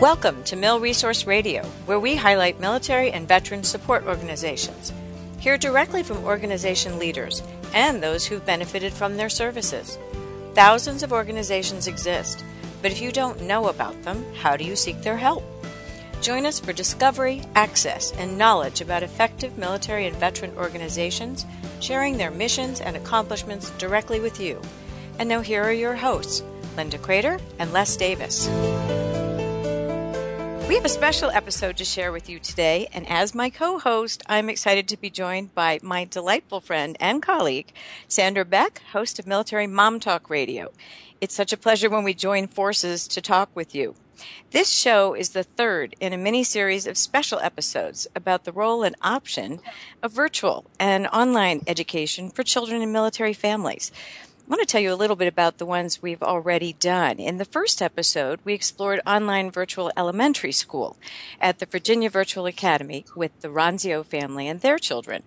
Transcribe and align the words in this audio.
Welcome 0.00 0.44
to 0.44 0.54
Mill 0.54 0.78
Resource 0.78 1.26
Radio, 1.26 1.64
where 1.86 1.98
we 1.98 2.14
highlight 2.14 2.60
military 2.60 3.10
and 3.10 3.26
veteran 3.26 3.64
support 3.64 4.04
organizations. 4.06 4.92
Hear 5.40 5.58
directly 5.58 6.04
from 6.04 6.22
organization 6.24 7.00
leaders 7.00 7.42
and 7.74 8.00
those 8.00 8.24
who've 8.24 8.46
benefited 8.46 8.92
from 8.92 9.16
their 9.16 9.28
services. 9.28 9.98
Thousands 10.54 11.02
of 11.02 11.12
organizations 11.12 11.88
exist, 11.88 12.44
but 12.80 12.92
if 12.92 13.00
you 13.00 13.10
don't 13.10 13.42
know 13.42 13.66
about 13.66 14.00
them, 14.04 14.24
how 14.34 14.56
do 14.56 14.62
you 14.62 14.76
seek 14.76 15.02
their 15.02 15.16
help? 15.16 15.42
Join 16.22 16.46
us 16.46 16.60
for 16.60 16.72
discovery, 16.72 17.42
access, 17.56 18.12
and 18.12 18.38
knowledge 18.38 18.80
about 18.80 19.02
effective 19.02 19.58
military 19.58 20.06
and 20.06 20.14
veteran 20.14 20.56
organizations, 20.56 21.44
sharing 21.80 22.16
their 22.16 22.30
missions 22.30 22.80
and 22.80 22.94
accomplishments 22.96 23.70
directly 23.78 24.20
with 24.20 24.38
you. 24.38 24.62
And 25.18 25.28
now 25.28 25.40
here 25.40 25.64
are 25.64 25.72
your 25.72 25.96
hosts, 25.96 26.44
Linda 26.76 26.98
Crater 26.98 27.40
and 27.58 27.72
Les 27.72 27.96
Davis. 27.96 28.48
We 30.68 30.74
have 30.74 30.84
a 30.84 30.90
special 30.90 31.30
episode 31.30 31.78
to 31.78 31.84
share 31.86 32.12
with 32.12 32.28
you 32.28 32.38
today, 32.38 32.88
and 32.92 33.08
as 33.08 33.34
my 33.34 33.48
co 33.48 33.78
host, 33.78 34.22
I'm 34.26 34.50
excited 34.50 34.86
to 34.88 34.98
be 34.98 35.08
joined 35.08 35.54
by 35.54 35.78
my 35.82 36.04
delightful 36.04 36.60
friend 36.60 36.94
and 37.00 37.22
colleague, 37.22 37.72
Sandra 38.06 38.44
Beck, 38.44 38.82
host 38.92 39.18
of 39.18 39.26
Military 39.26 39.66
Mom 39.66 39.98
Talk 39.98 40.28
Radio. 40.28 40.70
It's 41.22 41.34
such 41.34 41.54
a 41.54 41.56
pleasure 41.56 41.88
when 41.88 42.04
we 42.04 42.12
join 42.12 42.48
forces 42.48 43.08
to 43.08 43.22
talk 43.22 43.48
with 43.54 43.74
you. 43.74 43.94
This 44.50 44.70
show 44.70 45.14
is 45.14 45.30
the 45.30 45.42
third 45.42 45.96
in 46.00 46.12
a 46.12 46.18
mini 46.18 46.44
series 46.44 46.86
of 46.86 46.98
special 46.98 47.38
episodes 47.38 48.06
about 48.14 48.44
the 48.44 48.52
role 48.52 48.82
and 48.82 48.94
option 49.00 49.60
of 50.02 50.12
virtual 50.12 50.66
and 50.78 51.06
online 51.06 51.62
education 51.66 52.28
for 52.28 52.42
children 52.42 52.82
in 52.82 52.92
military 52.92 53.32
families. 53.32 53.90
I 54.48 54.50
want 54.50 54.66
to 54.66 54.72
tell 54.72 54.80
you 54.80 54.94
a 54.94 54.96
little 54.96 55.14
bit 55.14 55.28
about 55.28 55.58
the 55.58 55.66
ones 55.66 56.00
we've 56.00 56.22
already 56.22 56.72
done. 56.72 57.18
In 57.18 57.36
the 57.36 57.44
first 57.44 57.82
episode, 57.82 58.40
we 58.44 58.54
explored 58.54 58.98
online 59.06 59.50
virtual 59.50 59.92
elementary 59.94 60.52
school 60.52 60.96
at 61.38 61.58
the 61.58 61.66
Virginia 61.66 62.08
Virtual 62.08 62.46
Academy 62.46 63.04
with 63.14 63.38
the 63.42 63.48
Ronzio 63.48 64.02
family 64.06 64.48
and 64.48 64.62
their 64.62 64.78
children. 64.78 65.22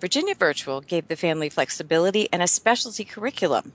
Virginia 0.00 0.36
Virtual 0.36 0.80
gave 0.80 1.08
the 1.08 1.16
family 1.16 1.48
flexibility 1.48 2.28
and 2.32 2.40
a 2.40 2.46
specialty 2.46 3.04
curriculum 3.04 3.72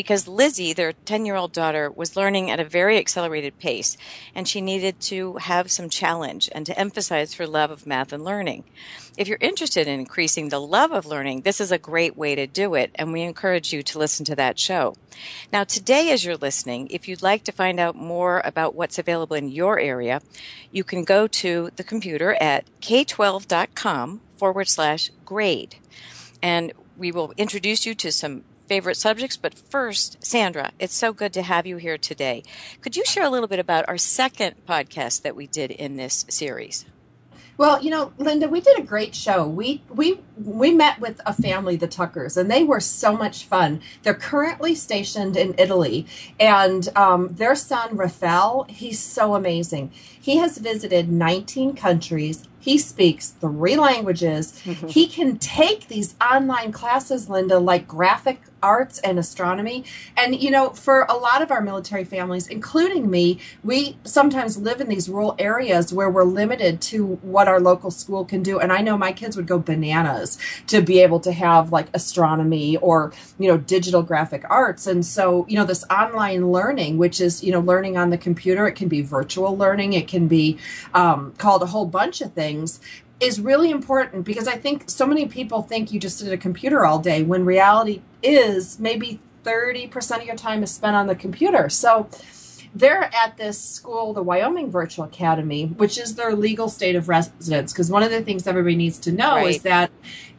because 0.00 0.26
Lizzie, 0.26 0.72
their 0.72 0.94
10 0.94 1.26
year 1.26 1.36
old 1.36 1.52
daughter, 1.52 1.90
was 1.90 2.16
learning 2.16 2.50
at 2.50 2.58
a 2.58 2.64
very 2.64 2.96
accelerated 2.96 3.58
pace 3.58 3.98
and 4.34 4.48
she 4.48 4.62
needed 4.62 4.98
to 4.98 5.36
have 5.36 5.70
some 5.70 5.90
challenge 5.90 6.48
and 6.52 6.64
to 6.64 6.78
emphasize 6.78 7.34
her 7.34 7.46
love 7.46 7.70
of 7.70 7.86
math 7.86 8.10
and 8.10 8.24
learning. 8.24 8.64
If 9.18 9.28
you're 9.28 9.36
interested 9.42 9.86
in 9.86 10.00
increasing 10.00 10.48
the 10.48 10.58
love 10.58 10.90
of 10.90 11.04
learning, 11.04 11.42
this 11.42 11.60
is 11.60 11.70
a 11.70 11.76
great 11.76 12.16
way 12.16 12.34
to 12.34 12.46
do 12.46 12.74
it 12.76 12.90
and 12.94 13.12
we 13.12 13.20
encourage 13.20 13.74
you 13.74 13.82
to 13.82 13.98
listen 13.98 14.24
to 14.24 14.36
that 14.36 14.58
show. 14.58 14.96
Now, 15.52 15.64
today, 15.64 16.10
as 16.12 16.24
you're 16.24 16.38
listening, 16.38 16.88
if 16.88 17.06
you'd 17.06 17.20
like 17.20 17.44
to 17.44 17.52
find 17.52 17.78
out 17.78 17.94
more 17.94 18.40
about 18.42 18.74
what's 18.74 18.98
available 18.98 19.36
in 19.36 19.50
your 19.50 19.78
area, 19.78 20.22
you 20.72 20.82
can 20.82 21.04
go 21.04 21.26
to 21.26 21.68
the 21.76 21.84
computer 21.84 22.38
at 22.40 22.64
k12.com 22.80 24.22
forward 24.38 24.68
slash 24.68 25.10
grade. 25.26 25.76
And 26.42 26.72
we 26.96 27.12
will 27.12 27.34
introduce 27.36 27.84
you 27.84 27.94
to 27.96 28.10
some 28.10 28.44
favorite 28.70 28.96
subjects. 28.96 29.36
But 29.36 29.52
first, 29.52 30.24
Sandra, 30.24 30.70
it's 30.78 30.94
so 30.94 31.12
good 31.12 31.32
to 31.32 31.42
have 31.42 31.66
you 31.66 31.76
here 31.78 31.98
today. 31.98 32.44
Could 32.80 32.96
you 32.96 33.04
share 33.04 33.24
a 33.24 33.28
little 33.28 33.48
bit 33.48 33.58
about 33.58 33.88
our 33.88 33.98
second 33.98 34.64
podcast 34.64 35.22
that 35.22 35.34
we 35.34 35.48
did 35.48 35.72
in 35.72 35.96
this 35.96 36.24
series? 36.28 36.86
Well, 37.58 37.82
you 37.82 37.90
know, 37.90 38.12
Linda, 38.16 38.48
we 38.48 38.60
did 38.60 38.78
a 38.78 38.82
great 38.82 39.16
show. 39.16 39.44
We 39.44 39.82
we 39.90 40.20
we 40.36 40.70
met 40.70 41.00
with 41.00 41.20
a 41.26 41.32
family, 41.32 41.74
the 41.74 41.88
Tuckers, 41.88 42.36
and 42.36 42.48
they 42.48 42.62
were 42.62 42.78
so 42.78 43.16
much 43.16 43.44
fun. 43.44 43.82
They're 44.04 44.14
currently 44.14 44.76
stationed 44.76 45.36
in 45.36 45.56
Italy, 45.58 46.06
and 46.38 46.88
um, 46.96 47.26
their 47.34 47.56
son 47.56 47.96
Rafael, 47.96 48.66
he's 48.68 49.00
so 49.00 49.34
amazing. 49.34 49.90
He 50.28 50.36
has 50.36 50.58
visited 50.58 51.10
19 51.10 51.74
countries 51.74 52.46
he 52.60 52.76
speaks 52.76 53.30
three 53.30 53.76
languages. 53.76 54.52
Mm-hmm. 54.64 54.88
He 55.00 55.06
can 55.06 55.38
take 55.38 55.88
these 55.88 56.14
online 56.20 56.72
classes, 56.72 57.30
Linda, 57.30 57.58
like 57.58 57.88
graphic 57.88 58.42
arts 58.62 58.98
and 59.00 59.18
astronomy. 59.18 59.84
And, 60.16 60.40
you 60.40 60.50
know, 60.50 60.70
for 60.70 61.02
a 61.08 61.14
lot 61.14 61.42
of 61.42 61.50
our 61.50 61.60
military 61.60 62.04
families, 62.04 62.46
including 62.46 63.10
me, 63.10 63.38
we 63.64 63.96
sometimes 64.04 64.56
live 64.56 64.80
in 64.80 64.88
these 64.88 65.08
rural 65.08 65.34
areas 65.38 65.92
where 65.92 66.10
we're 66.10 66.24
limited 66.24 66.80
to 66.82 67.06
what 67.22 67.48
our 67.48 67.60
local 67.60 67.90
school 67.90 68.24
can 68.24 68.42
do. 68.42 68.58
And 68.58 68.72
I 68.72 68.80
know 68.80 68.96
my 68.96 69.12
kids 69.12 69.36
would 69.36 69.46
go 69.46 69.58
bananas 69.58 70.38
to 70.68 70.80
be 70.80 71.00
able 71.00 71.20
to 71.20 71.32
have 71.32 71.72
like 71.72 71.88
astronomy 71.94 72.76
or, 72.78 73.12
you 73.38 73.48
know, 73.48 73.56
digital 73.56 74.02
graphic 74.02 74.44
arts. 74.50 74.86
And 74.86 75.04
so, 75.04 75.46
you 75.48 75.56
know, 75.56 75.64
this 75.64 75.84
online 75.90 76.52
learning, 76.52 76.98
which 76.98 77.20
is, 77.20 77.42
you 77.42 77.52
know, 77.52 77.60
learning 77.60 77.96
on 77.96 78.10
the 78.10 78.18
computer, 78.18 78.66
it 78.66 78.72
can 78.72 78.88
be 78.88 79.02
virtual 79.02 79.56
learning, 79.56 79.92
it 79.92 80.08
can 80.08 80.28
be 80.28 80.58
um, 80.94 81.32
called 81.38 81.62
a 81.62 81.66
whole 81.66 81.86
bunch 81.86 82.20
of 82.20 82.32
things 82.32 82.80
is 83.20 83.40
really 83.40 83.70
important 83.70 84.24
because 84.24 84.48
I 84.48 84.56
think 84.56 84.88
so 84.88 85.06
many 85.06 85.26
people 85.26 85.62
think 85.62 85.92
you 85.92 86.00
just 86.00 86.18
sit 86.18 86.28
at 86.28 86.32
a 86.32 86.38
computer 86.38 86.84
all 86.86 86.98
day 86.98 87.22
when 87.22 87.44
reality 87.44 88.02
is 88.22 88.80
maybe 88.80 89.20
30% 89.44 90.18
of 90.18 90.24
your 90.24 90.36
time 90.36 90.62
is 90.62 90.70
spent 90.70 90.96
on 90.96 91.06
the 91.06 91.14
computer. 91.14 91.68
So 91.68 92.08
they're 92.74 93.10
at 93.14 93.36
this 93.36 93.60
school, 93.60 94.12
the 94.12 94.22
Wyoming 94.22 94.70
Virtual 94.70 95.04
Academy, 95.04 95.66
which 95.66 95.98
is 95.98 96.14
their 96.14 96.34
legal 96.34 96.68
state 96.68 96.96
of 96.96 97.08
residence. 97.08 97.72
Because 97.72 97.90
one 97.90 98.02
of 98.02 98.10
the 98.10 98.22
things 98.22 98.46
everybody 98.46 98.76
needs 98.76 98.98
to 99.00 99.12
know 99.12 99.36
right. 99.36 99.56
is 99.56 99.62
that 99.62 99.90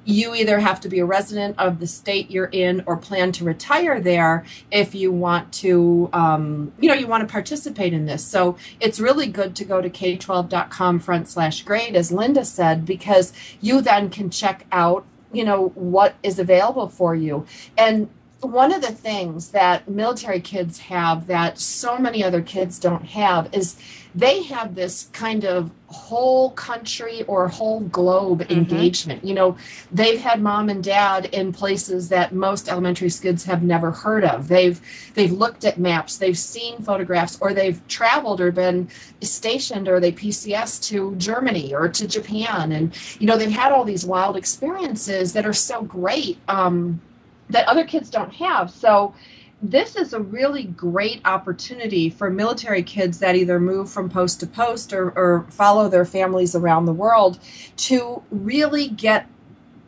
you 0.04 0.34
either 0.34 0.60
have 0.60 0.80
to 0.82 0.90
be 0.90 1.00
a 1.00 1.06
resident 1.06 1.56
of 1.60 1.80
the 1.80 1.88
state 1.88 2.32
you're 2.32 2.46
in 2.46 2.84
or 2.86 2.98
plan 2.98 3.32
to 3.34 3.44
retire 3.44 4.00
there 4.00 4.46
if 4.72 4.96
you 4.96 5.12
want 5.12 5.52
to 5.54 6.10
um, 6.14 6.72
you 6.80 6.88
know 6.88 6.96
you 6.96 7.08
want 7.08 7.28
to 7.28 7.32
participate 7.32 7.94
in 7.94 8.06
this. 8.06 8.26
So 8.26 8.58
it's 8.80 9.00
really 9.00 9.28
good 9.28 9.56
to 9.58 9.66
go 9.66 9.82
to 9.82 9.90
k12.com 9.90 11.00
front 11.00 11.28
slash 11.28 11.64
grade 11.64 11.96
as 11.96 12.12
linda 12.12 12.46
said 12.46 12.86
because 12.86 13.34
you 13.62 13.82
then 13.82 14.10
can 14.10 14.30
check 14.30 14.66
out 14.72 15.06
you 15.34 15.44
know 15.44 15.70
what 15.70 16.16
is 16.24 16.40
available 16.40 16.90
for 16.90 17.16
you. 17.16 17.46
And 17.78 18.10
one 18.42 18.74
of 18.74 18.82
the 18.82 18.92
things 18.92 19.52
that 19.52 19.88
military 19.88 20.42
kids 20.42 20.80
have 20.80 21.28
that 21.28 21.60
so 21.60 21.98
many 21.98 22.24
other 22.24 22.42
kids 22.42 22.80
don't 22.80 23.06
have 23.06 23.54
is 23.54 23.78
they 24.14 24.44
have 24.44 24.76
this 24.76 25.10
kind 25.14 25.46
of 25.46 25.72
whole 25.88 26.52
country 26.52 27.24
or 27.24 27.48
whole 27.48 27.82
globe 27.82 28.42
mm-hmm. 28.42 28.52
engagement. 28.52 29.24
You 29.24 29.34
know, 29.36 29.58
they've 29.92 30.20
had 30.20 30.42
mom 30.42 30.70
and 30.70 30.84
dad 30.84 31.26
in 31.26 31.54
places 31.54 32.10
that 32.10 32.34
most 32.34 32.68
elementary 32.68 33.10
kids 33.10 33.44
have 33.46 33.64
never 33.64 33.92
heard 33.92 34.24
of. 34.24 34.48
They've 34.48 34.82
they've 35.14 35.32
looked 35.32 35.64
at 35.64 35.80
maps, 35.80 36.18
they've 36.18 36.38
seen 36.38 36.82
photographs, 36.82 37.38
or 37.42 37.54
they've 37.54 37.80
traveled 37.88 38.42
or 38.42 38.52
been 38.52 38.90
stationed 39.22 39.88
or 39.88 40.00
they 40.00 40.12
PCS 40.12 40.84
to 40.90 41.16
Germany 41.16 41.74
or 41.74 41.88
to 41.90 42.08
Japan, 42.08 42.72
and 42.72 42.98
you 43.20 43.28
know 43.28 43.38
they've 43.38 43.52
had 43.52 43.72
all 43.72 43.86
these 43.86 44.06
wild 44.06 44.36
experiences 44.36 45.34
that 45.34 45.46
are 45.46 45.54
so 45.54 45.84
great. 45.84 46.38
Um, 46.48 47.02
that 47.52 47.68
other 47.68 47.86
kids 47.86 48.10
don't 48.10 48.34
have. 48.34 48.72
So 48.72 49.14
this 49.62 49.96
is 49.96 50.14
a 50.14 50.20
really 50.20 50.64
great 50.64 51.22
opportunity 51.26 52.10
for 52.10 52.30
military 52.30 52.82
kids 52.82 53.20
that 53.20 53.36
either 53.36 53.60
move 53.60 53.90
from 53.92 54.10
post 54.10 54.40
to 54.40 54.48
post 54.48 54.92
or, 54.92 55.12
or 55.12 55.46
follow 55.52 55.88
their 55.88 56.06
families 56.06 56.56
around 56.56 56.86
the 56.86 56.94
world 56.94 57.40
to 57.78 58.24
really 58.32 58.88
get 58.88 59.28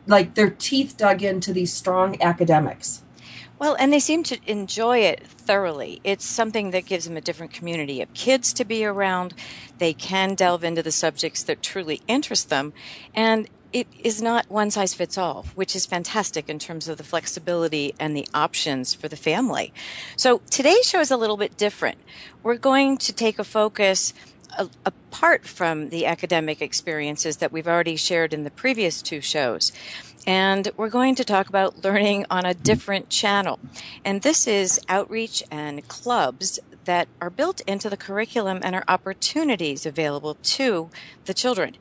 like 0.06 0.36
their 0.36 0.50
teeth 0.50 0.96
dug 0.98 1.24
into 1.24 1.54
these 1.54 1.74
strong 1.74 2.22
academics. 2.22 3.02
Well, 3.58 3.76
and 3.80 3.94
they 3.94 4.00
seem 4.00 4.24
to 4.24 4.38
enjoy 4.46 5.00
it 5.00 5.26
thoroughly. 5.26 6.02
It's 6.04 6.26
something 6.26 6.72
that 6.72 6.86
gives 6.86 7.06
them 7.06 7.16
a 7.16 7.22
different 7.22 7.54
community 7.54 8.02
of 8.02 8.14
kids 8.14 8.52
to 8.54 8.66
be 8.66 8.84
around. 8.84 9.34
They 9.78 9.94
can 9.94 10.36
delve 10.36 10.64
into 10.64 10.84
the 10.84 10.92
subjects 10.92 11.44
that 11.44 11.64
truly 11.64 12.02
interest 12.08 12.50
them. 12.50 12.74
And 13.16 13.48
it 13.74 13.88
is 14.04 14.22
not 14.22 14.50
one 14.50 14.70
size 14.70 14.94
fits 14.94 15.18
all, 15.18 15.46
which 15.56 15.76
is 15.76 15.86
fantastic 15.86 16.48
in 16.48 16.60
terms 16.60 16.88
of 16.88 16.98
the 16.98 17.04
flexibility 17.04 17.96
and 18.00 18.16
the 18.16 18.28
options 18.34 18.94
for 18.94 19.08
the 19.08 19.16
family. 19.16 19.74
So 20.16 20.42
today's 20.52 20.88
show 20.88 21.00
is 21.00 21.10
a 21.10 21.18
little 21.18 21.38
bit 21.38 21.58
different. 21.58 21.98
We're 22.44 22.58
going 22.58 22.98
to 23.00 23.12
take 23.12 23.40
a 23.40 23.44
focus 23.44 24.14
apart 24.86 25.46
from 25.46 25.90
the 25.90 26.06
academic 26.06 26.62
experiences 26.62 27.38
that 27.38 27.52
we've 27.52 27.68
already 27.68 27.96
shared 27.96 28.34
in 28.34 28.44
the 28.44 28.52
previous 28.52 29.02
two 29.02 29.22
shows. 29.22 29.72
And 30.26 30.72
we're 30.78 30.90
going 30.90 31.16
to 31.16 31.24
talk 31.24 31.50
about 31.50 31.84
learning 31.84 32.26
on 32.30 32.46
a 32.46 32.54
different 32.54 33.10
channel. 33.10 33.60
And 34.06 34.22
this 34.22 34.48
is 34.48 34.80
outreach 34.88 35.44
and 35.52 35.88
clubs 35.88 36.60
that 36.86 37.08
are 37.22 37.30
built 37.30 37.62
into 37.62 37.90
the 37.90 37.98
curriculum 37.98 38.60
and 38.62 38.76
are 38.76 38.84
opportunities 38.88 39.86
available 39.86 40.36
to 40.36 40.90
the 41.26 41.34
children. 41.34 41.76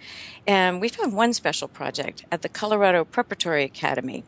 And 0.46 0.80
we 0.80 0.88
found 0.88 1.14
one 1.14 1.32
special 1.32 1.68
project 1.68 2.24
at 2.30 2.42
the 2.42 2.48
Colorado 2.48 3.04
Preparatory 3.04 3.64
Academy, 3.64 4.24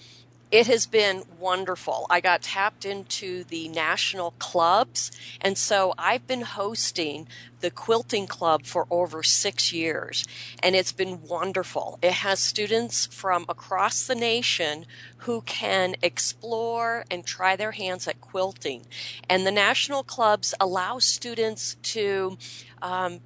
it 0.50 0.66
has 0.66 0.86
been 0.86 1.24
wonderful. 1.38 2.06
I 2.08 2.20
got 2.20 2.42
tapped 2.42 2.84
into 2.84 3.44
the 3.44 3.68
national 3.68 4.32
clubs, 4.38 5.10
and 5.40 5.58
so 5.58 5.94
I've 5.98 6.26
been 6.26 6.42
hosting 6.42 7.28
the 7.60 7.70
quilting 7.70 8.26
club 8.26 8.64
for 8.64 8.86
over 8.90 9.22
six 9.22 9.72
years, 9.72 10.24
and 10.62 10.74
it's 10.74 10.92
been 10.92 11.22
wonderful. 11.22 11.98
It 12.00 12.12
has 12.12 12.40
students 12.40 13.06
from 13.06 13.44
across 13.48 14.06
the 14.06 14.14
nation 14.14 14.86
who 15.18 15.42
can 15.42 15.96
explore 16.02 17.04
and 17.10 17.26
try 17.26 17.56
their 17.56 17.72
hands 17.72 18.08
at 18.08 18.20
quilting, 18.20 18.86
and 19.28 19.46
the 19.46 19.52
national 19.52 20.02
clubs 20.02 20.54
allow 20.60 20.98
students 20.98 21.76
to 21.82 22.38
um, 22.80 23.20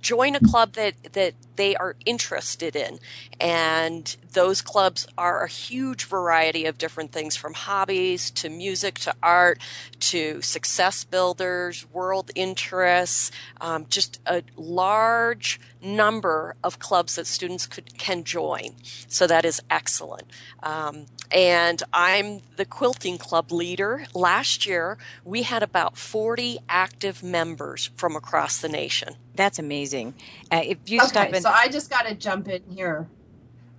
join 0.00 0.34
a 0.34 0.40
club 0.40 0.72
that 0.74 0.94
that 1.12 1.34
they 1.56 1.76
are 1.76 1.96
interested 2.06 2.74
in. 2.74 2.98
And 3.38 4.16
those 4.32 4.62
clubs 4.62 5.06
are 5.18 5.44
a 5.44 5.48
huge 5.48 6.04
variety 6.04 6.64
of 6.64 6.78
different 6.78 7.12
things 7.12 7.36
from 7.36 7.54
hobbies 7.54 8.30
to 8.32 8.48
music 8.48 8.98
to 9.00 9.14
art 9.22 9.58
to 10.00 10.40
success 10.40 11.04
builders 11.04 11.86
world 11.92 12.30
interests 12.34 13.30
um, 13.60 13.86
just 13.88 14.20
a 14.26 14.42
large 14.56 15.60
number 15.82 16.54
of 16.62 16.78
clubs 16.78 17.16
that 17.16 17.26
students 17.26 17.66
could 17.66 17.98
can 17.98 18.24
join. 18.24 18.74
So 19.08 19.26
that 19.26 19.44
is 19.44 19.60
excellent. 19.70 20.30
Um, 20.62 21.06
and 21.32 21.82
i'm 21.92 22.40
the 22.56 22.64
quilting 22.64 23.18
club 23.18 23.52
leader 23.52 24.04
last 24.14 24.66
year 24.66 24.98
we 25.24 25.42
had 25.42 25.62
about 25.62 25.96
40 25.96 26.58
active 26.68 27.22
members 27.22 27.90
from 27.96 28.16
across 28.16 28.60
the 28.60 28.68
nation 28.68 29.14
that's 29.40 29.58
amazing. 29.58 30.12
Uh, 30.52 30.60
if 30.62 30.78
you 30.86 30.98
okay, 30.98 31.08
stop 31.08 31.32
in, 31.32 31.40
so 31.40 31.50
I 31.50 31.68
just 31.68 31.88
got 31.88 32.02
to 32.02 32.14
jump 32.14 32.46
in 32.48 32.62
here. 32.70 33.08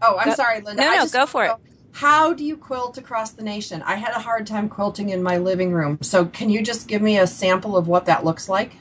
Oh, 0.01 0.17
I'm 0.17 0.29
go, 0.29 0.33
sorry, 0.33 0.59
Linda. 0.61 0.81
No, 0.81 0.91
no, 0.91 1.07
go 1.07 1.27
for 1.27 1.45
it. 1.45 1.51
How 1.91 2.33
do 2.33 2.43
you 2.43 2.57
quilt 2.57 2.97
across 2.97 3.29
the 3.29 3.43
nation? 3.43 3.83
I 3.83 3.97
had 3.97 4.15
a 4.15 4.19
hard 4.19 4.47
time 4.47 4.69
quilting 4.69 5.09
in 5.09 5.21
my 5.21 5.37
living 5.37 5.71
room. 5.71 5.99
So, 6.01 6.25
can 6.25 6.49
you 6.49 6.63
just 6.63 6.87
give 6.87 7.03
me 7.03 7.19
a 7.19 7.27
sample 7.27 7.77
of 7.77 7.87
what 7.87 8.05
that 8.07 8.25
looks 8.25 8.49
like? 8.49 8.71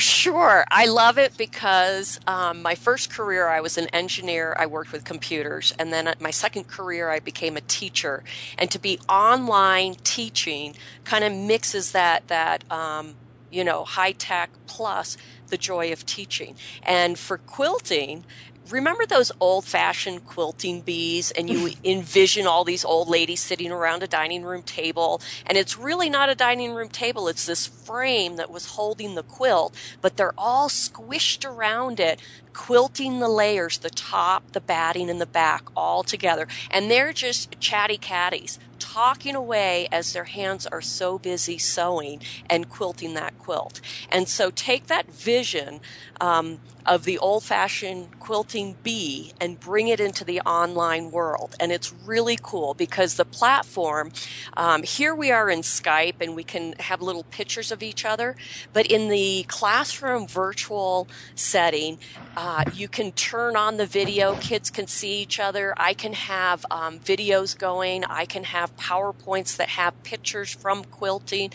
Sure. 0.00 0.64
I 0.70 0.86
love 0.86 1.18
it 1.18 1.36
because 1.36 2.18
um, 2.26 2.62
my 2.62 2.74
first 2.74 3.10
career, 3.10 3.48
I 3.48 3.60
was 3.60 3.76
an 3.76 3.88
engineer. 3.88 4.56
I 4.58 4.64
worked 4.64 4.92
with 4.92 5.04
computers. 5.04 5.74
And 5.78 5.92
then 5.92 6.14
my 6.20 6.30
second 6.30 6.68
career, 6.68 7.10
I 7.10 7.20
became 7.20 7.56
a 7.56 7.60
teacher. 7.60 8.24
And 8.56 8.70
to 8.70 8.78
be 8.78 8.98
online 9.10 9.96
teaching 10.02 10.74
kind 11.04 11.22
of 11.22 11.34
mixes 11.34 11.92
that, 11.92 12.28
that, 12.28 12.70
um, 12.72 13.14
you 13.50 13.62
know, 13.62 13.84
high 13.84 14.12
tech 14.12 14.50
plus 14.66 15.18
the 15.48 15.58
joy 15.58 15.92
of 15.92 16.06
teaching. 16.06 16.56
And 16.82 17.18
for 17.18 17.36
quilting, 17.36 18.24
remember 18.70 19.06
those 19.06 19.32
old 19.40 19.64
fashioned 19.64 20.26
quilting 20.26 20.80
bees 20.80 21.30
and 21.30 21.50
you 21.50 21.72
envision 21.84 22.46
all 22.46 22.64
these 22.64 22.84
old 22.84 23.08
ladies 23.08 23.40
sitting 23.40 23.70
around 23.70 24.02
a 24.02 24.06
dining 24.06 24.42
room 24.42 24.62
table? 24.62 25.20
And 25.46 25.58
it's 25.58 25.78
really 25.78 26.10
not 26.10 26.28
a 26.28 26.34
dining 26.34 26.72
room 26.74 26.88
table. 26.88 27.28
It's 27.28 27.46
this 27.46 27.66
frame 27.66 28.36
that 28.36 28.50
was 28.50 28.66
holding 28.66 29.14
the 29.14 29.22
quilt 29.22 29.74
but 30.00 30.16
they're 30.16 30.34
all 30.38 30.68
squished 30.68 31.48
around 31.48 32.00
it 32.00 32.20
quilting 32.52 33.20
the 33.20 33.28
layers 33.28 33.78
the 33.78 33.90
top 33.90 34.52
the 34.52 34.60
batting 34.60 35.08
and 35.08 35.20
the 35.20 35.26
back 35.26 35.64
all 35.76 36.02
together. 36.02 36.46
And 36.70 36.90
they're 36.90 37.12
just 37.12 37.58
chatty 37.60 37.98
catties 37.98 38.58
talking 38.92 39.36
away 39.36 39.86
as 39.92 40.12
their 40.12 40.24
hands 40.24 40.66
are 40.66 40.80
so 40.80 41.16
busy 41.16 41.58
sewing 41.58 42.20
and 42.48 42.68
quilting 42.68 43.14
that 43.14 43.38
quilt. 43.38 43.80
And 44.10 44.26
so 44.28 44.50
take 44.50 44.88
that 44.88 45.12
vision 45.12 45.80
um, 46.20 46.58
of 46.84 47.04
the 47.04 47.18
old 47.18 47.44
fashioned 47.44 48.18
quilting 48.18 48.76
bee 48.82 49.32
and 49.40 49.60
bring 49.60 49.88
it 49.88 50.00
into 50.00 50.24
the 50.24 50.40
online 50.40 51.10
world. 51.10 51.54
And 51.60 51.70
it's 51.70 51.92
really 52.04 52.38
cool 52.42 52.74
because 52.74 53.14
the 53.14 53.24
platform, 53.24 54.10
um, 54.56 54.82
here 54.82 55.14
we 55.14 55.30
are 55.30 55.48
in 55.48 55.60
Skype 55.60 56.20
and 56.20 56.34
we 56.34 56.42
can 56.42 56.74
have 56.80 57.00
little 57.00 57.24
pictures 57.24 57.70
of 57.70 57.82
each 57.82 58.04
other, 58.04 58.34
but 58.72 58.86
in 58.86 59.08
the 59.08 59.44
classroom 59.46 60.26
virtual 60.26 61.06
setting, 61.34 61.98
uh, 62.36 62.64
you 62.74 62.88
can 62.88 63.12
turn 63.12 63.56
on 63.56 63.76
the 63.76 63.86
video, 63.86 64.34
kids 64.36 64.70
can 64.70 64.86
see 64.86 65.22
each 65.22 65.38
other. 65.38 65.74
I 65.76 65.94
can 65.94 66.12
have 66.12 66.66
um, 66.70 66.98
videos 66.98 67.56
going, 67.56 68.04
I 68.04 68.24
can 68.24 68.44
have 68.44 68.76
PowerPoints 68.80 69.56
that 69.56 69.70
have 69.70 70.02
pictures 70.02 70.50
from 70.50 70.84
quilting 70.84 71.50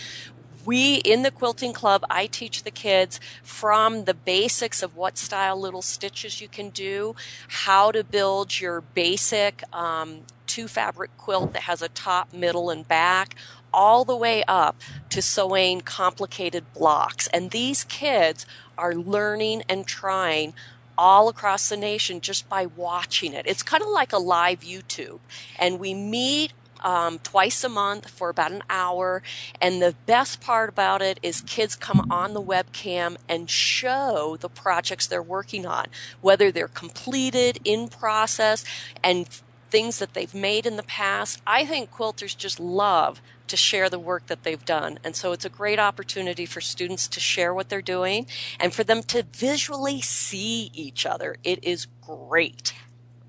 we 0.66 0.96
in 0.96 1.22
the 1.22 1.32
quilting 1.32 1.74
club 1.74 2.04
i 2.10 2.26
teach 2.26 2.64
the 2.64 2.72
kids 2.72 3.20
from 3.44 4.06
the 4.06 4.14
basics 4.14 4.82
of 4.82 4.96
what 4.96 5.18
style 5.18 5.60
little 5.60 5.82
stitches 5.82 6.42
you 6.42 6.48
can 6.48 6.70
do 6.70 7.16
how 7.48 7.92
to 7.92 8.04
build 8.04 8.60
your 8.60 8.82
basic 8.82 9.64
um, 9.74 10.22
two 10.48 10.68
fabric 10.68 11.16
quilt 11.18 11.54
that 11.54 11.64
has 11.64 11.82
a 11.82 11.90
top 11.90 12.34
middle 12.34 12.70
and 12.70 12.88
back 12.88 13.36
all 13.74 14.06
the 14.06 14.16
way 14.16 14.44
up 14.48 14.80
to 15.10 15.22
sewing 15.22 15.82
complicated 15.82 16.64
blocks 16.74 17.28
and 17.28 17.52
these 17.52 17.84
kids 17.84 18.46
are 18.78 18.94
learning 18.96 19.64
and 19.70 19.86
trying 19.86 20.54
all 20.98 21.28
across 21.28 21.70
the 21.70 21.78
nation 21.78 22.22
just 22.22 22.48
by 22.48 22.66
watching 22.66 23.34
it. 23.34 23.46
It's 23.46 23.64
kind 23.64 23.84
of 23.84 23.90
like 23.90 24.14
a 24.14 24.18
live 24.18 24.62
YouTube. 24.62 25.20
And 25.60 25.78
we 25.78 25.94
meet 25.94 26.54
um, 26.86 27.18
twice 27.20 27.64
a 27.64 27.70
month 27.70 28.10
for 28.10 28.30
about 28.30 28.52
an 28.52 28.64
hour. 28.70 29.24
And 29.60 29.82
the 29.82 29.96
best 30.06 30.40
part 30.40 30.70
about 30.70 31.02
it 31.02 31.20
is 31.22 31.42
kids 31.42 31.76
come 31.76 32.08
on 32.12 32.34
the 32.34 32.42
webcam 32.42 33.18
and 33.28 33.50
show 33.50 34.38
the 34.40 34.50
projects 34.50 35.08
they're 35.08 35.22
working 35.22 35.66
on, 35.66 35.88
whether 36.22 36.52
they're 36.52 36.68
completed, 36.68 37.60
in 37.66 37.90
process, 37.90 38.64
and 39.04 39.28
things 39.70 39.98
that 40.00 40.14
they've 40.14 40.34
made 40.34 40.66
in 40.66 40.78
the 40.78 40.84
past. 40.84 41.42
I 41.46 41.66
think 41.66 41.92
quilters 41.92 42.38
just 42.38 42.60
love 42.60 43.20
to 43.48 43.58
share 43.58 43.90
the 43.90 44.00
work 44.00 44.28
that 44.28 44.44
they've 44.44 44.64
done. 44.64 45.00
And 45.04 45.16
so 45.16 45.32
it's 45.32 45.46
a 45.46 45.50
great 45.50 45.80
opportunity 45.80 46.46
for 46.46 46.62
students 46.62 47.08
to 47.10 47.20
share 47.20 47.54
what 47.54 47.70
they're 47.70 47.82
doing 47.82 48.28
and 48.60 48.74
for 48.74 48.84
them 48.84 49.04
to 49.04 49.24
visually 49.24 50.02
see 50.02 50.72
each 50.74 51.06
other. 51.06 51.36
It 51.44 51.64
is 51.64 51.88
great. 52.02 52.74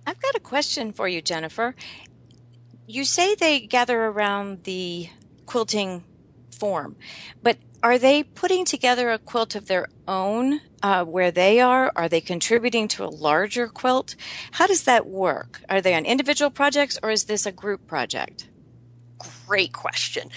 I've 0.07 0.21
got 0.21 0.37
a 0.37 0.41
question 0.41 0.93
for 0.93 1.09
you, 1.09 1.21
Jennifer 1.21 1.75
you 2.87 3.05
say 3.05 3.35
they 3.35 3.61
gather 3.61 4.05
around 4.05 4.65
the 4.65 5.09
quilting 5.45 6.05
form, 6.51 6.97
but 7.43 7.59
are 7.83 7.99
they 7.99 8.23
putting 8.23 8.65
together 8.65 9.11
a 9.11 9.19
quilt 9.19 9.55
of 9.55 9.67
their 9.67 9.89
own 10.09 10.61
uh, 10.83 11.05
where 11.05 11.31
they 11.31 11.61
are? 11.61 11.93
Are 11.95 12.09
they 12.09 12.21
contributing 12.21 12.89
to 12.89 13.05
a 13.05 13.07
larger 13.07 13.69
quilt? 13.69 14.17
How 14.53 14.67
does 14.67 14.85
that 14.85 15.07
work? 15.07 15.61
Are 15.69 15.81
they 15.81 15.95
on 15.95 16.05
individual 16.05 16.51
projects 16.51 16.99
or 17.03 17.11
is 17.11 17.25
this 17.25 17.47
a 17.47 17.53
group 17.53 17.87
project? 17.87 18.49
Great 19.47 19.73
question 19.73 20.31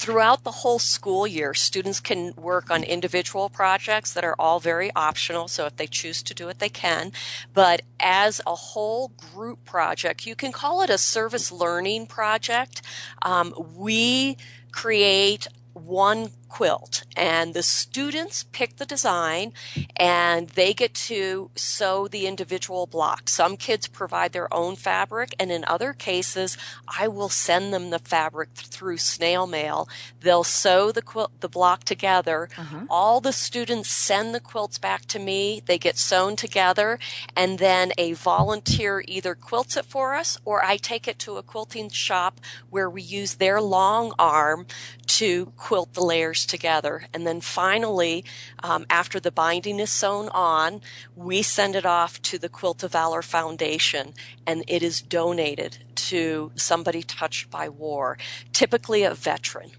throughout 0.00 0.44
the 0.44 0.50
whole 0.50 0.78
school 0.78 1.26
year, 1.26 1.52
students 1.52 2.00
can 2.00 2.32
work 2.34 2.70
on 2.70 2.82
individual 2.82 3.50
projects 3.50 4.14
that 4.14 4.24
are 4.24 4.34
all 4.38 4.58
very 4.58 4.90
optional. 4.96 5.46
So 5.46 5.66
if 5.66 5.76
they 5.76 5.86
choose 5.86 6.22
to 6.22 6.32
do 6.32 6.48
it, 6.48 6.58
they 6.58 6.70
can. 6.70 7.12
But 7.52 7.82
as 8.00 8.40
a 8.46 8.54
whole 8.54 9.08
group 9.08 9.62
project, 9.66 10.26
you 10.26 10.34
can 10.34 10.52
call 10.52 10.80
it 10.80 10.88
a 10.88 10.96
service 10.96 11.52
learning 11.52 12.06
project. 12.06 12.80
Um, 13.20 13.52
we 13.76 14.38
create 14.72 15.46
one 15.74 16.30
quilt 16.50 17.04
and 17.16 17.54
the 17.54 17.62
students 17.62 18.44
pick 18.52 18.76
the 18.76 18.84
design 18.84 19.52
and 19.96 20.48
they 20.50 20.74
get 20.74 20.92
to 20.92 21.50
sew 21.54 22.08
the 22.08 22.26
individual 22.26 22.86
blocks. 22.86 23.32
Some 23.32 23.56
kids 23.56 23.86
provide 23.86 24.32
their 24.32 24.52
own 24.52 24.76
fabric 24.76 25.34
and 25.38 25.50
in 25.50 25.64
other 25.66 25.92
cases 25.92 26.58
I 26.86 27.08
will 27.08 27.28
send 27.28 27.72
them 27.72 27.90
the 27.90 28.00
fabric 28.00 28.50
through 28.54 28.98
snail 28.98 29.46
mail. 29.46 29.88
They'll 30.20 30.44
sew 30.44 30.92
the 30.92 31.02
quilt 31.02 31.30
the 31.40 31.48
block 31.48 31.84
together. 31.84 32.48
Uh-huh. 32.58 32.86
All 32.90 33.20
the 33.20 33.32
students 33.32 33.88
send 33.88 34.34
the 34.34 34.40
quilts 34.40 34.78
back 34.78 35.06
to 35.06 35.18
me. 35.18 35.62
They 35.64 35.78
get 35.78 35.96
sewn 35.96 36.36
together 36.36 36.98
and 37.36 37.58
then 37.58 37.92
a 37.96 38.12
volunteer 38.12 39.02
either 39.06 39.34
quilts 39.34 39.76
it 39.76 39.86
for 39.86 40.14
us 40.14 40.38
or 40.44 40.64
I 40.64 40.76
take 40.76 41.06
it 41.06 41.18
to 41.20 41.36
a 41.36 41.42
quilting 41.42 41.90
shop 41.90 42.40
where 42.70 42.90
we 42.90 43.02
use 43.02 43.34
their 43.34 43.60
long 43.60 44.12
arm 44.18 44.66
to 45.06 45.52
quilt 45.56 45.94
the 45.94 46.02
layers 46.02 46.39
together. 46.46 47.04
And 47.12 47.26
then 47.26 47.40
finally, 47.40 48.24
um, 48.62 48.86
after 48.90 49.20
the 49.20 49.30
binding 49.30 49.80
is 49.80 49.90
sewn 49.90 50.28
on, 50.30 50.80
we 51.16 51.42
send 51.42 51.76
it 51.76 51.86
off 51.86 52.20
to 52.22 52.38
the 52.38 52.48
Quilt 52.48 52.82
of 52.82 52.92
Valor 52.92 53.22
Foundation 53.22 54.14
and 54.46 54.64
it 54.66 54.82
is 54.82 55.00
donated 55.00 55.78
to 55.94 56.52
somebody 56.54 57.02
touched 57.02 57.50
by 57.50 57.68
war, 57.68 58.18
typically 58.52 59.02
a 59.02 59.14
veteran. 59.14 59.70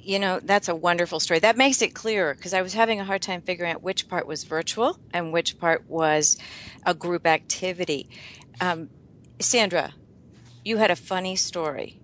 You 0.00 0.18
know 0.18 0.40
that's 0.42 0.68
a 0.68 0.74
wonderful 0.74 1.20
story. 1.20 1.38
That 1.38 1.56
makes 1.56 1.80
it 1.80 1.94
clearer 1.94 2.34
because 2.34 2.52
i 2.52 2.60
was 2.60 2.74
having 2.74 2.98
a 2.98 3.04
hard 3.04 3.22
time 3.22 3.40
figuring 3.40 3.70
out 3.70 3.84
which 3.84 4.08
part 4.08 4.26
was 4.26 4.42
virtual 4.42 4.98
and 5.12 5.32
which 5.32 5.60
part 5.60 5.88
was 5.88 6.38
a 6.84 6.92
group 6.92 7.24
activity. 7.24 8.08
Um, 8.60 8.90
sandra 9.38 9.92
you 10.66 10.78
had 10.78 10.90
a 10.90 10.96
funny 10.96 11.36
story 11.36 12.00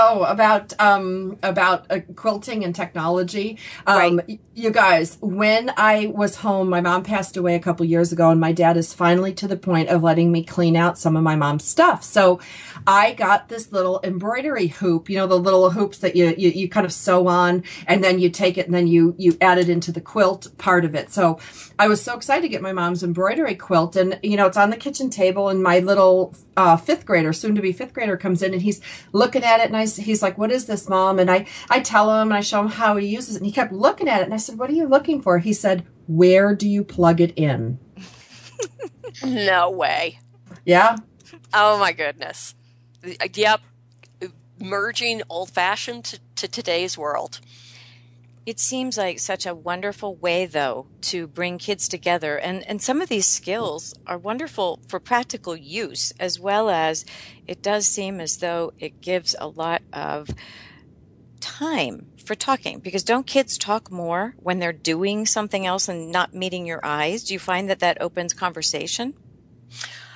Oh, 0.00 0.22
about 0.24 0.72
um 0.78 1.38
about 1.42 1.86
uh, 1.90 2.00
quilting 2.14 2.62
and 2.64 2.72
technology. 2.74 3.58
Um, 3.86 4.20
right. 4.28 4.40
You 4.58 4.72
guys, 4.72 5.18
when 5.20 5.72
I 5.76 6.06
was 6.12 6.34
home, 6.34 6.68
my 6.68 6.80
mom 6.80 7.04
passed 7.04 7.36
away 7.36 7.54
a 7.54 7.60
couple 7.60 7.86
years 7.86 8.10
ago, 8.10 8.30
and 8.30 8.40
my 8.40 8.50
dad 8.50 8.76
is 8.76 8.92
finally 8.92 9.32
to 9.34 9.46
the 9.46 9.56
point 9.56 9.88
of 9.88 10.02
letting 10.02 10.32
me 10.32 10.42
clean 10.42 10.74
out 10.74 10.98
some 10.98 11.16
of 11.16 11.22
my 11.22 11.36
mom's 11.36 11.62
stuff. 11.62 12.02
So, 12.02 12.40
I 12.84 13.12
got 13.12 13.48
this 13.48 13.70
little 13.70 14.00
embroidery 14.02 14.66
hoop. 14.66 15.08
You 15.08 15.18
know, 15.18 15.28
the 15.28 15.38
little 15.38 15.70
hoops 15.70 15.98
that 15.98 16.16
you 16.16 16.34
you, 16.36 16.50
you 16.50 16.68
kind 16.68 16.84
of 16.84 16.92
sew 16.92 17.28
on, 17.28 17.62
and 17.86 18.02
then 18.02 18.18
you 18.18 18.30
take 18.30 18.58
it 18.58 18.66
and 18.66 18.74
then 18.74 18.88
you 18.88 19.14
you 19.16 19.38
add 19.40 19.58
it 19.58 19.68
into 19.68 19.92
the 19.92 20.00
quilt 20.00 20.48
part 20.58 20.84
of 20.84 20.96
it. 20.96 21.12
So, 21.12 21.38
I 21.78 21.86
was 21.86 22.02
so 22.02 22.16
excited 22.16 22.42
to 22.42 22.48
get 22.48 22.60
my 22.60 22.72
mom's 22.72 23.04
embroidery 23.04 23.54
quilt, 23.54 23.94
and 23.94 24.18
you 24.24 24.36
know, 24.36 24.46
it's 24.46 24.56
on 24.56 24.70
the 24.70 24.76
kitchen 24.76 25.08
table, 25.08 25.50
and 25.50 25.62
my 25.62 25.78
little 25.78 26.34
uh, 26.56 26.76
fifth 26.76 27.06
grader, 27.06 27.32
soon 27.32 27.54
to 27.54 27.62
be 27.62 27.70
fifth 27.70 27.94
grader, 27.94 28.16
comes 28.16 28.42
in, 28.42 28.52
and 28.52 28.62
he's 28.62 28.80
looking 29.12 29.44
at 29.44 29.60
it, 29.60 29.66
and 29.66 29.76
I 29.76 29.86
he's 29.86 30.20
like, 30.20 30.36
what 30.36 30.50
is 30.50 30.66
this, 30.66 30.88
mom? 30.88 31.20
And 31.20 31.30
I, 31.30 31.46
I 31.70 31.78
tell 31.78 32.12
him 32.20 32.28
and 32.28 32.34
I 32.34 32.40
show 32.40 32.60
him 32.60 32.68
how 32.68 32.96
he 32.96 33.06
uses 33.06 33.36
it. 33.36 33.38
And 33.38 33.46
he 33.46 33.52
kept 33.52 33.72
looking 33.72 34.08
at 34.08 34.20
it. 34.20 34.24
And 34.24 34.34
I 34.34 34.38
said, 34.38 34.47
what 34.56 34.70
are 34.70 34.74
you 34.74 34.86
looking 34.86 35.22
for? 35.22 35.38
He 35.38 35.52
said, 35.52 35.86
where 36.06 36.54
do 36.54 36.68
you 36.68 36.84
plug 36.84 37.20
it 37.20 37.32
in? 37.36 37.78
no 39.24 39.70
way. 39.70 40.18
Yeah. 40.64 40.96
Oh 41.52 41.78
my 41.78 41.92
goodness. 41.92 42.54
Yep. 43.02 43.60
Merging 44.60 45.22
old 45.28 45.50
fashioned 45.50 46.04
to, 46.06 46.20
to 46.36 46.48
today's 46.48 46.98
world. 46.98 47.40
It 48.48 48.58
seems 48.58 48.96
like 48.96 49.18
such 49.18 49.44
a 49.44 49.54
wonderful 49.54 50.14
way, 50.16 50.46
though, 50.46 50.86
to 51.02 51.26
bring 51.26 51.58
kids 51.58 51.86
together. 51.86 52.38
And, 52.38 52.66
and 52.66 52.80
some 52.80 53.02
of 53.02 53.10
these 53.10 53.26
skills 53.26 53.94
are 54.06 54.16
wonderful 54.16 54.80
for 54.88 54.98
practical 54.98 55.54
use, 55.54 56.14
as 56.18 56.40
well 56.40 56.70
as 56.70 57.04
it 57.46 57.60
does 57.60 57.86
seem 57.86 58.20
as 58.20 58.38
though 58.38 58.72
it 58.78 59.02
gives 59.02 59.36
a 59.38 59.48
lot 59.48 59.82
of 59.92 60.30
time 61.40 62.06
for 62.24 62.34
talking. 62.34 62.78
Because 62.80 63.02
don't 63.02 63.26
kids 63.26 63.58
talk 63.58 63.90
more 63.90 64.34
when 64.38 64.58
they're 64.58 64.72
doing 64.72 65.26
something 65.26 65.66
else 65.66 65.88
and 65.88 66.10
not 66.10 66.34
meeting 66.34 66.66
your 66.66 66.84
eyes? 66.84 67.24
Do 67.24 67.32
you 67.32 67.38
find 67.38 67.68
that 67.70 67.80
that 67.80 68.00
opens 68.00 68.34
conversation? 68.34 69.14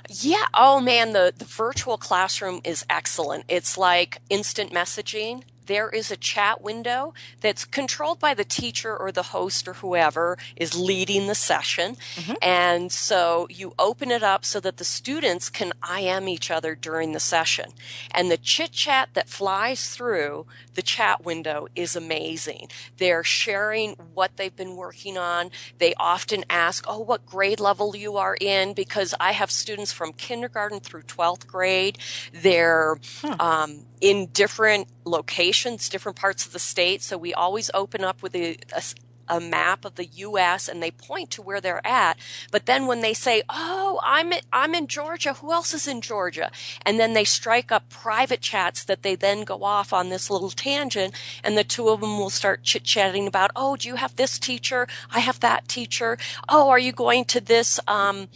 Yeah. 0.08 0.46
Oh 0.54 0.80
man, 0.80 1.12
the, 1.12 1.32
the 1.36 1.44
virtual 1.44 1.96
classroom 1.96 2.60
is 2.64 2.84
excellent. 2.90 3.44
It's 3.48 3.78
like 3.78 4.18
instant 4.28 4.72
messaging 4.72 5.44
there 5.66 5.88
is 5.88 6.10
a 6.10 6.16
chat 6.16 6.62
window 6.62 7.14
that's 7.40 7.64
controlled 7.64 8.18
by 8.18 8.34
the 8.34 8.44
teacher 8.44 8.96
or 8.96 9.12
the 9.12 9.22
host 9.24 9.68
or 9.68 9.74
whoever 9.74 10.38
is 10.56 10.78
leading 10.78 11.26
the 11.26 11.34
session. 11.34 11.96
Mm-hmm. 12.14 12.34
And 12.42 12.92
so 12.92 13.46
you 13.50 13.74
open 13.78 14.10
it 14.10 14.22
up 14.22 14.44
so 14.44 14.60
that 14.60 14.76
the 14.76 14.84
students 14.84 15.48
can 15.48 15.72
IM 15.88 16.28
each 16.28 16.50
other 16.50 16.74
during 16.74 17.12
the 17.12 17.20
session. 17.20 17.72
And 18.10 18.30
the 18.30 18.36
chit 18.36 18.72
chat 18.72 19.10
that 19.14 19.28
flies 19.28 19.88
through 19.88 20.46
the 20.74 20.82
chat 20.82 21.24
window 21.24 21.68
is 21.74 21.96
amazing. 21.96 22.68
They're 22.98 23.24
sharing 23.24 23.92
what 24.14 24.36
they've 24.36 24.54
been 24.54 24.76
working 24.76 25.18
on. 25.18 25.50
They 25.78 25.94
often 25.94 26.44
ask, 26.48 26.84
Oh, 26.88 27.00
what 27.00 27.26
grade 27.26 27.60
level 27.60 27.94
you 27.94 28.16
are 28.16 28.36
in? 28.40 28.74
Because 28.74 29.14
I 29.20 29.32
have 29.32 29.50
students 29.50 29.92
from 29.92 30.12
kindergarten 30.12 30.80
through 30.80 31.02
12th 31.02 31.46
grade. 31.46 31.98
They're, 32.32 32.96
huh. 33.20 33.36
um, 33.38 33.86
in 34.00 34.26
different 34.32 34.88
locations, 35.04 35.51
different 35.88 36.16
parts 36.16 36.46
of 36.46 36.52
the 36.52 36.58
state. 36.58 37.02
So 37.02 37.16
we 37.16 37.34
always 37.34 37.70
open 37.74 38.04
up 38.04 38.22
with 38.22 38.34
a, 38.34 38.56
a 38.74 38.82
a 39.28 39.40
map 39.40 39.84
of 39.84 39.94
the 39.94 40.06
U.S. 40.06 40.68
and 40.68 40.82
they 40.82 40.90
point 40.90 41.30
to 41.30 41.42
where 41.42 41.60
they're 41.60 41.86
at. 41.86 42.18
But 42.50 42.66
then 42.66 42.86
when 42.86 43.00
they 43.00 43.14
say, 43.14 43.42
"Oh, 43.48 44.00
I'm 44.02 44.32
I'm 44.52 44.74
in 44.74 44.86
Georgia. 44.86 45.34
Who 45.34 45.52
else 45.52 45.72
is 45.74 45.86
in 45.86 46.00
Georgia?" 46.00 46.50
and 46.84 46.98
then 47.00 47.12
they 47.14 47.24
strike 47.24 47.72
up 47.72 47.88
private 47.88 48.40
chats 48.40 48.84
that 48.84 49.02
they 49.02 49.14
then 49.14 49.44
go 49.44 49.64
off 49.64 49.92
on 49.92 50.08
this 50.08 50.30
little 50.30 50.50
tangent, 50.50 51.14
and 51.42 51.56
the 51.56 51.64
two 51.64 51.88
of 51.88 52.00
them 52.00 52.18
will 52.18 52.30
start 52.30 52.62
chit 52.62 52.84
chatting 52.84 53.26
about, 53.26 53.50
"Oh, 53.56 53.76
do 53.76 53.88
you 53.88 53.96
have 53.96 54.16
this 54.16 54.38
teacher? 54.38 54.86
I 55.10 55.20
have 55.20 55.40
that 55.40 55.68
teacher. 55.68 56.18
Oh, 56.48 56.68
are 56.68 56.78
you 56.78 56.92
going 56.92 57.24
to 57.26 57.40
this?" 57.40 57.80
Um, 57.86 58.28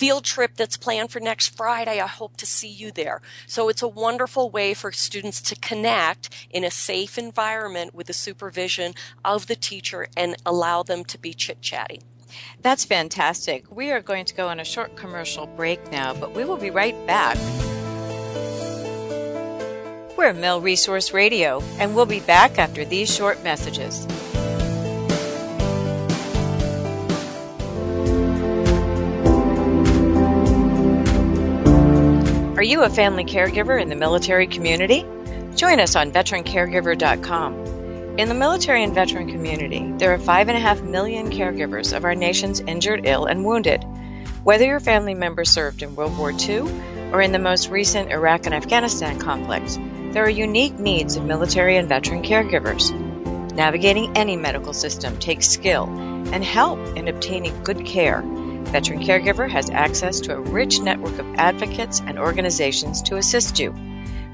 field 0.00 0.24
trip 0.24 0.52
that's 0.56 0.78
planned 0.78 1.10
for 1.10 1.20
next 1.20 1.54
Friday. 1.54 2.00
I 2.00 2.06
hope 2.06 2.38
to 2.38 2.46
see 2.46 2.70
you 2.70 2.90
there. 2.90 3.20
So 3.46 3.68
it's 3.68 3.82
a 3.82 3.86
wonderful 3.86 4.48
way 4.48 4.72
for 4.72 4.92
students 4.92 5.42
to 5.42 5.54
connect 5.56 6.30
in 6.48 6.64
a 6.64 6.70
safe 6.70 7.18
environment 7.18 7.94
with 7.94 8.06
the 8.06 8.14
supervision 8.14 8.94
of 9.26 9.46
the 9.46 9.56
teacher 9.56 10.06
and 10.16 10.36
allow 10.46 10.82
them 10.82 11.04
to 11.04 11.18
be 11.18 11.34
chit 11.34 11.60
chatting. 11.60 12.02
That's 12.62 12.86
fantastic. 12.86 13.70
We 13.70 13.90
are 13.92 14.00
going 14.00 14.24
to 14.24 14.34
go 14.34 14.48
on 14.48 14.58
a 14.58 14.64
short 14.64 14.96
commercial 14.96 15.46
break 15.48 15.92
now, 15.92 16.14
but 16.14 16.32
we 16.32 16.46
will 16.46 16.56
be 16.56 16.70
right 16.70 16.96
back. 17.06 17.36
We're 20.16 20.32
Mill 20.32 20.62
Resource 20.62 21.12
Radio, 21.12 21.62
and 21.78 21.94
we'll 21.94 22.06
be 22.06 22.20
back 22.20 22.58
after 22.58 22.86
these 22.86 23.14
short 23.14 23.44
messages. 23.44 24.06
Are 32.60 32.72
you 32.72 32.82
a 32.82 32.90
family 32.90 33.24
caregiver 33.24 33.80
in 33.80 33.88
the 33.88 33.96
military 33.96 34.46
community? 34.46 35.06
Join 35.56 35.80
us 35.80 35.96
on 35.96 36.12
veterancaregiver.com. 36.12 37.54
In 38.18 38.28
the 38.28 38.34
military 38.34 38.84
and 38.84 38.94
veteran 38.94 39.30
community, 39.32 39.90
there 39.96 40.12
are 40.12 40.18
5.5 40.18 40.84
million 40.84 41.30
caregivers 41.30 41.96
of 41.96 42.04
our 42.04 42.14
nation's 42.14 42.60
injured, 42.60 43.06
ill, 43.06 43.24
and 43.24 43.46
wounded. 43.46 43.82
Whether 44.44 44.66
your 44.66 44.78
family 44.78 45.14
member 45.14 45.46
served 45.46 45.82
in 45.82 45.96
World 45.96 46.18
War 46.18 46.32
II 46.32 46.70
or 47.12 47.22
in 47.22 47.32
the 47.32 47.38
most 47.38 47.70
recent 47.70 48.12
Iraq 48.12 48.44
and 48.44 48.54
Afghanistan 48.54 49.18
conflicts, 49.18 49.78
there 50.12 50.24
are 50.24 50.28
unique 50.28 50.78
needs 50.78 51.16
of 51.16 51.24
military 51.24 51.78
and 51.78 51.88
veteran 51.88 52.22
caregivers. 52.22 52.92
Navigating 53.54 54.14
any 54.18 54.36
medical 54.36 54.74
system 54.74 55.16
takes 55.16 55.48
skill 55.48 55.84
and 56.30 56.44
help 56.44 56.78
in 56.94 57.08
obtaining 57.08 57.64
good 57.64 57.86
care 57.86 58.22
Veteran 58.66 59.00
Caregiver 59.00 59.50
has 59.50 59.70
access 59.70 60.20
to 60.20 60.36
a 60.36 60.40
rich 60.40 60.80
network 60.80 61.18
of 61.18 61.34
advocates 61.34 62.00
and 62.00 62.18
organizations 62.18 63.02
to 63.02 63.16
assist 63.16 63.58
you. 63.58 63.74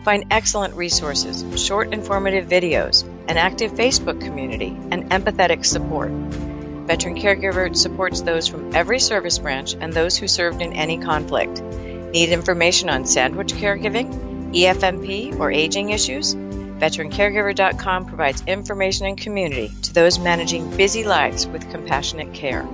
Find 0.05 0.27
excellent 0.31 0.75
resources, 0.75 1.45
short 1.61 1.93
informative 1.93 2.47
videos, 2.47 3.05
an 3.29 3.39
active 3.39 3.73
Facebook 3.73 4.21
community, 4.21 4.77
and 4.91 5.11
empathetic 5.11 5.65
support. 5.65 6.11
Veteran 6.11 7.17
Caregiver 7.17 7.75
supports 7.75 8.21
those 8.21 8.47
from 8.47 8.75
every 8.75 9.01
service 9.01 9.39
branch 9.39 9.75
and 9.75 9.93
those 9.93 10.17
who 10.17 10.29
served 10.29 10.63
in 10.63 10.73
any 10.73 10.99
conflict. 10.99 11.61
Need 11.61 12.29
information 12.29 12.89
on 12.89 13.05
sandwich 13.05 13.53
caregiving, 13.55 14.55
EFMP, 14.55 15.39
or 15.41 15.51
aging 15.51 15.91
issues? 15.91 16.35
VeteranCaregiver.com 16.35 18.05
provides 18.07 18.45
information 18.47 19.07
and 19.07 19.19
community 19.19 19.73
to 19.83 19.93
those 19.93 20.19
managing 20.19 20.77
busy 20.77 21.05
lives 21.05 21.47
with 21.47 21.69
compassionate 21.71 22.33
care. 22.33 22.65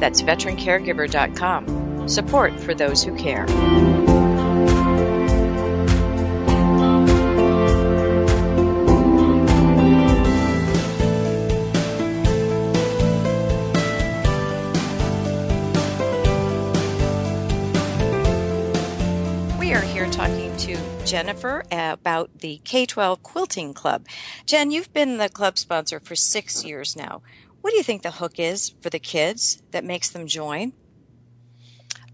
That's 0.00 0.22
veterancaregiver.com. 0.22 2.08
Support 2.08 2.58
for 2.60 2.74
those 2.74 3.04
who 3.04 3.16
care. 3.16 3.46
Jennifer 21.12 21.62
about 21.70 22.38
the 22.38 22.58
K 22.64 22.86
12 22.86 23.22
Quilting 23.22 23.74
Club. 23.74 24.06
Jen, 24.46 24.70
you've 24.70 24.94
been 24.94 25.18
the 25.18 25.28
club 25.28 25.58
sponsor 25.58 26.00
for 26.00 26.16
six 26.16 26.64
years 26.64 26.96
now. 26.96 27.20
What 27.62 27.70
do 27.70 27.76
you 27.76 27.82
think 27.82 28.02
the 28.02 28.10
hook 28.10 28.38
is 28.38 28.74
for 28.80 28.90
the 28.90 28.98
kids 28.98 29.62
that 29.70 29.84
makes 29.84 30.10
them 30.10 30.26
join? 30.26 30.74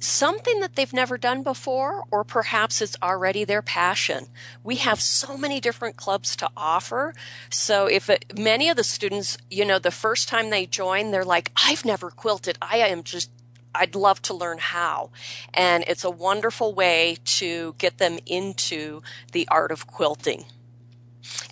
something 0.00 0.60
that 0.60 0.76
they've 0.76 0.92
never 0.92 1.18
done 1.18 1.42
before, 1.42 2.04
or 2.10 2.24
perhaps 2.24 2.80
it's 2.80 2.96
already 3.02 3.44
their 3.44 3.62
passion. 3.62 4.26
We 4.62 4.76
have 4.76 5.00
so 5.00 5.36
many 5.36 5.60
different 5.60 5.96
clubs 5.96 6.36
to 6.36 6.50
offer. 6.56 7.14
So 7.50 7.86
if 7.86 8.08
it, 8.08 8.38
many 8.38 8.68
of 8.68 8.76
the 8.76 8.84
students, 8.84 9.38
you 9.50 9.64
know, 9.64 9.78
the 9.78 9.90
first 9.90 10.28
time 10.28 10.50
they 10.50 10.66
join, 10.66 11.10
they're 11.10 11.24
like, 11.24 11.50
I've 11.56 11.84
never 11.84 12.10
quilted. 12.10 12.58
I 12.62 12.78
am 12.78 13.02
just 13.02 13.30
I'd 13.74 13.94
love 13.94 14.22
to 14.22 14.34
learn 14.34 14.58
how. 14.58 15.10
And 15.54 15.84
it's 15.86 16.02
a 16.02 16.10
wonderful 16.10 16.74
way 16.74 17.18
to 17.24 17.74
get 17.78 17.98
them 17.98 18.18
into 18.26 19.02
the 19.32 19.46
art 19.48 19.70
of 19.70 19.86
quilting. 19.86 20.46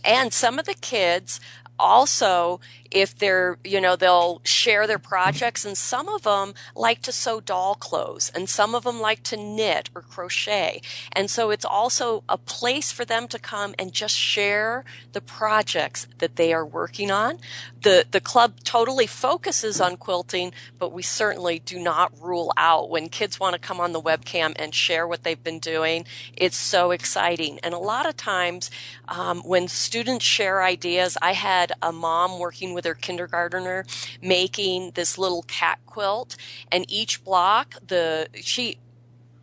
And 0.02 0.32
some 0.32 0.58
of 0.58 0.64
the 0.64 0.74
kids 0.74 1.40
also 1.78 2.60
if 2.90 3.16
they're 3.16 3.58
you 3.64 3.80
know 3.80 3.96
they'll 3.96 4.40
share 4.44 4.86
their 4.86 4.98
projects 4.98 5.64
and 5.64 5.76
some 5.76 6.08
of 6.08 6.22
them 6.22 6.54
like 6.74 7.02
to 7.02 7.12
sew 7.12 7.40
doll 7.40 7.74
clothes 7.74 8.30
and 8.34 8.48
some 8.48 8.74
of 8.74 8.84
them 8.84 9.00
like 9.00 9.22
to 9.24 9.36
knit 9.36 9.90
or 9.94 10.02
crochet. 10.02 10.80
And 11.12 11.30
so 11.30 11.50
it's 11.50 11.64
also 11.64 12.24
a 12.28 12.38
place 12.38 12.92
for 12.92 13.04
them 13.04 13.28
to 13.28 13.38
come 13.38 13.74
and 13.78 13.92
just 13.92 14.16
share 14.16 14.84
the 15.12 15.20
projects 15.20 16.06
that 16.18 16.36
they 16.36 16.52
are 16.52 16.64
working 16.66 17.10
on. 17.10 17.38
The 17.82 18.06
the 18.10 18.20
club 18.20 18.60
totally 18.64 19.06
focuses 19.06 19.80
on 19.80 19.96
quilting 19.96 20.52
but 20.78 20.92
we 20.92 21.02
certainly 21.02 21.58
do 21.58 21.78
not 21.78 22.12
rule 22.20 22.52
out 22.56 22.90
when 22.90 23.08
kids 23.08 23.40
want 23.40 23.54
to 23.54 23.58
come 23.58 23.80
on 23.80 23.92
the 23.92 24.00
webcam 24.00 24.52
and 24.56 24.74
share 24.74 25.06
what 25.06 25.22
they've 25.24 25.42
been 25.42 25.58
doing. 25.58 26.04
It's 26.36 26.56
so 26.56 26.90
exciting. 26.90 27.58
And 27.62 27.74
a 27.74 27.78
lot 27.78 28.06
of 28.08 28.16
times 28.16 28.70
um, 29.08 29.40
when 29.40 29.68
students 29.68 30.24
share 30.24 30.62
ideas 30.62 31.16
i 31.22 31.32
had 31.32 31.72
a 31.82 31.92
mom 31.92 32.38
working 32.38 32.74
with 32.74 32.85
her 32.86 32.94
kindergartner 32.94 33.84
making 34.22 34.92
this 34.92 35.18
little 35.18 35.42
cat 35.42 35.78
quilt 35.86 36.36
and 36.70 36.90
each 36.90 37.24
block 37.24 37.74
the 37.86 38.28
she 38.34 38.78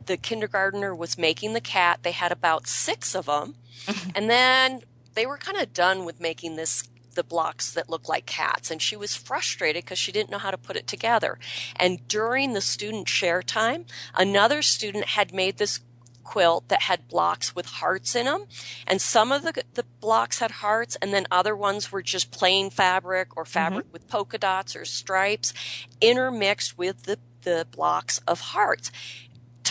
the 0.06 0.18
kindergartner 0.18 0.94
was 0.94 1.18
making 1.18 1.54
the 1.54 1.62
cat. 1.62 2.00
They 2.04 2.12
had 2.12 2.32
about 2.32 2.68
six 2.68 3.16
of 3.16 3.28
them 3.28 3.56
mm-hmm. 3.86 4.10
and 4.16 4.30
then 4.30 4.82
they 5.14 5.26
were 5.26 5.38
kind 5.38 5.58
of 5.58 5.74
done 5.74 6.06
with 6.06 6.20
making 6.20 6.56
this 6.56 6.90
the 7.16 7.24
blocks 7.24 7.72
that 7.72 7.92
look 7.92 8.10
like 8.10 8.26
cats 8.26 8.72
and 8.72 8.82
she 8.82 8.96
was 8.96 9.16
frustrated 9.16 9.84
because 9.84 10.00
she 10.00 10.12
didn't 10.12 10.32
know 10.32 10.40
how 10.40 10.50
to 10.50 10.58
put 10.58 10.76
it 10.76 10.88
together. 10.88 11.38
And 11.76 12.08
during 12.08 12.54
the 12.54 12.62
student 12.62 13.08
share 13.08 13.44
time 13.44 13.86
another 14.16 14.62
student 14.62 15.06
had 15.06 15.34
made 15.34 15.58
this 15.58 15.80
quilt 16.34 16.68
that 16.68 16.82
had 16.82 17.08
blocks 17.08 17.56
with 17.56 17.68
hearts 17.68 18.16
in 18.16 18.26
them. 18.26 18.46
And 18.88 19.00
some 19.00 19.32
of 19.32 19.44
the, 19.44 19.64
the 19.76 19.86
blocks 20.02 20.40
had 20.40 20.50
hearts 20.50 20.98
and 21.00 21.14
then 21.14 21.28
other 21.30 21.56
ones 21.56 21.92
were 21.92 22.02
just 22.02 22.32
plain 22.32 22.72
fabric 22.72 23.38
or 23.38 23.46
fabric 23.46 23.86
mm-hmm. 23.86 23.94
with 23.94 24.08
polka 24.08 24.40
dots 24.40 24.76
or 24.76 24.84
stripes 24.84 25.54
intermixed 26.02 26.76
with 26.76 27.04
the, 27.04 27.20
the 27.44 27.68
blocks 27.70 28.20
of 28.28 28.40
hearts 28.40 28.92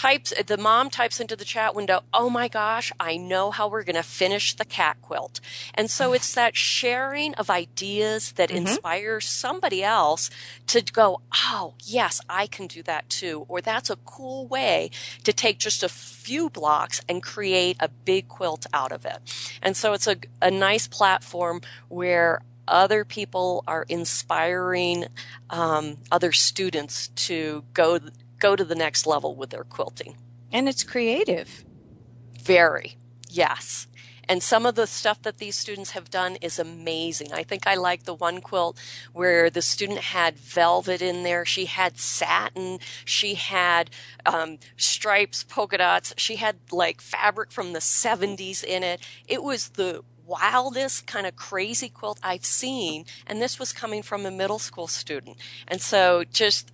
types 0.02 0.32
the 0.46 0.56
mom 0.56 0.90
types 0.90 1.20
into 1.20 1.36
the 1.36 1.44
chat 1.44 1.74
window 1.74 2.02
oh 2.12 2.28
my 2.28 2.48
gosh 2.48 2.90
i 2.98 3.16
know 3.16 3.52
how 3.52 3.68
we're 3.68 3.84
going 3.84 3.94
to 3.94 4.02
finish 4.02 4.54
the 4.56 4.64
cat 4.64 4.96
quilt. 5.00 5.40
And 5.74 5.88
so 5.88 6.12
it's 6.12 6.34
that 6.34 6.56
sharing 6.56 7.34
of 7.34 7.48
ideas 7.48 8.32
that 8.32 8.48
mm-hmm. 8.48 8.66
inspires 8.66 9.28
somebody 9.28 9.80
else 9.84 10.28
to 10.66 10.82
go 10.82 11.20
oh 11.52 11.74
yes 11.84 12.20
i 12.28 12.46
can 12.46 12.66
do 12.66 12.82
that 12.82 13.08
too 13.08 13.46
or 13.48 13.60
that's 13.60 13.90
a 13.90 13.96
cool 14.04 14.46
way 14.46 14.90
to 15.22 15.32
take 15.32 15.58
just 15.58 15.82
a 15.82 15.88
few 15.88 16.50
blocks 16.50 17.00
and 17.08 17.22
create 17.22 17.76
a 17.80 17.88
big 17.88 18.28
quilt 18.28 18.66
out 18.72 18.92
of 18.92 19.04
it. 19.04 19.18
And 19.60 19.76
so 19.76 19.92
it's 19.92 20.06
a, 20.06 20.16
a 20.40 20.50
nice 20.50 20.86
platform 20.86 21.60
where 21.88 22.42
other 22.68 23.04
people 23.04 23.64
are 23.66 23.84
inspiring 23.88 25.06
um, 25.50 25.98
other 26.10 26.32
students 26.32 27.08
to 27.08 27.64
go 27.74 27.98
go 28.42 28.56
to 28.56 28.64
the 28.64 28.74
next 28.74 29.06
level 29.06 29.36
with 29.36 29.50
their 29.50 29.64
quilting. 29.64 30.16
And 30.52 30.68
it's 30.68 30.82
creative. 30.82 31.64
Very, 32.42 32.96
yes. 33.28 33.86
And 34.28 34.42
some 34.42 34.66
of 34.66 34.74
the 34.74 34.86
stuff 34.86 35.22
that 35.22 35.38
these 35.38 35.56
students 35.56 35.92
have 35.92 36.10
done 36.10 36.36
is 36.36 36.58
amazing. 36.58 37.32
I 37.32 37.42
think 37.44 37.66
I 37.66 37.74
like 37.74 38.04
the 38.04 38.14
one 38.14 38.40
quilt 38.40 38.78
where 39.12 39.48
the 39.48 39.62
student 39.62 39.98
had 39.98 40.38
velvet 40.38 41.02
in 41.02 41.22
there. 41.22 41.44
She 41.44 41.66
had 41.66 41.98
satin. 41.98 42.78
She 43.04 43.34
had 43.34 43.90
um, 44.26 44.58
stripes, 44.76 45.44
polka 45.44 45.78
dots. 45.78 46.14
She 46.16 46.36
had 46.36 46.56
like 46.70 47.00
fabric 47.00 47.52
from 47.52 47.72
the 47.72 47.80
70s 47.80 48.64
in 48.64 48.82
it. 48.82 49.00
It 49.28 49.42
was 49.42 49.70
the 49.70 50.02
wildest 50.26 51.06
kind 51.06 51.26
of 51.26 51.36
crazy 51.36 51.88
quilt 51.88 52.18
I've 52.22 52.44
seen. 52.44 53.04
And 53.26 53.40
this 53.40 53.58
was 53.58 53.72
coming 53.72 54.02
from 54.02 54.24
a 54.24 54.30
middle 54.30 54.58
school 54.58 54.86
student. 54.86 55.36
And 55.68 55.80
so 55.80 56.24
just 56.24 56.70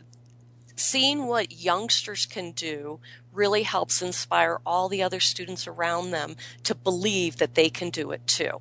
seeing 0.79 1.27
what 1.27 1.53
youngsters 1.53 2.27
can 2.27 2.53
do 2.53 3.01
really 3.33 3.63
helps 3.63 4.03
inspire 4.03 4.61
all 4.65 4.89
the 4.89 5.03
other 5.03 5.21
students 5.21 5.67
around 5.67 6.11
them 6.11 6.37
to 6.65 6.75
believe 6.75 7.37
that 7.37 7.55
they 7.55 7.69
can 7.69 7.91
do 7.91 8.11
it 8.11 8.27
too. 8.27 8.59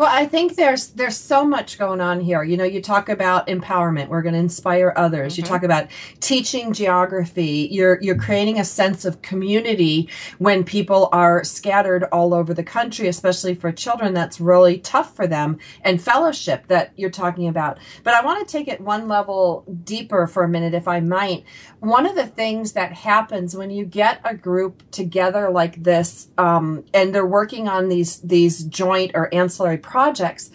Well, 0.00 0.08
I 0.10 0.24
think 0.24 0.56
there's 0.56 0.92
there's 0.92 1.18
so 1.18 1.44
much 1.44 1.78
going 1.78 2.00
on 2.00 2.20
here. 2.20 2.42
You 2.42 2.56
know, 2.56 2.64
you 2.64 2.80
talk 2.80 3.10
about 3.10 3.48
empowerment. 3.48 4.08
We're 4.08 4.22
going 4.22 4.32
to 4.32 4.40
inspire 4.40 4.94
others. 4.96 5.34
Mm-hmm. 5.34 5.42
You 5.42 5.46
talk 5.46 5.62
about 5.62 5.88
teaching 6.20 6.72
geography. 6.72 7.68
You're 7.70 8.00
you're 8.00 8.16
creating 8.16 8.58
a 8.58 8.64
sense 8.64 9.04
of 9.04 9.20
community 9.20 10.08
when 10.38 10.64
people 10.64 11.10
are 11.12 11.44
scattered 11.44 12.04
all 12.12 12.32
over 12.32 12.54
the 12.54 12.62
country, 12.62 13.08
especially 13.08 13.54
for 13.54 13.72
children. 13.72 14.14
That's 14.14 14.40
really 14.40 14.78
tough 14.78 15.14
for 15.14 15.26
them. 15.26 15.58
And 15.82 16.00
fellowship 16.00 16.66
that 16.68 16.92
you're 16.96 17.10
talking 17.10 17.46
about. 17.46 17.76
But 18.02 18.14
I 18.14 18.24
want 18.24 18.48
to 18.48 18.50
take 18.50 18.68
it 18.68 18.80
one 18.80 19.06
level 19.06 19.66
deeper 19.84 20.26
for 20.26 20.44
a 20.44 20.48
minute, 20.48 20.72
if 20.72 20.88
I 20.88 21.00
might. 21.00 21.44
One 21.80 22.06
of 22.06 22.16
the 22.16 22.26
things 22.26 22.72
that 22.72 22.94
happens 22.94 23.54
when 23.54 23.68
you 23.68 23.84
get 23.84 24.22
a 24.24 24.34
group 24.34 24.82
together 24.92 25.50
like 25.50 25.82
this, 25.82 26.28
um, 26.38 26.86
and 26.94 27.14
they're 27.14 27.26
working 27.26 27.68
on 27.68 27.90
these 27.90 28.16
these 28.20 28.64
joint 28.64 29.10
or 29.12 29.28
ancillary 29.34 29.76
projects 29.90 30.50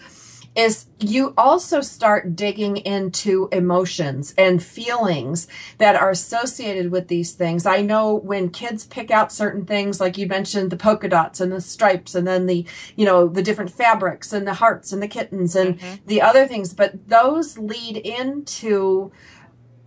is 0.56 0.86
you 0.98 1.34
also 1.36 1.82
start 1.82 2.34
digging 2.34 2.78
into 2.78 3.46
emotions 3.52 4.32
and 4.38 4.62
feelings 4.62 5.46
that 5.76 5.94
are 5.94 6.10
associated 6.10 6.90
with 6.90 7.08
these 7.08 7.34
things. 7.34 7.66
I 7.66 7.82
know 7.82 8.14
when 8.14 8.48
kids 8.48 8.86
pick 8.86 9.10
out 9.10 9.30
certain 9.30 9.66
things, 9.66 10.00
like 10.00 10.16
you 10.16 10.26
mentioned 10.26 10.70
the 10.70 10.78
polka 10.78 11.08
dots 11.08 11.42
and 11.42 11.52
the 11.52 11.60
stripes 11.60 12.14
and 12.14 12.26
then 12.26 12.46
the, 12.46 12.66
you 12.96 13.04
know, 13.04 13.28
the 13.28 13.42
different 13.42 13.70
fabrics 13.70 14.32
and 14.32 14.46
the 14.46 14.54
hearts 14.54 14.92
and 14.92 15.02
the 15.02 15.08
kittens 15.08 15.54
and 15.54 15.78
mm-hmm. 15.78 16.06
the 16.06 16.22
other 16.22 16.46
things, 16.46 16.72
but 16.72 17.06
those 17.06 17.58
lead 17.58 17.98
into, 17.98 19.12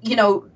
you 0.04 0.16
know, 0.16 0.48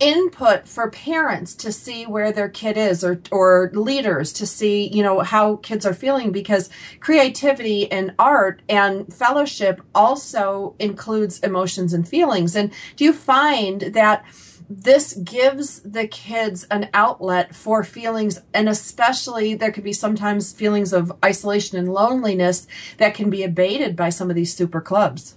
input 0.00 0.66
for 0.66 0.90
parents 0.90 1.54
to 1.54 1.70
see 1.70 2.06
where 2.06 2.32
their 2.32 2.48
kid 2.48 2.76
is 2.76 3.04
or 3.04 3.20
or 3.30 3.70
leaders 3.74 4.32
to 4.32 4.46
see 4.46 4.88
you 4.88 5.02
know 5.02 5.20
how 5.20 5.56
kids 5.56 5.84
are 5.84 5.92
feeling 5.92 6.32
because 6.32 6.70
creativity 7.00 7.90
and 7.92 8.14
art 8.18 8.62
and 8.68 9.12
fellowship 9.12 9.82
also 9.94 10.74
includes 10.78 11.38
emotions 11.40 11.92
and 11.92 12.08
feelings. 12.08 12.56
And 12.56 12.72
do 12.96 13.04
you 13.04 13.12
find 13.12 13.82
that 13.82 14.24
this 14.68 15.14
gives 15.14 15.80
the 15.80 16.06
kids 16.06 16.64
an 16.70 16.88
outlet 16.94 17.54
for 17.54 17.82
feelings? 17.82 18.40
And 18.54 18.68
especially 18.68 19.54
there 19.54 19.72
could 19.72 19.84
be 19.84 19.92
sometimes 19.92 20.52
feelings 20.52 20.92
of 20.92 21.12
isolation 21.24 21.78
and 21.78 21.92
loneliness 21.92 22.66
that 22.98 23.14
can 23.14 23.30
be 23.30 23.42
abated 23.42 23.96
by 23.96 24.10
some 24.10 24.30
of 24.30 24.36
these 24.36 24.54
super 24.54 24.80
clubs 24.80 25.36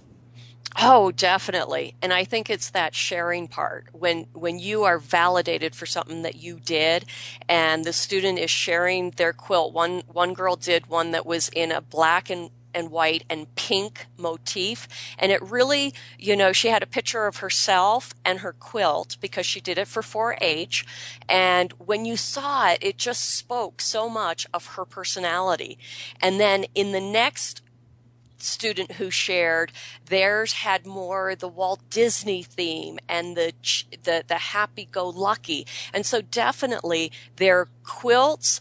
Oh, 0.76 1.12
definitely. 1.12 1.94
And 2.02 2.12
I 2.12 2.24
think 2.24 2.50
it's 2.50 2.70
that 2.70 2.94
sharing 2.94 3.46
part 3.46 3.86
when 3.92 4.26
when 4.32 4.58
you 4.58 4.82
are 4.84 4.98
validated 4.98 5.74
for 5.74 5.86
something 5.86 6.22
that 6.22 6.36
you 6.36 6.58
did 6.58 7.04
and 7.48 7.84
the 7.84 7.92
student 7.92 8.38
is 8.40 8.50
sharing 8.50 9.10
their 9.10 9.32
quilt. 9.32 9.72
One 9.72 10.02
one 10.12 10.34
girl 10.34 10.56
did 10.56 10.88
one 10.88 11.12
that 11.12 11.26
was 11.26 11.48
in 11.50 11.70
a 11.70 11.80
black 11.80 12.28
and 12.28 12.50
and 12.76 12.90
white 12.90 13.22
and 13.30 13.54
pink 13.54 14.06
motif. 14.16 14.88
And 15.16 15.30
it 15.30 15.40
really, 15.42 15.94
you 16.18 16.34
know, 16.34 16.52
she 16.52 16.68
had 16.70 16.82
a 16.82 16.86
picture 16.86 17.26
of 17.26 17.36
herself 17.36 18.12
and 18.24 18.40
her 18.40 18.52
quilt 18.52 19.16
because 19.20 19.46
she 19.46 19.60
did 19.60 19.78
it 19.78 19.86
for 19.86 20.02
4 20.02 20.36
H. 20.40 20.84
And 21.28 21.72
when 21.78 22.04
you 22.04 22.16
saw 22.16 22.70
it, 22.70 22.78
it 22.82 22.98
just 22.98 23.30
spoke 23.36 23.80
so 23.80 24.08
much 24.08 24.48
of 24.52 24.66
her 24.74 24.84
personality. 24.84 25.78
And 26.20 26.40
then 26.40 26.64
in 26.74 26.90
the 26.90 27.00
next 27.00 27.62
student 28.38 28.92
who 28.92 29.10
shared 29.10 29.72
theirs 30.06 30.54
had 30.54 30.86
more 30.86 31.34
the 31.34 31.48
Walt 31.48 31.80
Disney 31.90 32.42
theme 32.42 32.98
and 33.08 33.36
the 33.36 33.52
the, 34.02 34.24
the 34.26 34.34
happy 34.34 34.88
go 34.90 35.08
lucky 35.08 35.66
and 35.92 36.04
so 36.04 36.20
definitely 36.20 37.10
their 37.36 37.68
quilts 37.82 38.60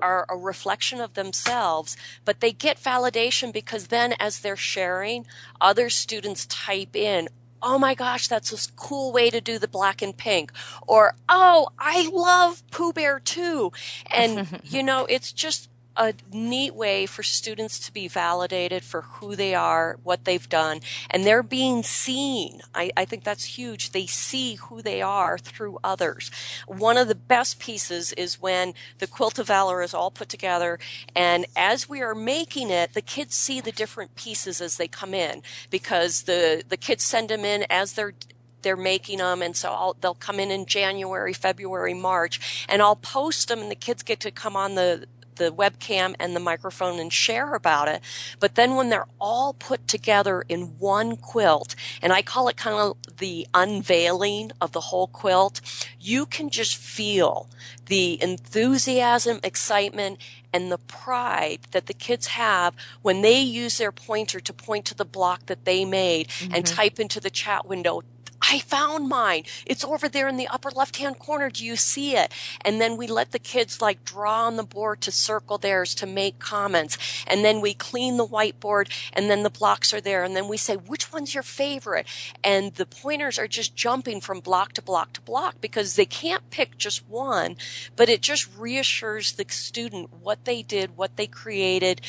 are 0.00 0.26
a 0.28 0.36
reflection 0.36 1.00
of 1.00 1.14
themselves, 1.14 1.96
but 2.24 2.40
they 2.40 2.52
get 2.52 2.78
validation 2.78 3.52
because 3.52 3.88
then 3.88 4.14
as 4.18 4.40
they're 4.40 4.56
sharing, 4.56 5.26
other 5.60 5.90
students 5.90 6.46
type 6.46 6.96
in, 6.96 7.28
oh 7.62 7.78
my 7.78 7.94
gosh, 7.94 8.28
that's 8.28 8.52
a 8.52 8.72
cool 8.72 9.12
way 9.12 9.30
to 9.30 9.40
do 9.40 9.58
the 9.58 9.68
black 9.68 10.02
and 10.02 10.16
pink. 10.16 10.52
Or, 10.86 11.14
oh, 11.28 11.68
I 11.78 12.08
love 12.12 12.62
Pooh 12.70 12.92
Bear 12.92 13.18
too. 13.18 13.72
And, 14.10 14.60
you 14.64 14.82
know, 14.82 15.06
it's 15.06 15.32
just 15.32 15.68
a 15.96 16.14
neat 16.32 16.74
way 16.74 17.06
for 17.06 17.22
students 17.22 17.78
to 17.80 17.92
be 17.92 18.08
validated 18.08 18.84
for 18.84 19.02
who 19.02 19.34
they 19.34 19.54
are, 19.54 19.98
what 20.02 20.24
they've 20.24 20.48
done, 20.48 20.80
and 21.10 21.24
they're 21.24 21.42
being 21.42 21.82
seen. 21.82 22.60
I, 22.74 22.90
I, 22.96 23.04
think 23.04 23.24
that's 23.24 23.56
huge. 23.58 23.90
They 23.90 24.06
see 24.06 24.56
who 24.56 24.82
they 24.82 25.00
are 25.02 25.38
through 25.38 25.78
others. 25.82 26.30
One 26.66 26.96
of 26.96 27.08
the 27.08 27.14
best 27.14 27.58
pieces 27.58 28.12
is 28.12 28.40
when 28.40 28.74
the 28.98 29.06
quilt 29.06 29.38
of 29.38 29.46
valor 29.46 29.82
is 29.82 29.94
all 29.94 30.10
put 30.10 30.28
together, 30.28 30.78
and 31.14 31.46
as 31.56 31.88
we 31.88 32.02
are 32.02 32.14
making 32.14 32.70
it, 32.70 32.92
the 32.92 33.02
kids 33.02 33.34
see 33.34 33.60
the 33.60 33.72
different 33.72 34.14
pieces 34.16 34.60
as 34.60 34.76
they 34.76 34.88
come 34.88 35.14
in 35.14 35.42
because 35.70 36.22
the 36.22 36.62
the 36.68 36.76
kids 36.76 37.04
send 37.04 37.30
them 37.30 37.44
in 37.44 37.64
as 37.70 37.94
they're 37.94 38.14
they're 38.62 38.76
making 38.76 39.18
them 39.18 39.42
and 39.42 39.54
so 39.54 39.70
I'll, 39.70 39.96
they'll 40.00 40.14
come 40.14 40.40
in 40.40 40.50
in 40.50 40.66
January, 40.66 41.32
February, 41.32 41.94
March 41.94 42.66
and 42.68 42.82
I'll 42.82 42.96
post 42.96 43.48
them 43.48 43.60
and 43.60 43.70
the 43.70 43.76
kids 43.76 44.02
get 44.02 44.18
to 44.20 44.32
come 44.32 44.56
on 44.56 44.74
the 44.74 45.06
the 45.36 45.50
webcam 45.50 46.14
and 46.18 46.34
the 46.34 46.40
microphone 46.40 46.98
and 46.98 47.12
share 47.12 47.54
about 47.54 47.88
it. 47.88 48.00
But 48.40 48.54
then 48.54 48.74
when 48.74 48.88
they're 48.88 49.06
all 49.20 49.54
put 49.54 49.86
together 49.88 50.44
in 50.48 50.78
one 50.78 51.16
quilt, 51.16 51.74
and 52.02 52.12
I 52.12 52.22
call 52.22 52.48
it 52.48 52.56
kind 52.56 52.76
of 52.76 52.96
the 53.18 53.46
unveiling 53.54 54.52
of 54.60 54.72
the 54.72 54.80
whole 54.80 55.06
quilt, 55.06 55.60
you 56.00 56.26
can 56.26 56.50
just 56.50 56.76
feel 56.76 57.48
the 57.86 58.20
enthusiasm, 58.20 59.40
excitement, 59.42 60.18
and 60.52 60.72
the 60.72 60.78
pride 60.78 61.60
that 61.72 61.86
the 61.86 61.94
kids 61.94 62.28
have 62.28 62.74
when 63.02 63.22
they 63.22 63.40
use 63.40 63.78
their 63.78 63.92
pointer 63.92 64.40
to 64.40 64.52
point 64.52 64.84
to 64.86 64.94
the 64.94 65.04
block 65.04 65.46
that 65.46 65.64
they 65.64 65.84
made 65.84 66.28
mm-hmm. 66.28 66.54
and 66.54 66.66
type 66.66 66.98
into 66.98 67.20
the 67.20 67.30
chat 67.30 67.66
window, 67.66 68.02
I 68.48 68.60
found 68.60 69.08
mine. 69.08 69.44
It's 69.66 69.84
over 69.84 70.08
there 70.08 70.28
in 70.28 70.36
the 70.36 70.48
upper 70.48 70.70
left 70.70 70.96
hand 70.96 71.18
corner. 71.18 71.50
Do 71.50 71.64
you 71.64 71.76
see 71.76 72.16
it? 72.16 72.32
And 72.60 72.80
then 72.80 72.96
we 72.96 73.06
let 73.06 73.32
the 73.32 73.38
kids 73.38 73.82
like 73.82 74.04
draw 74.04 74.46
on 74.46 74.56
the 74.56 74.62
board 74.62 75.00
to 75.02 75.12
circle 75.12 75.58
theirs 75.58 75.94
to 75.96 76.06
make 76.06 76.38
comments. 76.38 76.96
And 77.26 77.44
then 77.44 77.60
we 77.60 77.74
clean 77.74 78.16
the 78.16 78.26
whiteboard 78.26 78.90
and 79.12 79.28
then 79.28 79.42
the 79.42 79.50
blocks 79.50 79.92
are 79.92 80.00
there. 80.00 80.22
And 80.22 80.36
then 80.36 80.48
we 80.48 80.56
say, 80.56 80.76
which 80.76 81.12
one's 81.12 81.34
your 81.34 81.42
favorite? 81.42 82.06
And 82.44 82.74
the 82.74 82.86
pointers 82.86 83.38
are 83.38 83.48
just 83.48 83.74
jumping 83.74 84.20
from 84.20 84.40
block 84.40 84.72
to 84.74 84.82
block 84.82 85.12
to 85.14 85.20
block 85.20 85.60
because 85.60 85.96
they 85.96 86.06
can't 86.06 86.48
pick 86.50 86.78
just 86.78 87.08
one, 87.08 87.56
but 87.96 88.08
it 88.08 88.22
just 88.22 88.48
reassures 88.56 89.32
the 89.32 89.46
student 89.48 90.10
what 90.22 90.44
they 90.44 90.62
did, 90.62 90.96
what 90.96 91.16
they 91.16 91.26
created, 91.26 92.00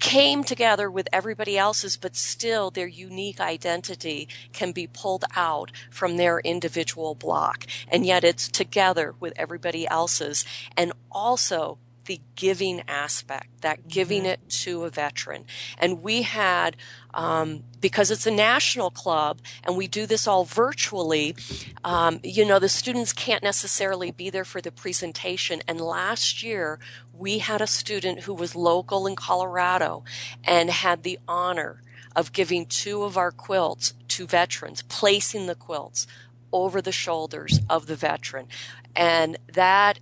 came 0.00 0.42
together 0.42 0.90
with 0.90 1.08
everybody 1.12 1.56
else's, 1.56 1.96
but 1.96 2.16
still 2.16 2.70
their 2.70 2.86
unique 2.86 3.40
identity 3.40 4.28
can 4.52 4.72
be 4.72 4.86
pulled 4.86 5.24
out 5.36 5.70
from 5.90 6.16
their 6.16 6.40
individual 6.40 7.14
block. 7.14 7.66
And 7.88 8.04
yet 8.04 8.24
it's 8.24 8.48
together 8.48 9.14
with 9.20 9.34
everybody 9.36 9.86
else's. 9.86 10.44
And 10.76 10.92
also 11.12 11.78
the 12.10 12.20
giving 12.34 12.82
aspect, 12.88 13.60
that 13.60 13.86
giving 13.86 14.22
mm-hmm. 14.22 14.32
it 14.32 14.48
to 14.48 14.82
a 14.82 14.90
veteran. 14.90 15.44
And 15.78 16.02
we 16.02 16.22
had, 16.22 16.76
um, 17.14 17.62
because 17.80 18.10
it's 18.10 18.26
a 18.26 18.32
national 18.32 18.90
club 18.90 19.38
and 19.62 19.76
we 19.76 19.86
do 19.86 20.06
this 20.06 20.26
all 20.26 20.44
virtually, 20.44 21.36
um, 21.84 22.18
you 22.24 22.44
know, 22.44 22.58
the 22.58 22.68
students 22.68 23.12
can't 23.12 23.44
necessarily 23.44 24.10
be 24.10 24.28
there 24.28 24.44
for 24.44 24.60
the 24.60 24.72
presentation. 24.72 25.62
And 25.68 25.80
last 25.80 26.42
year, 26.42 26.80
we 27.16 27.38
had 27.38 27.60
a 27.60 27.66
student 27.68 28.22
who 28.22 28.34
was 28.34 28.56
local 28.56 29.06
in 29.06 29.14
Colorado 29.14 30.02
and 30.42 30.68
had 30.68 31.04
the 31.04 31.20
honor 31.28 31.80
of 32.16 32.32
giving 32.32 32.66
two 32.66 33.04
of 33.04 33.16
our 33.16 33.30
quilts 33.30 33.94
to 34.08 34.26
veterans, 34.26 34.82
placing 34.82 35.46
the 35.46 35.54
quilts 35.54 36.08
over 36.52 36.82
the 36.82 36.90
shoulders 36.90 37.60
of 37.70 37.86
the 37.86 37.94
veteran. 37.94 38.48
And 38.96 39.38
that 39.52 40.00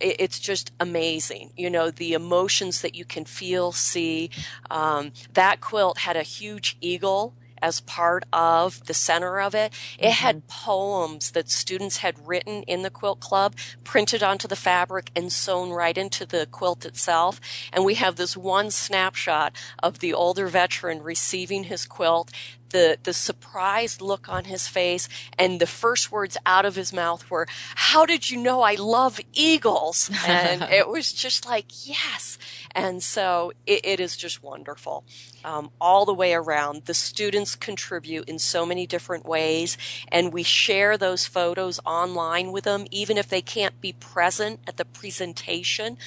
it's 0.00 0.38
just 0.38 0.72
amazing. 0.80 1.52
You 1.56 1.70
know, 1.70 1.90
the 1.90 2.12
emotions 2.12 2.80
that 2.82 2.94
you 2.94 3.04
can 3.04 3.24
feel, 3.24 3.72
see. 3.72 4.30
Um, 4.70 5.12
that 5.32 5.60
quilt 5.60 5.98
had 5.98 6.16
a 6.16 6.22
huge 6.22 6.76
eagle 6.80 7.34
as 7.64 7.80
part 7.80 8.24
of 8.30 8.84
the 8.84 8.92
center 8.92 9.40
of 9.40 9.54
it. 9.54 9.72
It 9.98 10.02
mm-hmm. 10.02 10.10
had 10.10 10.48
poems 10.48 11.30
that 11.30 11.48
students 11.48 11.98
had 11.98 12.26
written 12.26 12.62
in 12.64 12.82
the 12.82 12.90
quilt 12.90 13.20
club, 13.20 13.54
printed 13.84 14.22
onto 14.22 14.46
the 14.46 14.54
fabric 14.54 15.10
and 15.16 15.32
sewn 15.32 15.70
right 15.70 15.96
into 15.96 16.26
the 16.26 16.46
quilt 16.50 16.84
itself. 16.84 17.40
And 17.72 17.82
we 17.82 17.94
have 17.94 18.16
this 18.16 18.36
one 18.36 18.70
snapshot 18.70 19.56
of 19.82 20.00
the 20.00 20.12
older 20.12 20.46
veteran 20.48 21.02
receiving 21.02 21.64
his 21.64 21.86
quilt 21.86 22.30
the 22.70 22.98
the 23.02 23.12
surprised 23.12 24.00
look 24.00 24.28
on 24.28 24.44
his 24.44 24.68
face 24.68 25.08
and 25.38 25.60
the 25.60 25.66
first 25.66 26.10
words 26.10 26.36
out 26.46 26.64
of 26.64 26.76
his 26.76 26.92
mouth 26.92 27.30
were 27.30 27.46
how 27.74 28.04
did 28.06 28.30
you 28.30 28.38
know 28.38 28.62
i 28.62 28.74
love 28.74 29.20
eagles? 29.32 30.10
And 30.26 30.62
it 30.62 30.88
was 30.88 31.12
just 31.12 31.46
like 31.46 31.66
yes. 31.86 32.38
And 32.70 33.02
so 33.02 33.52
it, 33.66 33.84
it 33.84 34.00
is 34.00 34.16
just 34.16 34.42
wonderful. 34.42 35.04
Um, 35.44 35.70
all 35.80 36.06
the 36.06 36.14
way 36.14 36.32
around 36.32 36.86
the 36.86 36.94
students 36.94 37.54
contribute 37.54 38.28
in 38.28 38.38
so 38.38 38.64
many 38.64 38.86
different 38.86 39.26
ways 39.26 39.76
and 40.08 40.32
we 40.32 40.42
share 40.42 40.96
those 40.96 41.26
photos 41.26 41.78
online 41.84 42.50
with 42.50 42.64
them 42.64 42.86
even 42.90 43.18
if 43.18 43.28
they 43.28 43.42
can't 43.42 43.78
be 43.78 43.92
present 43.92 44.60
at 44.66 44.78
the 44.78 44.86
presentation 44.86 45.98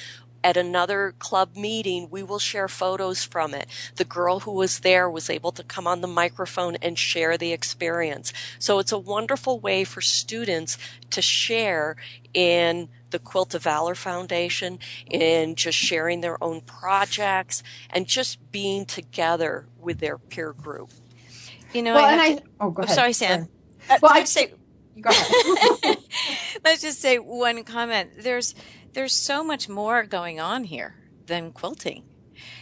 at 0.48 0.56
another 0.56 1.14
club 1.18 1.54
meeting, 1.56 2.08
we 2.10 2.22
will 2.22 2.38
share 2.38 2.68
photos 2.68 3.22
from 3.22 3.52
it. 3.52 3.68
The 3.96 4.04
girl 4.06 4.40
who 4.40 4.52
was 4.52 4.78
there 4.78 5.10
was 5.10 5.28
able 5.28 5.52
to 5.52 5.62
come 5.62 5.86
on 5.86 6.00
the 6.00 6.06
microphone 6.06 6.76
and 6.76 6.98
share 6.98 7.36
the 7.36 7.52
experience. 7.52 8.32
So 8.58 8.78
it's 8.78 8.90
a 8.90 8.98
wonderful 8.98 9.60
way 9.60 9.84
for 9.84 10.00
students 10.00 10.78
to 11.10 11.20
share 11.20 11.96
in 12.32 12.88
the 13.10 13.18
Quilt 13.18 13.54
of 13.54 13.64
Valor 13.64 13.94
Foundation, 13.94 14.78
in 15.06 15.54
just 15.54 15.76
sharing 15.76 16.22
their 16.22 16.42
own 16.42 16.62
projects 16.62 17.62
and 17.90 18.06
just 18.06 18.50
being 18.50 18.86
together 18.86 19.66
with 19.78 19.98
their 19.98 20.16
peer 20.16 20.54
group. 20.54 20.90
You 21.74 21.82
know, 21.82 21.94
well, 21.94 22.06
I 22.06 22.12
and 22.12 22.20
I, 22.20 22.34
to, 22.36 22.42
oh, 22.60 22.70
go 22.70 22.84
oh, 22.84 22.86
sorry, 22.86 23.12
Sam. 23.12 23.48
Uh, 23.90 23.98
well, 24.00 24.12
I'd 24.14 24.28
say, 24.28 24.54
go 25.00 25.10
ahead. 25.10 25.98
let's 26.64 26.80
just 26.80 27.00
say 27.00 27.18
one 27.18 27.62
comment. 27.64 28.10
There's, 28.18 28.54
there's 28.92 29.14
so 29.14 29.44
much 29.44 29.68
more 29.68 30.04
going 30.04 30.40
on 30.40 30.64
here 30.64 30.96
than 31.26 31.52
quilting. 31.52 32.04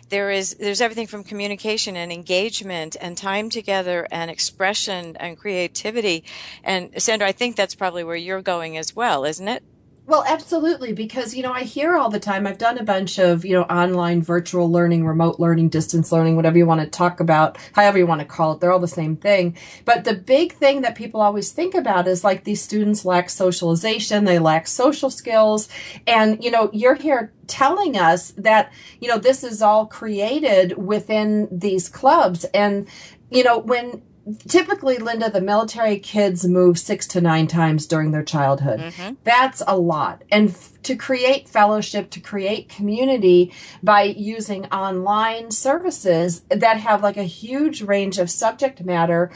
There 0.08 0.30
is 0.30 0.54
there's 0.54 0.80
everything 0.80 1.06
from 1.06 1.24
communication 1.24 1.96
and 1.96 2.12
engagement 2.12 2.96
and 3.00 3.16
time 3.16 3.50
together 3.50 4.06
and 4.10 4.30
expression 4.30 5.16
and 5.16 5.36
creativity. 5.36 6.24
And 6.62 6.90
Sandra, 7.02 7.28
I 7.28 7.32
think 7.32 7.56
that's 7.56 7.74
probably 7.74 8.04
where 8.04 8.16
you're 8.16 8.42
going 8.42 8.76
as 8.76 8.94
well, 8.94 9.24
isn't 9.24 9.48
it? 9.48 9.64
Well, 10.08 10.22
absolutely, 10.24 10.92
because, 10.92 11.34
you 11.34 11.42
know, 11.42 11.52
I 11.52 11.64
hear 11.64 11.96
all 11.96 12.10
the 12.10 12.20
time, 12.20 12.46
I've 12.46 12.58
done 12.58 12.78
a 12.78 12.84
bunch 12.84 13.18
of, 13.18 13.44
you 13.44 13.54
know, 13.54 13.64
online 13.64 14.22
virtual 14.22 14.70
learning, 14.70 15.04
remote 15.04 15.40
learning, 15.40 15.70
distance 15.70 16.12
learning, 16.12 16.36
whatever 16.36 16.56
you 16.56 16.64
want 16.64 16.80
to 16.80 16.86
talk 16.86 17.18
about, 17.18 17.58
however 17.72 17.98
you 17.98 18.06
want 18.06 18.20
to 18.20 18.24
call 18.24 18.52
it, 18.52 18.60
they're 18.60 18.70
all 18.70 18.78
the 18.78 18.86
same 18.86 19.16
thing. 19.16 19.56
But 19.84 20.04
the 20.04 20.14
big 20.14 20.52
thing 20.52 20.82
that 20.82 20.94
people 20.94 21.20
always 21.20 21.50
think 21.50 21.74
about 21.74 22.06
is 22.06 22.22
like 22.22 22.44
these 22.44 22.62
students 22.62 23.04
lack 23.04 23.28
socialization, 23.28 24.26
they 24.26 24.38
lack 24.38 24.68
social 24.68 25.10
skills. 25.10 25.68
And, 26.06 26.42
you 26.42 26.52
know, 26.52 26.70
you're 26.72 26.94
here 26.94 27.32
telling 27.48 27.96
us 27.96 28.30
that, 28.36 28.72
you 29.00 29.08
know, 29.08 29.18
this 29.18 29.42
is 29.42 29.60
all 29.60 29.86
created 29.86 30.78
within 30.78 31.48
these 31.50 31.88
clubs. 31.88 32.44
And, 32.54 32.86
you 33.32 33.42
know, 33.42 33.58
when 33.58 34.02
typically, 34.48 34.98
Linda, 34.98 35.30
the 35.30 35.40
military 35.40 35.98
kids 35.98 36.46
move 36.46 36.78
six 36.78 37.06
to 37.08 37.20
nine 37.20 37.46
times 37.46 37.86
during 37.86 38.10
their 38.10 38.22
childhood. 38.22 38.80
Mm-hmm. 38.80 39.14
That's 39.24 39.62
a 39.66 39.76
lot. 39.76 40.22
And 40.30 40.50
f- 40.50 40.72
to 40.84 40.96
create 40.96 41.48
fellowship, 41.48 42.10
to 42.10 42.20
create 42.20 42.68
community 42.68 43.52
by 43.82 44.02
using 44.02 44.66
online 44.66 45.50
services 45.50 46.42
that 46.48 46.78
have 46.78 47.02
like 47.02 47.16
a 47.16 47.24
huge 47.24 47.82
range 47.82 48.18
of 48.18 48.30
subject 48.30 48.84
matter 48.84 49.30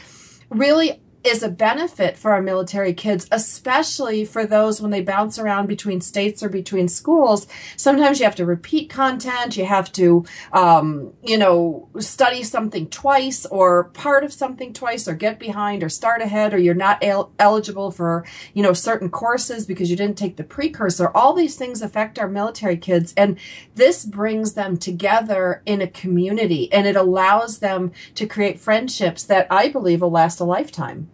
really 0.49 1.00
is 1.23 1.43
a 1.43 1.49
benefit 1.49 2.17
for 2.17 2.31
our 2.31 2.41
military 2.41 2.93
kids, 2.93 3.27
especially 3.31 4.25
for 4.25 4.45
those 4.45 4.81
when 4.81 4.89
they 4.89 5.01
bounce 5.01 5.37
around 5.37 5.67
between 5.67 6.01
states 6.01 6.41
or 6.41 6.49
between 6.49 6.87
schools. 6.87 7.47
Sometimes 7.77 8.19
you 8.19 8.25
have 8.25 8.35
to 8.35 8.45
repeat 8.45 8.89
content, 8.89 9.55
you 9.55 9.65
have 9.65 9.91
to, 9.91 10.25
um, 10.51 11.13
you 11.23 11.37
know, 11.37 11.87
study 11.99 12.41
something 12.41 12.89
twice 12.89 13.45
or 13.45 13.85
part 13.85 14.23
of 14.23 14.33
something 14.33 14.73
twice 14.73 15.07
or 15.07 15.13
get 15.13 15.37
behind 15.37 15.83
or 15.83 15.89
start 15.89 16.21
ahead 16.21 16.53
or 16.53 16.57
you're 16.57 16.73
not 16.73 17.03
el- 17.03 17.31
eligible 17.37 17.91
for, 17.91 18.25
you 18.55 18.63
know, 18.63 18.73
certain 18.73 19.09
courses 19.09 19.67
because 19.67 19.91
you 19.91 19.95
didn't 19.95 20.17
take 20.17 20.37
the 20.37 20.43
precursor. 20.43 21.11
All 21.13 21.33
these 21.33 21.55
things 21.55 21.83
affect 21.83 22.17
our 22.17 22.27
military 22.27 22.77
kids 22.77 23.13
and 23.15 23.37
this 23.75 24.05
brings 24.05 24.53
them 24.53 24.75
together 24.75 25.61
in 25.67 25.81
a 25.81 25.87
community 25.87 26.71
and 26.73 26.87
it 26.87 26.95
allows 26.95 27.59
them 27.59 27.91
to 28.15 28.25
create 28.25 28.59
friendships 28.59 29.23
that 29.23 29.45
I 29.51 29.69
believe 29.69 30.01
will 30.01 30.09
last 30.09 30.39
a 30.39 30.43
lifetime. 30.43 31.10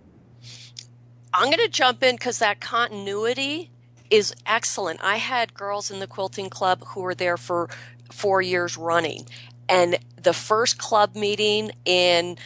I'm 1.39 1.51
going 1.51 1.63
to 1.63 1.69
jump 1.69 2.01
in 2.01 2.15
because 2.15 2.39
that 2.39 2.59
continuity 2.59 3.69
is 4.09 4.33
excellent. 4.47 5.03
I 5.03 5.17
had 5.17 5.53
girls 5.53 5.91
in 5.91 5.99
the 5.99 6.07
quilting 6.07 6.49
club 6.49 6.83
who 6.83 7.01
were 7.01 7.13
there 7.13 7.37
for 7.37 7.69
four 8.11 8.41
years 8.41 8.75
running. 8.75 9.27
And 9.69 9.99
the 10.15 10.33
first 10.33 10.79
club 10.79 11.15
meeting 11.15 11.73
in 11.85 12.39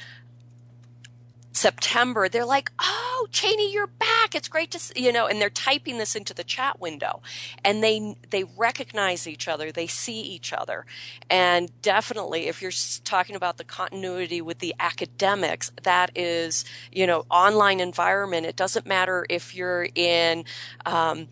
September, 1.53 2.29
they're 2.29 2.45
like, 2.45 2.71
"Oh, 2.79 3.27
Cheney, 3.31 3.71
you're 3.71 3.87
back! 3.87 4.35
It's 4.35 4.47
great 4.47 4.71
to 4.71 4.79
see 4.79 5.03
you 5.03 5.11
know." 5.11 5.27
And 5.27 5.41
they're 5.41 5.49
typing 5.49 5.97
this 5.97 6.15
into 6.15 6.33
the 6.33 6.43
chat 6.43 6.79
window, 6.79 7.21
and 7.63 7.83
they 7.83 8.15
they 8.29 8.43
recognize 8.43 9.27
each 9.27 9.47
other, 9.47 9.71
they 9.71 9.87
see 9.87 10.21
each 10.21 10.53
other, 10.53 10.85
and 11.29 11.71
definitely, 11.81 12.47
if 12.47 12.61
you're 12.61 12.71
talking 13.03 13.35
about 13.35 13.57
the 13.57 13.63
continuity 13.63 14.41
with 14.41 14.59
the 14.59 14.75
academics, 14.79 15.71
that 15.83 16.11
is 16.15 16.65
you 16.91 17.07
know 17.07 17.25
online 17.29 17.79
environment. 17.79 18.45
It 18.45 18.55
doesn't 18.55 18.85
matter 18.87 19.25
if 19.29 19.55
you're 19.55 19.87
in. 19.95 20.45
Um, 20.85 21.27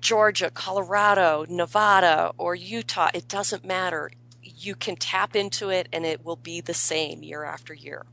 Georgia, 0.00 0.50
Colorado, 0.50 1.44
Nevada, 1.48 2.32
or 2.38 2.54
Utah, 2.54 3.10
it 3.14 3.28
doesn't 3.28 3.64
matter. 3.64 4.10
You 4.42 4.74
can 4.74 4.96
tap 4.96 5.36
into 5.36 5.70
it 5.70 5.88
and 5.92 6.06
it 6.06 6.24
will 6.24 6.36
be 6.36 6.60
the 6.60 6.74
same 6.74 7.22
year 7.22 7.44
after 7.44 7.74
year. 7.74 8.06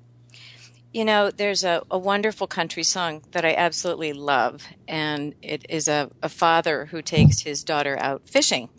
You 0.93 1.05
know, 1.05 1.29
there's 1.29 1.63
a, 1.63 1.83
a 1.91 1.97
wonderful 1.97 2.47
country 2.47 2.83
song 2.83 3.23
that 3.31 3.45
I 3.45 3.53
absolutely 3.53 4.13
love, 4.13 4.65
and 4.87 5.35
it 5.41 5.65
is 5.69 5.87
a, 5.87 6.09
a 6.23 6.29
father 6.29 6.85
who 6.85 7.01
takes 7.01 7.41
his 7.41 7.63
daughter 7.63 7.97
out 7.99 8.27
fishing, 8.27 8.69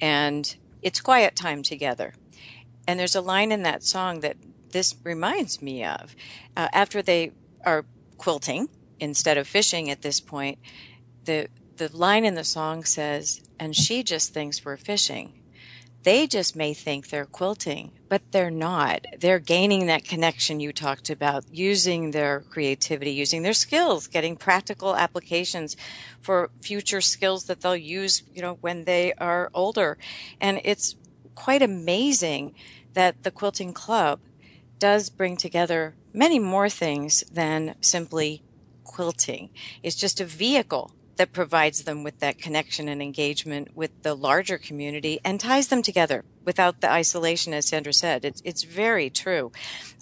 and 0.00 0.54
it's 0.82 1.00
quiet 1.00 1.34
time 1.34 1.62
together. 1.62 2.14
And 2.86 3.00
there's 3.00 3.16
a 3.16 3.20
line 3.20 3.52
in 3.52 3.62
that 3.62 3.82
song 3.82 4.20
that 4.20 4.36
this 4.70 4.94
reminds 5.02 5.60
me 5.62 5.84
of. 5.84 6.14
Uh, 6.56 6.68
after 6.72 7.02
they 7.02 7.32
are 7.64 7.84
quilting 8.18 8.68
instead 8.98 9.38
of 9.38 9.48
fishing 9.48 9.90
at 9.90 10.02
this 10.02 10.20
point, 10.20 10.58
the 11.24 11.48
the 11.76 11.96
line 11.96 12.26
in 12.26 12.34
the 12.34 12.44
song 12.44 12.84
says, 12.84 13.40
and 13.58 13.74
she 13.74 14.02
just 14.02 14.34
thinks 14.34 14.64
we're 14.64 14.76
fishing. 14.76 15.39
They 16.02 16.26
just 16.26 16.56
may 16.56 16.72
think 16.72 17.08
they're 17.08 17.26
quilting, 17.26 17.92
but 18.08 18.22
they're 18.32 18.50
not. 18.50 19.04
They're 19.18 19.38
gaining 19.38 19.86
that 19.86 20.04
connection 20.04 20.58
you 20.58 20.72
talked 20.72 21.10
about, 21.10 21.44
using 21.52 22.10
their 22.10 22.40
creativity, 22.40 23.10
using 23.10 23.42
their 23.42 23.52
skills, 23.52 24.06
getting 24.06 24.36
practical 24.36 24.96
applications 24.96 25.76
for 26.20 26.50
future 26.62 27.02
skills 27.02 27.44
that 27.44 27.60
they'll 27.60 27.76
use, 27.76 28.22
you 28.34 28.40
know, 28.40 28.56
when 28.62 28.84
they 28.84 29.12
are 29.14 29.50
older. 29.52 29.98
And 30.40 30.60
it's 30.64 30.96
quite 31.34 31.62
amazing 31.62 32.54
that 32.94 33.22
the 33.22 33.30
Quilting 33.30 33.74
Club 33.74 34.20
does 34.78 35.10
bring 35.10 35.36
together 35.36 35.94
many 36.14 36.38
more 36.38 36.70
things 36.70 37.22
than 37.30 37.74
simply 37.82 38.42
quilting. 38.84 39.50
It's 39.82 39.96
just 39.96 40.20
a 40.20 40.24
vehicle 40.24 40.92
that 41.16 41.32
provides 41.32 41.82
them 41.82 42.02
with 42.02 42.20
that 42.20 42.38
connection 42.38 42.88
and 42.88 43.02
engagement 43.02 43.76
with 43.76 44.02
the 44.02 44.14
larger 44.14 44.58
community 44.58 45.20
and 45.24 45.38
ties 45.38 45.68
them 45.68 45.82
together 45.82 46.24
without 46.44 46.80
the 46.80 46.90
isolation, 46.90 47.52
as 47.52 47.68
Sandra 47.68 47.92
said. 47.92 48.24
It's, 48.24 48.42
it's 48.44 48.62
very 48.62 49.10
true. 49.10 49.52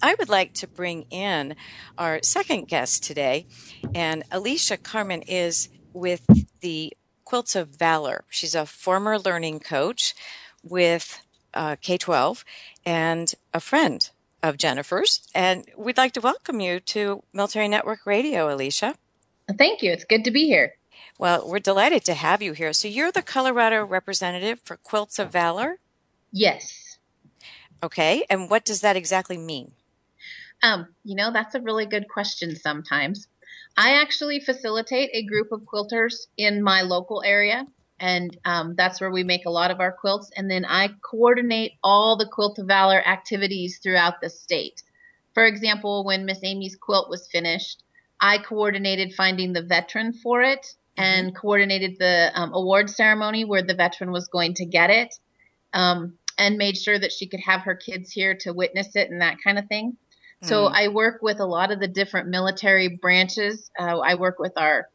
I 0.01 0.15
would 0.17 0.29
like 0.29 0.53
to 0.55 0.67
bring 0.67 1.03
in 1.09 1.55
our 1.97 2.19
second 2.23 2.67
guest 2.67 3.03
today, 3.03 3.47
and 3.93 4.23
Alicia 4.31 4.77
Carmen 4.77 5.21
is 5.23 5.69
with 5.93 6.25
the 6.61 6.93
Quilts 7.25 7.55
of 7.55 7.69
Valor. 7.69 8.23
She's 8.29 8.55
a 8.55 8.65
former 8.65 9.19
learning 9.19 9.59
coach 9.59 10.15
with 10.63 11.21
uh, 11.53 11.75
K 11.81 11.97
12 11.97 12.43
and 12.85 13.33
a 13.53 13.59
friend 13.59 14.09
of 14.41 14.57
Jennifer's. 14.57 15.27
And 15.35 15.65
we'd 15.77 15.97
like 15.97 16.13
to 16.13 16.21
welcome 16.21 16.59
you 16.59 16.79
to 16.79 17.23
Military 17.33 17.67
Network 17.67 18.05
Radio, 18.05 18.53
Alicia. 18.53 18.95
Thank 19.57 19.81
you. 19.81 19.91
It's 19.91 20.05
good 20.05 20.23
to 20.25 20.31
be 20.31 20.47
here. 20.47 20.75
Well, 21.19 21.45
we're 21.45 21.59
delighted 21.59 22.05
to 22.05 22.13
have 22.13 22.41
you 22.41 22.53
here. 22.53 22.71
So 22.71 22.87
you're 22.87 23.11
the 23.11 23.21
Colorado 23.21 23.85
representative 23.85 24.61
for 24.63 24.77
Quilts 24.77 25.19
of 25.19 25.33
Valor? 25.33 25.79
Yes. 26.31 26.97
Okay. 27.83 28.25
And 28.29 28.49
what 28.49 28.63
does 28.63 28.79
that 28.81 28.95
exactly 28.95 29.37
mean? 29.37 29.73
Um, 30.63 30.87
you 31.03 31.15
know, 31.15 31.33
that's 31.33 31.55
a 31.55 31.61
really 31.61 31.85
good 31.85 32.07
question 32.07 32.55
sometimes. 32.55 33.27
I 33.75 34.01
actually 34.01 34.39
facilitate 34.39 35.09
a 35.13 35.25
group 35.25 35.51
of 35.51 35.63
quilters 35.63 36.27
in 36.37 36.63
my 36.63 36.83
local 36.83 37.21
area, 37.21 37.67
and 37.99 38.35
um, 38.45 38.75
that's 38.75 39.01
where 39.01 39.11
we 39.11 39.23
make 39.25 39.45
a 39.45 39.51
lot 39.51 39.71
of 39.71 39.81
our 39.81 39.91
quilts. 39.91 40.31
And 40.37 40.49
then 40.49 40.63
I 40.63 40.89
coordinate 41.01 41.73
all 41.83 42.15
the 42.15 42.29
Quilt 42.31 42.59
of 42.59 42.67
Valor 42.67 43.05
activities 43.05 43.79
throughout 43.83 44.21
the 44.21 44.29
state. 44.29 44.83
For 45.33 45.45
example, 45.45 46.05
when 46.05 46.25
Miss 46.25 46.39
Amy's 46.43 46.77
quilt 46.77 47.09
was 47.09 47.27
finished, 47.27 47.83
I 48.21 48.37
coordinated 48.37 49.13
finding 49.15 49.51
the 49.51 49.61
veteran 49.61 50.13
for 50.13 50.41
it 50.41 50.65
and 50.99 51.27
mm-hmm. 51.27 51.35
coordinated 51.37 51.97
the 51.97 52.29
um, 52.35 52.53
award 52.53 52.89
ceremony 52.89 53.45
where 53.45 53.63
the 53.63 53.73
veteran 53.73 54.11
was 54.11 54.27
going 54.27 54.53
to 54.55 54.65
get 54.65 54.89
it 54.89 55.15
um, 55.73 56.17
and 56.37 56.57
made 56.57 56.77
sure 56.77 56.99
that 56.99 57.13
she 57.13 57.27
could 57.27 57.39
have 57.39 57.61
her 57.61 57.75
kids 57.75 58.11
here 58.11 58.35
to 58.35 58.53
witness 58.53 58.95
it 58.95 59.09
and 59.09 59.21
that 59.21 59.37
kind 59.43 59.57
of 59.57 59.65
thing. 59.67 59.97
Mm. 60.43 60.47
So 60.47 60.65
I 60.65 60.89
work 60.89 61.21
with 61.21 61.39
a 61.39 61.45
lot 61.45 61.71
of 61.71 61.79
the 61.79 61.87
different 61.87 62.27
military 62.27 62.89
branches. 62.89 63.71
Uh, 63.79 63.99
I 63.99 64.15
work 64.15 64.39
with 64.39 64.53
our 64.57 64.89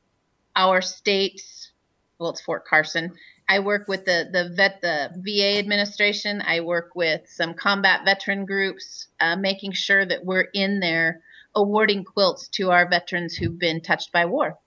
our 0.55 0.83
states. 0.83 1.73
Well, 2.19 2.31
it's 2.31 2.43
Fort 2.43 2.65
Carson. 2.67 3.13
I 3.49 3.61
work 3.61 3.89
with 3.89 4.05
the 4.05 4.29
the 4.31 4.55
vet 4.55 4.81
the 4.83 5.11
VA 5.17 5.59
administration. 5.59 6.43
I 6.47 6.61
work 6.61 6.93
with 6.95 7.23
some 7.29 7.55
combat 7.55 8.05
veteran 8.05 8.45
groups, 8.45 9.09
uh, 9.21 9.37
making 9.37 9.73
sure 9.73 10.05
that 10.05 10.25
we're 10.25 10.49
in 10.53 10.81
there 10.81 11.23
awarding 11.55 12.05
quilts 12.05 12.49
to 12.49 12.71
our 12.71 12.89
veterans 12.89 13.35
who've 13.37 13.59
been 13.59 13.81
touched 13.81 14.13
by 14.13 14.27
war. 14.27 14.59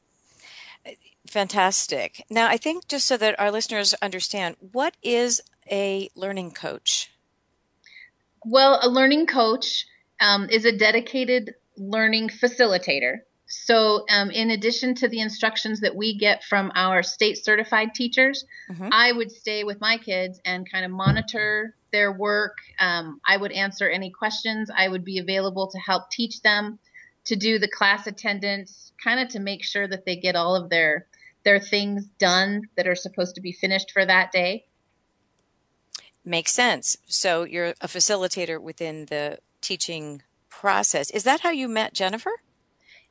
Fantastic. 1.29 2.25
Now, 2.29 2.47
I 2.47 2.57
think 2.57 2.87
just 2.87 3.05
so 3.05 3.17
that 3.17 3.39
our 3.39 3.51
listeners 3.51 3.93
understand, 4.01 4.55
what 4.71 4.95
is 5.03 5.41
a 5.69 6.09
learning 6.15 6.51
coach? 6.51 7.11
Well, 8.45 8.79
a 8.81 8.89
learning 8.89 9.27
coach 9.27 9.85
um, 10.19 10.49
is 10.49 10.65
a 10.65 10.77
dedicated 10.77 11.55
learning 11.75 12.29
facilitator. 12.29 13.19
So, 13.47 14.05
um, 14.09 14.29
in 14.29 14.51
addition 14.51 14.95
to 14.95 15.07
the 15.07 15.21
instructions 15.21 15.79
that 15.81 15.95
we 15.95 16.17
get 16.17 16.43
from 16.43 16.71
our 16.75 17.01
state 17.01 17.43
certified 17.43 17.93
teachers, 17.93 18.45
mm-hmm. 18.69 18.89
I 18.91 19.11
would 19.11 19.31
stay 19.31 19.63
with 19.63 19.79
my 19.79 19.97
kids 19.97 20.39
and 20.43 20.69
kind 20.69 20.83
of 20.83 20.91
monitor 20.91 21.75
their 21.91 22.11
work. 22.11 22.57
Um, 22.79 23.21
I 23.25 23.37
would 23.37 23.53
answer 23.53 23.89
any 23.89 24.11
questions. 24.11 24.69
I 24.75 24.87
would 24.87 25.05
be 25.05 25.19
available 25.19 25.67
to 25.67 25.77
help 25.77 26.09
teach 26.09 26.41
them, 26.41 26.79
to 27.25 27.37
do 27.37 27.57
the 27.57 27.69
class 27.69 28.05
attendance, 28.05 28.91
kind 29.01 29.19
of 29.21 29.29
to 29.29 29.39
make 29.39 29.63
sure 29.63 29.87
that 29.87 30.05
they 30.05 30.17
get 30.17 30.35
all 30.35 30.55
of 30.55 30.69
their 30.69 31.07
their 31.47 31.60
things 31.62 32.05
done 32.19 32.63
that 32.75 32.88
are 32.89 32.95
supposed 32.95 33.36
to 33.36 33.41
be 33.41 33.53
finished 33.53 33.91
for 33.91 34.05
that 34.05 34.33
day. 34.33 34.65
Makes 36.25 36.51
sense. 36.51 36.97
So 37.05 37.45
you're 37.45 37.73
a 37.79 37.88
facilitator 37.88 38.62
within 38.62 39.05
the 39.05 39.39
teaching 39.62 40.23
process. 40.49 41.10
Is 41.10 41.23
that 41.23 41.39
how 41.39 41.51
you 41.51 41.69
met 41.69 41.93
Jennifer? 41.93 42.31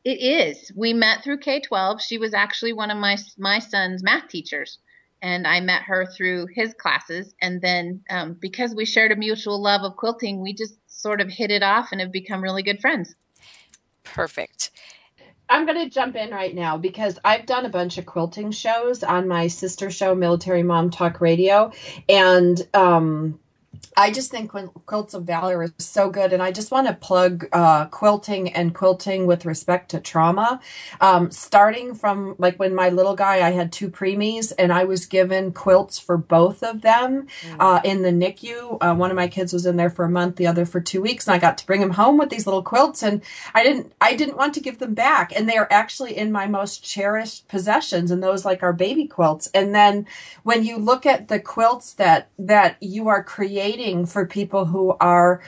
It 0.04 0.20
is. 0.20 0.70
We 0.76 0.92
met 0.92 1.24
through 1.24 1.38
K 1.38 1.60
12. 1.60 2.02
She 2.02 2.18
was 2.18 2.34
actually 2.34 2.74
one 2.74 2.90
of 2.90 2.98
my 2.98 3.16
my 3.38 3.58
son's 3.58 4.02
math 4.02 4.28
teachers 4.28 4.80
and 5.22 5.46
I 5.46 5.60
met 5.60 5.84
her 5.84 6.04
through 6.04 6.48
his 6.54 6.74
classes. 6.74 7.34
And 7.40 7.62
then 7.62 8.02
um, 8.10 8.36
because 8.38 8.74
we 8.74 8.84
shared 8.84 9.12
a 9.12 9.16
mutual 9.16 9.62
love 9.62 9.80
of 9.80 9.96
quilting, 9.96 10.42
we 10.42 10.52
just 10.52 10.74
sort 10.88 11.22
of 11.22 11.30
hit 11.30 11.50
it 11.50 11.62
off 11.62 11.88
and 11.90 12.02
have 12.02 12.12
become 12.12 12.42
really 12.42 12.62
good 12.62 12.82
friends. 12.82 13.14
Perfect. 14.04 14.72
I'm 15.48 15.64
going 15.66 15.78
to 15.78 15.90
jump 15.90 16.16
in 16.16 16.30
right 16.30 16.54
now 16.54 16.76
because 16.76 17.18
I've 17.24 17.46
done 17.46 17.66
a 17.66 17.70
bunch 17.70 17.98
of 17.98 18.06
quilting 18.06 18.50
shows 18.50 19.04
on 19.04 19.28
my 19.28 19.46
sister 19.46 19.90
show, 19.90 20.14
Military 20.14 20.62
Mom 20.62 20.90
Talk 20.90 21.20
Radio. 21.20 21.72
And 22.08 22.60
um, 22.74 23.38
I 23.96 24.10
just 24.10 24.30
think 24.30 24.50
Quilts 24.86 25.14
of 25.14 25.24
Valor 25.24 25.62
is 25.62 25.72
so 25.78 26.10
good, 26.10 26.32
and 26.32 26.42
I 26.42 26.52
just 26.52 26.70
want 26.70 26.86
to 26.86 26.94
plug 26.94 27.46
uh, 27.52 27.86
quilting 27.86 28.52
and 28.52 28.74
quilting 28.74 29.26
with 29.26 29.44
respect 29.44 29.90
to 29.90 30.00
trauma. 30.00 30.60
Um, 31.00 31.30
starting 31.30 31.94
from 31.94 32.34
like 32.38 32.56
when 32.56 32.74
my 32.74 32.88
little 32.88 33.14
guy, 33.14 33.46
I 33.46 33.50
had 33.52 33.72
two 33.72 33.90
preemies, 33.90 34.52
and 34.58 34.72
I 34.72 34.84
was 34.84 35.06
given 35.06 35.52
quilts 35.52 35.98
for 35.98 36.16
both 36.16 36.62
of 36.62 36.82
them 36.82 37.26
mm. 37.42 37.56
uh, 37.58 37.80
in 37.84 38.02
the 38.02 38.10
NICU. 38.10 38.78
Uh, 38.80 38.94
one 38.94 39.10
of 39.10 39.16
my 39.16 39.28
kids 39.28 39.52
was 39.52 39.66
in 39.66 39.76
there 39.76 39.90
for 39.90 40.04
a 40.04 40.10
month, 40.10 40.36
the 40.36 40.46
other 40.46 40.66
for 40.66 40.80
two 40.80 41.00
weeks, 41.00 41.26
and 41.26 41.34
I 41.34 41.38
got 41.38 41.58
to 41.58 41.66
bring 41.66 41.80
them 41.80 41.90
home 41.90 42.18
with 42.18 42.30
these 42.30 42.46
little 42.46 42.62
quilts, 42.62 43.02
and 43.02 43.22
I 43.54 43.62
didn't, 43.62 43.92
I 44.00 44.14
didn't 44.14 44.36
want 44.36 44.54
to 44.54 44.60
give 44.60 44.78
them 44.78 44.94
back, 44.94 45.32
and 45.34 45.48
they 45.48 45.56
are 45.56 45.68
actually 45.70 46.16
in 46.16 46.32
my 46.32 46.46
most 46.46 46.84
cherished 46.84 47.48
possessions, 47.48 48.10
and 48.10 48.22
those 48.22 48.44
like 48.44 48.62
our 48.62 48.72
baby 48.72 49.06
quilts. 49.06 49.48
And 49.54 49.74
then 49.74 50.06
when 50.42 50.64
you 50.64 50.78
look 50.78 51.06
at 51.06 51.28
the 51.28 51.40
quilts 51.40 51.94
that 51.94 52.28
that 52.38 52.76
you 52.80 53.08
are 53.08 53.22
creating 53.22 53.75
for 54.06 54.26
people 54.26 54.66
who 54.66 54.96
are 55.00 55.42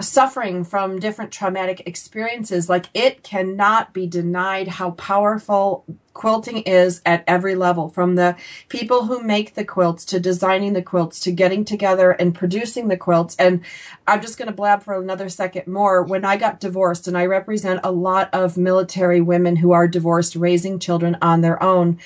suffering 0.00 0.64
from 0.64 0.98
different 0.98 1.32
traumatic 1.32 1.82
experiences. 1.86 2.68
Like 2.68 2.86
it 2.94 3.22
cannot 3.22 3.92
be 3.92 4.06
denied 4.06 4.68
how 4.68 4.92
powerful 4.92 5.84
quilting 6.12 6.58
is 6.62 7.00
at 7.06 7.24
every 7.26 7.54
level 7.54 7.88
from 7.88 8.14
the 8.14 8.36
people 8.68 9.06
who 9.06 9.22
make 9.22 9.54
the 9.54 9.64
quilts 9.64 10.04
to 10.04 10.20
designing 10.20 10.72
the 10.72 10.82
quilts 10.82 11.20
to 11.20 11.32
getting 11.32 11.64
together 11.64 12.10
and 12.10 12.34
producing 12.34 12.88
the 12.88 12.96
quilts. 12.96 13.36
And 13.36 13.64
i'm 14.06 14.20
just 14.20 14.36
going 14.36 14.48
to 14.48 14.54
blab 14.54 14.82
for 14.82 15.00
another 15.00 15.28
second 15.28 15.66
more. 15.66 16.02
When 16.02 16.24
i 16.24 16.36
got 16.36 16.60
divorced 16.60 17.06
and 17.08 17.16
i 17.16 17.24
represent 17.24 17.80
a 17.84 17.92
lot 17.92 18.28
of 18.34 18.58
military 18.58 19.20
women 19.20 19.56
who 19.56 19.72
are 19.72 19.88
divorced 19.88 20.36
raising 20.36 20.78
children 20.78 21.16
on 21.22 21.40
their 21.40 21.62
own 21.62 21.98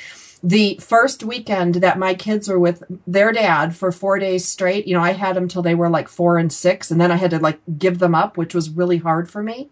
the 0.45 0.79
first 0.83 1.25
weekend 1.25 1.77
that 1.77 1.99
my 1.99 2.13
kids 2.13 2.49
were 2.49 2.59
with 2.59 2.83
their 3.07 3.33
dad 3.33 3.75
for 3.75 3.91
four 3.91 4.19
days 4.19 4.47
straight, 4.47 4.87
you 4.87 4.95
know, 4.95 5.03
I 5.03 5.13
had 5.13 5.37
them 5.37 5.49
till 5.49 5.63
they 5.63 5.75
were 5.75 5.89
like 5.89 6.07
four 6.07 6.37
and 6.37 6.53
six, 6.53 6.91
and 6.91 7.01
then 7.01 7.11
I 7.11 7.17
had 7.17 7.31
to 7.31 7.39
like 7.39 7.61
give 7.79 7.99
them 7.99 8.15
up, 8.15 8.37
which 8.37 8.55
was 8.55 8.69
really 8.69 8.99
hard 8.99 9.31
for 9.31 9.43
me. 9.43 9.71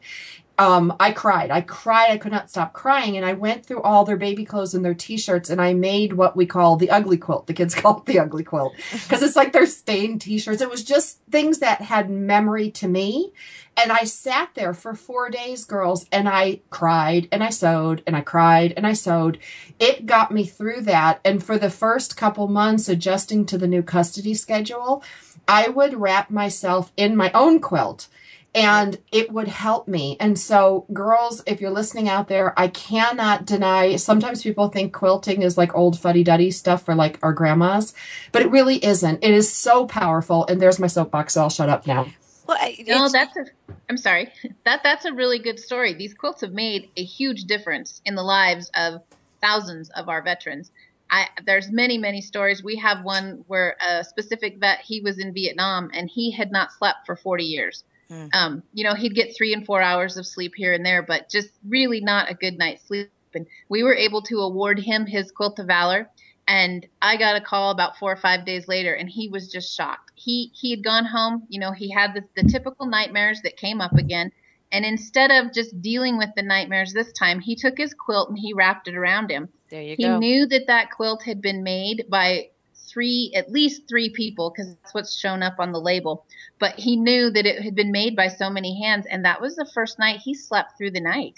Um, 0.62 0.94
I 1.00 1.10
cried. 1.10 1.50
I 1.50 1.60
cried. 1.60 2.12
I 2.12 2.18
could 2.18 2.30
not 2.30 2.48
stop 2.48 2.72
crying. 2.72 3.16
And 3.16 3.26
I 3.26 3.32
went 3.32 3.66
through 3.66 3.82
all 3.82 4.04
their 4.04 4.16
baby 4.16 4.44
clothes 4.44 4.74
and 4.74 4.84
their 4.84 4.94
t-shirts 4.94 5.50
and 5.50 5.60
I 5.60 5.74
made 5.74 6.12
what 6.12 6.36
we 6.36 6.46
call 6.46 6.76
the 6.76 6.88
ugly 6.90 7.16
quilt. 7.16 7.48
The 7.48 7.52
kids 7.52 7.74
call 7.74 7.98
it 7.98 8.06
the 8.06 8.20
ugly 8.20 8.44
quilt 8.44 8.72
because 8.92 9.22
it's 9.22 9.34
like 9.34 9.52
their 9.52 9.66
stained 9.66 10.20
t-shirts. 10.20 10.62
It 10.62 10.70
was 10.70 10.84
just 10.84 11.20
things 11.32 11.58
that 11.58 11.80
had 11.80 12.10
memory 12.10 12.70
to 12.72 12.86
me. 12.86 13.32
And 13.76 13.90
I 13.90 14.04
sat 14.04 14.50
there 14.54 14.72
for 14.72 14.94
four 14.94 15.30
days, 15.30 15.64
girls, 15.64 16.06
and 16.12 16.28
I 16.28 16.60
cried 16.70 17.26
and 17.32 17.42
I 17.42 17.50
sewed 17.50 18.04
and 18.06 18.14
I 18.14 18.20
cried 18.20 18.72
and 18.76 18.86
I 18.86 18.92
sewed. 18.92 19.40
It 19.80 20.06
got 20.06 20.30
me 20.30 20.44
through 20.44 20.82
that. 20.82 21.20
And 21.24 21.42
for 21.42 21.58
the 21.58 21.70
first 21.70 22.16
couple 22.16 22.46
months 22.46 22.88
adjusting 22.88 23.46
to 23.46 23.58
the 23.58 23.66
new 23.66 23.82
custody 23.82 24.34
schedule, 24.34 25.02
I 25.48 25.70
would 25.70 26.00
wrap 26.00 26.30
myself 26.30 26.92
in 26.96 27.16
my 27.16 27.32
own 27.32 27.58
quilt 27.58 28.06
and 28.54 28.98
it 29.10 29.32
would 29.32 29.48
help 29.48 29.88
me. 29.88 30.16
And 30.20 30.38
so, 30.38 30.84
girls, 30.92 31.42
if 31.46 31.60
you're 31.60 31.70
listening 31.70 32.08
out 32.08 32.28
there, 32.28 32.58
I 32.58 32.68
cannot 32.68 33.46
deny. 33.46 33.96
Sometimes 33.96 34.42
people 34.42 34.68
think 34.68 34.92
quilting 34.92 35.42
is 35.42 35.56
like 35.56 35.74
old 35.74 35.98
fuddy 35.98 36.22
duddy 36.22 36.50
stuff 36.50 36.84
for 36.84 36.94
like 36.94 37.18
our 37.22 37.32
grandmas, 37.32 37.94
but 38.30 38.42
it 38.42 38.50
really 38.50 38.84
isn't. 38.84 39.24
It 39.24 39.32
is 39.32 39.50
so 39.50 39.86
powerful. 39.86 40.46
And 40.46 40.60
there's 40.60 40.78
my 40.78 40.86
soapbox. 40.86 41.34
So 41.34 41.42
I'll 41.42 41.50
shut 41.50 41.70
up 41.70 41.86
now. 41.86 42.06
Well, 42.46 42.58
no, 42.86 43.08
that's 43.08 43.36
a. 43.36 43.44
I'm 43.88 43.96
sorry. 43.96 44.30
That 44.64 44.82
that's 44.82 45.04
a 45.04 45.12
really 45.12 45.38
good 45.38 45.58
story. 45.58 45.94
These 45.94 46.14
quilts 46.14 46.42
have 46.42 46.52
made 46.52 46.90
a 46.96 47.02
huge 47.02 47.44
difference 47.44 48.00
in 48.04 48.14
the 48.14 48.22
lives 48.22 48.70
of 48.74 49.02
thousands 49.40 49.90
of 49.90 50.08
our 50.08 50.22
veterans. 50.22 50.70
I, 51.10 51.28
there's 51.44 51.70
many 51.70 51.98
many 51.98 52.20
stories. 52.20 52.62
We 52.62 52.76
have 52.76 53.04
one 53.04 53.44
where 53.48 53.76
a 53.86 54.04
specific 54.04 54.58
vet 54.58 54.80
he 54.80 55.00
was 55.00 55.18
in 55.18 55.32
Vietnam 55.34 55.90
and 55.92 56.08
he 56.08 56.30
had 56.30 56.52
not 56.52 56.72
slept 56.72 57.06
for 57.06 57.16
40 57.16 57.44
years 57.44 57.84
Mm. 58.12 58.28
Um, 58.34 58.62
you 58.74 58.84
know, 58.84 58.94
he'd 58.94 59.14
get 59.14 59.34
three 59.34 59.54
and 59.54 59.64
four 59.64 59.80
hours 59.80 60.16
of 60.16 60.26
sleep 60.26 60.52
here 60.54 60.74
and 60.74 60.84
there, 60.84 61.02
but 61.02 61.30
just 61.30 61.48
really 61.66 62.00
not 62.00 62.30
a 62.30 62.34
good 62.34 62.58
night's 62.58 62.86
sleep. 62.86 63.10
And 63.34 63.46
we 63.70 63.82
were 63.82 63.94
able 63.94 64.20
to 64.22 64.40
award 64.40 64.78
him 64.78 65.06
his 65.06 65.30
Quilt 65.32 65.58
of 65.58 65.66
Valor. 65.66 66.10
And 66.46 66.86
I 67.00 67.16
got 67.16 67.36
a 67.36 67.40
call 67.40 67.70
about 67.70 67.96
four 67.96 68.12
or 68.12 68.16
five 68.16 68.44
days 68.44 68.68
later, 68.68 68.92
and 68.92 69.08
he 69.08 69.28
was 69.28 69.50
just 69.50 69.74
shocked. 69.74 70.10
He 70.14 70.50
he 70.52 70.70
had 70.70 70.84
gone 70.84 71.06
home. 71.06 71.44
You 71.48 71.60
know, 71.60 71.72
he 71.72 71.90
had 71.90 72.14
the, 72.14 72.24
the 72.36 72.48
typical 72.48 72.86
nightmares 72.86 73.40
that 73.42 73.56
came 73.56 73.80
up 73.80 73.94
again. 73.94 74.32
And 74.72 74.84
instead 74.84 75.30
of 75.30 75.52
just 75.52 75.80
dealing 75.80 76.18
with 76.18 76.30
the 76.34 76.42
nightmares 76.42 76.92
this 76.92 77.12
time, 77.12 77.40
he 77.40 77.54
took 77.54 77.76
his 77.76 77.94
quilt 77.94 78.30
and 78.30 78.38
he 78.38 78.54
wrapped 78.54 78.88
it 78.88 78.96
around 78.96 79.30
him. 79.30 79.50
There 79.70 79.82
you 79.82 79.96
he 79.96 80.04
go. 80.04 80.14
He 80.14 80.18
knew 80.18 80.46
that 80.46 80.66
that 80.66 80.90
quilt 80.90 81.22
had 81.22 81.40
been 81.40 81.62
made 81.62 82.06
by 82.08 82.48
three, 82.92 83.32
at 83.34 83.50
least 83.50 83.88
three 83.88 84.10
people, 84.10 84.50
because 84.50 84.74
that's 84.74 84.94
what's 84.94 85.18
shown 85.18 85.42
up 85.42 85.56
on 85.58 85.72
the 85.72 85.80
label. 85.80 86.26
But 86.58 86.78
he 86.78 86.96
knew 86.96 87.30
that 87.30 87.46
it 87.46 87.62
had 87.62 87.74
been 87.74 87.92
made 87.92 88.14
by 88.14 88.28
so 88.28 88.50
many 88.50 88.80
hands, 88.82 89.06
and 89.10 89.24
that 89.24 89.40
was 89.40 89.56
the 89.56 89.70
first 89.74 89.98
night 89.98 90.20
he 90.20 90.34
slept 90.34 90.76
through 90.76 90.92
the 90.92 91.00
night. 91.00 91.34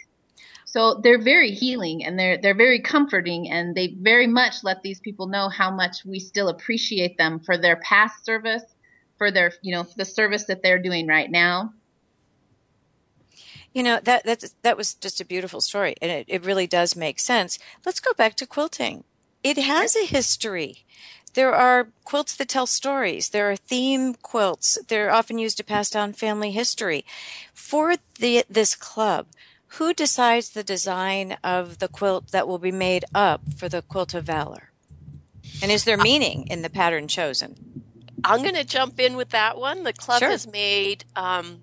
So 0.74 0.94
they're 0.94 1.22
very 1.22 1.52
healing 1.52 2.04
and 2.04 2.18
they're 2.18 2.36
they're 2.36 2.52
very 2.52 2.80
comforting, 2.80 3.48
and 3.48 3.76
they 3.76 3.94
very 4.00 4.26
much 4.26 4.64
let 4.64 4.82
these 4.82 4.98
people 4.98 5.28
know 5.28 5.48
how 5.48 5.70
much 5.70 6.04
we 6.04 6.18
still 6.18 6.48
appreciate 6.48 7.16
them 7.16 7.38
for 7.38 7.56
their 7.56 7.76
past 7.76 8.24
service, 8.24 8.64
for 9.16 9.30
their 9.30 9.52
you 9.62 9.72
know 9.72 9.86
the 9.96 10.04
service 10.04 10.46
that 10.46 10.64
they're 10.64 10.82
doing 10.82 11.06
right 11.06 11.30
now. 11.30 11.72
You 13.72 13.84
know 13.84 14.00
that 14.02 14.24
that 14.24 14.44
that 14.62 14.76
was 14.76 14.94
just 14.94 15.20
a 15.20 15.24
beautiful 15.24 15.60
story, 15.60 15.94
and 16.02 16.10
it, 16.10 16.26
it 16.28 16.44
really 16.44 16.66
does 16.66 16.96
make 16.96 17.20
sense. 17.20 17.56
Let's 17.86 18.00
go 18.00 18.12
back 18.12 18.34
to 18.36 18.46
quilting. 18.46 19.04
It 19.44 19.58
has 19.58 19.94
a 19.94 20.06
history. 20.06 20.84
There 21.34 21.52
are 21.52 21.88
quilts 22.04 22.36
that 22.36 22.48
tell 22.48 22.66
stories. 22.66 23.30
There 23.30 23.50
are 23.50 23.56
theme 23.56 24.14
quilts. 24.14 24.78
They're 24.88 25.12
often 25.12 25.38
used 25.38 25.56
to 25.58 25.64
pass 25.64 25.90
down 25.90 26.12
family 26.12 26.52
history. 26.52 27.04
For 27.52 27.96
the, 28.18 28.44
this 28.48 28.74
club, 28.74 29.26
who 29.78 29.92
decides 29.92 30.50
the 30.50 30.62
design 30.62 31.36
of 31.42 31.78
the 31.78 31.88
quilt 31.88 32.30
that 32.30 32.46
will 32.46 32.60
be 32.60 32.72
made 32.72 33.04
up 33.14 33.42
for 33.56 33.68
the 33.68 33.82
Quilt 33.82 34.14
of 34.14 34.24
Valor? 34.24 34.70
And 35.60 35.72
is 35.72 35.84
there 35.84 35.96
meaning 35.96 36.46
in 36.46 36.62
the 36.62 36.70
pattern 36.70 37.08
chosen? 37.08 37.56
I'm 38.22 38.42
going 38.42 38.54
to 38.54 38.64
jump 38.64 39.00
in 39.00 39.16
with 39.16 39.30
that 39.30 39.58
one. 39.58 39.82
The 39.82 39.92
club 39.92 40.20
sure. 40.20 40.30
has 40.30 40.46
made 40.46 41.04
um, 41.16 41.60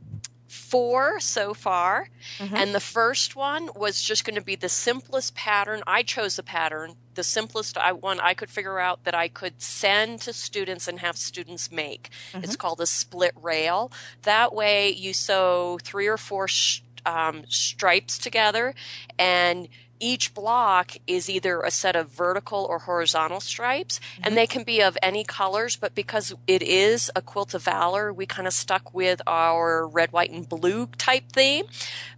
four 0.51 1.19
so 1.21 1.53
far. 1.53 2.09
Mm-hmm. 2.37 2.55
And 2.55 2.75
the 2.75 2.81
first 2.81 3.35
one 3.35 3.69
was 3.75 4.01
just 4.01 4.25
going 4.25 4.35
to 4.35 4.41
be 4.41 4.55
the 4.55 4.69
simplest 4.69 5.33
pattern. 5.33 5.81
I 5.87 6.03
chose 6.03 6.35
the 6.35 6.43
pattern, 6.43 6.95
the 7.15 7.23
simplest 7.23 7.77
one 7.99 8.19
I 8.19 8.33
could 8.33 8.49
figure 8.49 8.77
out 8.77 9.05
that 9.05 9.15
I 9.15 9.29
could 9.29 9.61
send 9.61 10.19
to 10.21 10.33
students 10.33 10.87
and 10.87 10.99
have 10.99 11.15
students 11.15 11.71
make. 11.71 12.09
Mm-hmm. 12.33 12.43
It's 12.43 12.57
called 12.57 12.81
a 12.81 12.85
split 12.85 13.33
rail. 13.41 13.91
That 14.23 14.53
way 14.53 14.89
you 14.89 15.13
sew 15.13 15.79
three 15.83 16.07
or 16.07 16.17
four 16.17 16.49
sh- 16.49 16.81
um, 17.05 17.43
stripes 17.47 18.17
together 18.17 18.75
and 19.17 19.69
each 20.01 20.33
block 20.33 20.97
is 21.07 21.29
either 21.29 21.61
a 21.61 21.71
set 21.71 21.95
of 21.95 22.09
vertical 22.09 22.65
or 22.69 22.79
horizontal 22.79 23.39
stripes, 23.39 23.99
mm-hmm. 23.99 24.23
and 24.25 24.35
they 24.35 24.47
can 24.47 24.63
be 24.63 24.81
of 24.81 24.97
any 25.01 25.23
colors, 25.23 25.77
but 25.77 25.95
because 25.95 26.33
it 26.47 26.61
is 26.61 27.09
a 27.15 27.21
quilt 27.21 27.53
of 27.53 27.63
valor, 27.63 28.11
we 28.11 28.25
kind 28.25 28.47
of 28.47 28.53
stuck 28.53 28.93
with 28.93 29.21
our 29.27 29.87
red, 29.87 30.11
white, 30.11 30.31
and 30.31 30.49
blue 30.49 30.87
type 30.97 31.31
theme. 31.31 31.65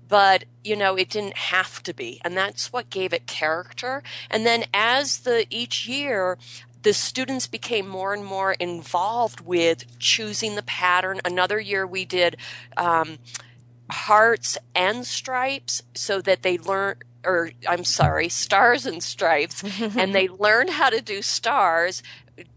But, 0.07 0.45
you 0.63 0.75
know, 0.75 0.95
it 0.95 1.09
didn't 1.09 1.37
have 1.37 1.81
to 1.83 1.93
be. 1.93 2.21
And 2.23 2.37
that's 2.37 2.71
what 2.71 2.91
gave 2.91 3.13
it 3.13 3.25
character. 3.25 4.03
And 4.29 4.45
then 4.45 4.65
as 4.73 5.19
the 5.19 5.47
each 5.49 5.87
year, 5.87 6.37
the 6.83 6.93
students 6.93 7.47
became 7.47 7.87
more 7.87 8.13
and 8.13 8.23
more 8.23 8.53
involved 8.53 9.41
with 9.41 9.97
choosing 9.99 10.55
the 10.55 10.63
pattern. 10.63 11.19
Another 11.25 11.59
year 11.59 11.87
we 11.87 12.05
did 12.05 12.37
um, 12.77 13.17
hearts 13.89 14.57
and 14.75 15.05
stripes 15.05 15.81
so 15.95 16.21
that 16.21 16.43
they 16.43 16.57
learned 16.57 17.03
or 17.25 17.51
I'm 17.67 17.83
sorry, 17.83 18.29
Stars 18.29 18.85
and 18.85 19.01
Stripes, 19.01 19.63
and 19.81 20.13
they 20.13 20.27
learn 20.27 20.69
how 20.69 20.89
to 20.89 21.01
do 21.01 21.21
stars 21.21 22.03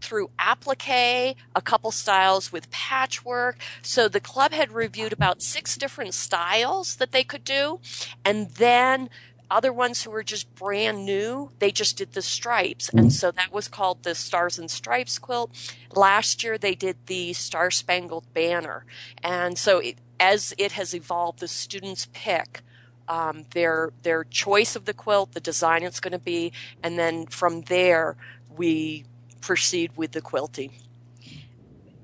through 0.01 0.31
applique, 0.39 1.35
a 1.55 1.61
couple 1.61 1.91
styles 1.91 2.51
with 2.51 2.71
patchwork. 2.71 3.57
So 3.81 4.07
the 4.07 4.19
club 4.19 4.51
had 4.51 4.71
reviewed 4.71 5.13
about 5.13 5.41
six 5.41 5.77
different 5.77 6.13
styles 6.13 6.95
that 6.95 7.11
they 7.11 7.23
could 7.23 7.43
do, 7.43 7.79
and 8.25 8.49
then 8.51 9.09
other 9.49 9.71
ones 9.71 10.03
who 10.03 10.11
were 10.11 10.23
just 10.23 10.53
brand 10.55 11.05
new, 11.05 11.51
they 11.59 11.71
just 11.71 11.97
did 11.97 12.13
the 12.13 12.21
stripes. 12.21 12.89
And 12.89 13.13
so 13.13 13.31
that 13.31 13.53
was 13.53 13.67
called 13.67 14.03
the 14.03 14.13
Stars 14.13 14.59
and 14.59 14.69
Stripes 14.69 15.17
quilt. 15.17 15.51
Last 15.95 16.43
year 16.43 16.57
they 16.57 16.75
did 16.75 16.97
the 17.05 17.33
Star 17.33 17.71
Spangled 17.71 18.25
Banner. 18.33 18.85
And 19.23 19.57
so 19.57 19.79
it, 19.79 19.97
as 20.19 20.53
it 20.57 20.73
has 20.73 20.93
evolved, 20.93 21.39
the 21.39 21.47
students 21.47 22.09
pick 22.11 22.61
um, 23.07 23.45
their 23.53 23.91
their 24.03 24.23
choice 24.23 24.75
of 24.75 24.85
the 24.85 24.93
quilt, 24.93 25.33
the 25.33 25.39
design 25.39 25.83
it's 25.83 25.99
going 25.99 26.11
to 26.11 26.19
be, 26.19 26.51
and 26.83 26.97
then 26.97 27.25
from 27.27 27.61
there 27.63 28.17
we 28.55 29.05
proceed 29.41 29.91
with 29.95 30.11
the 30.11 30.21
quilting. 30.21 30.71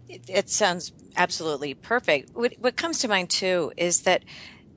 It, 0.08 0.22
it 0.28 0.50
sounds 0.50 0.94
absolutely 1.16 1.74
perfect. 1.74 2.36
What, 2.36 2.54
what 2.60 2.76
comes 2.76 3.00
to 3.00 3.08
mind 3.08 3.30
too 3.30 3.72
is 3.78 4.02
that 4.02 4.24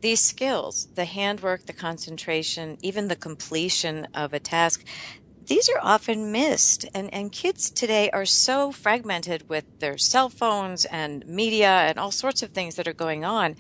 these 0.01 0.23
skills, 0.23 0.89
the 0.95 1.05
handwork, 1.05 1.67
the 1.67 1.73
concentration, 1.73 2.77
even 2.83 3.09
the 3.09 3.17
completion 3.17 4.07
of 4.15 4.33
a 4.33 4.39
task, 4.39 4.85
these 5.47 5.69
are 5.69 5.81
often 5.81 6.33
missed. 6.33 6.87
And, 6.95 7.13
and 7.13 7.33
kids 7.33 7.71
today 7.71 8.11
are 8.11 8.27
so 8.27 8.73
fragmented 8.73 9.49
with 9.49 9.65
their 9.81 9.97
cell 9.97 10.29
phones 10.29 10.85
and 10.87 11.27
media 11.27 11.69
and 11.69 11.99
all 11.99 12.11
sorts 12.11 12.43
of 12.43 12.51
things 12.51 12.75
that 12.77 12.89
are 12.89 12.93
going 12.93 13.25
on 13.25 13.57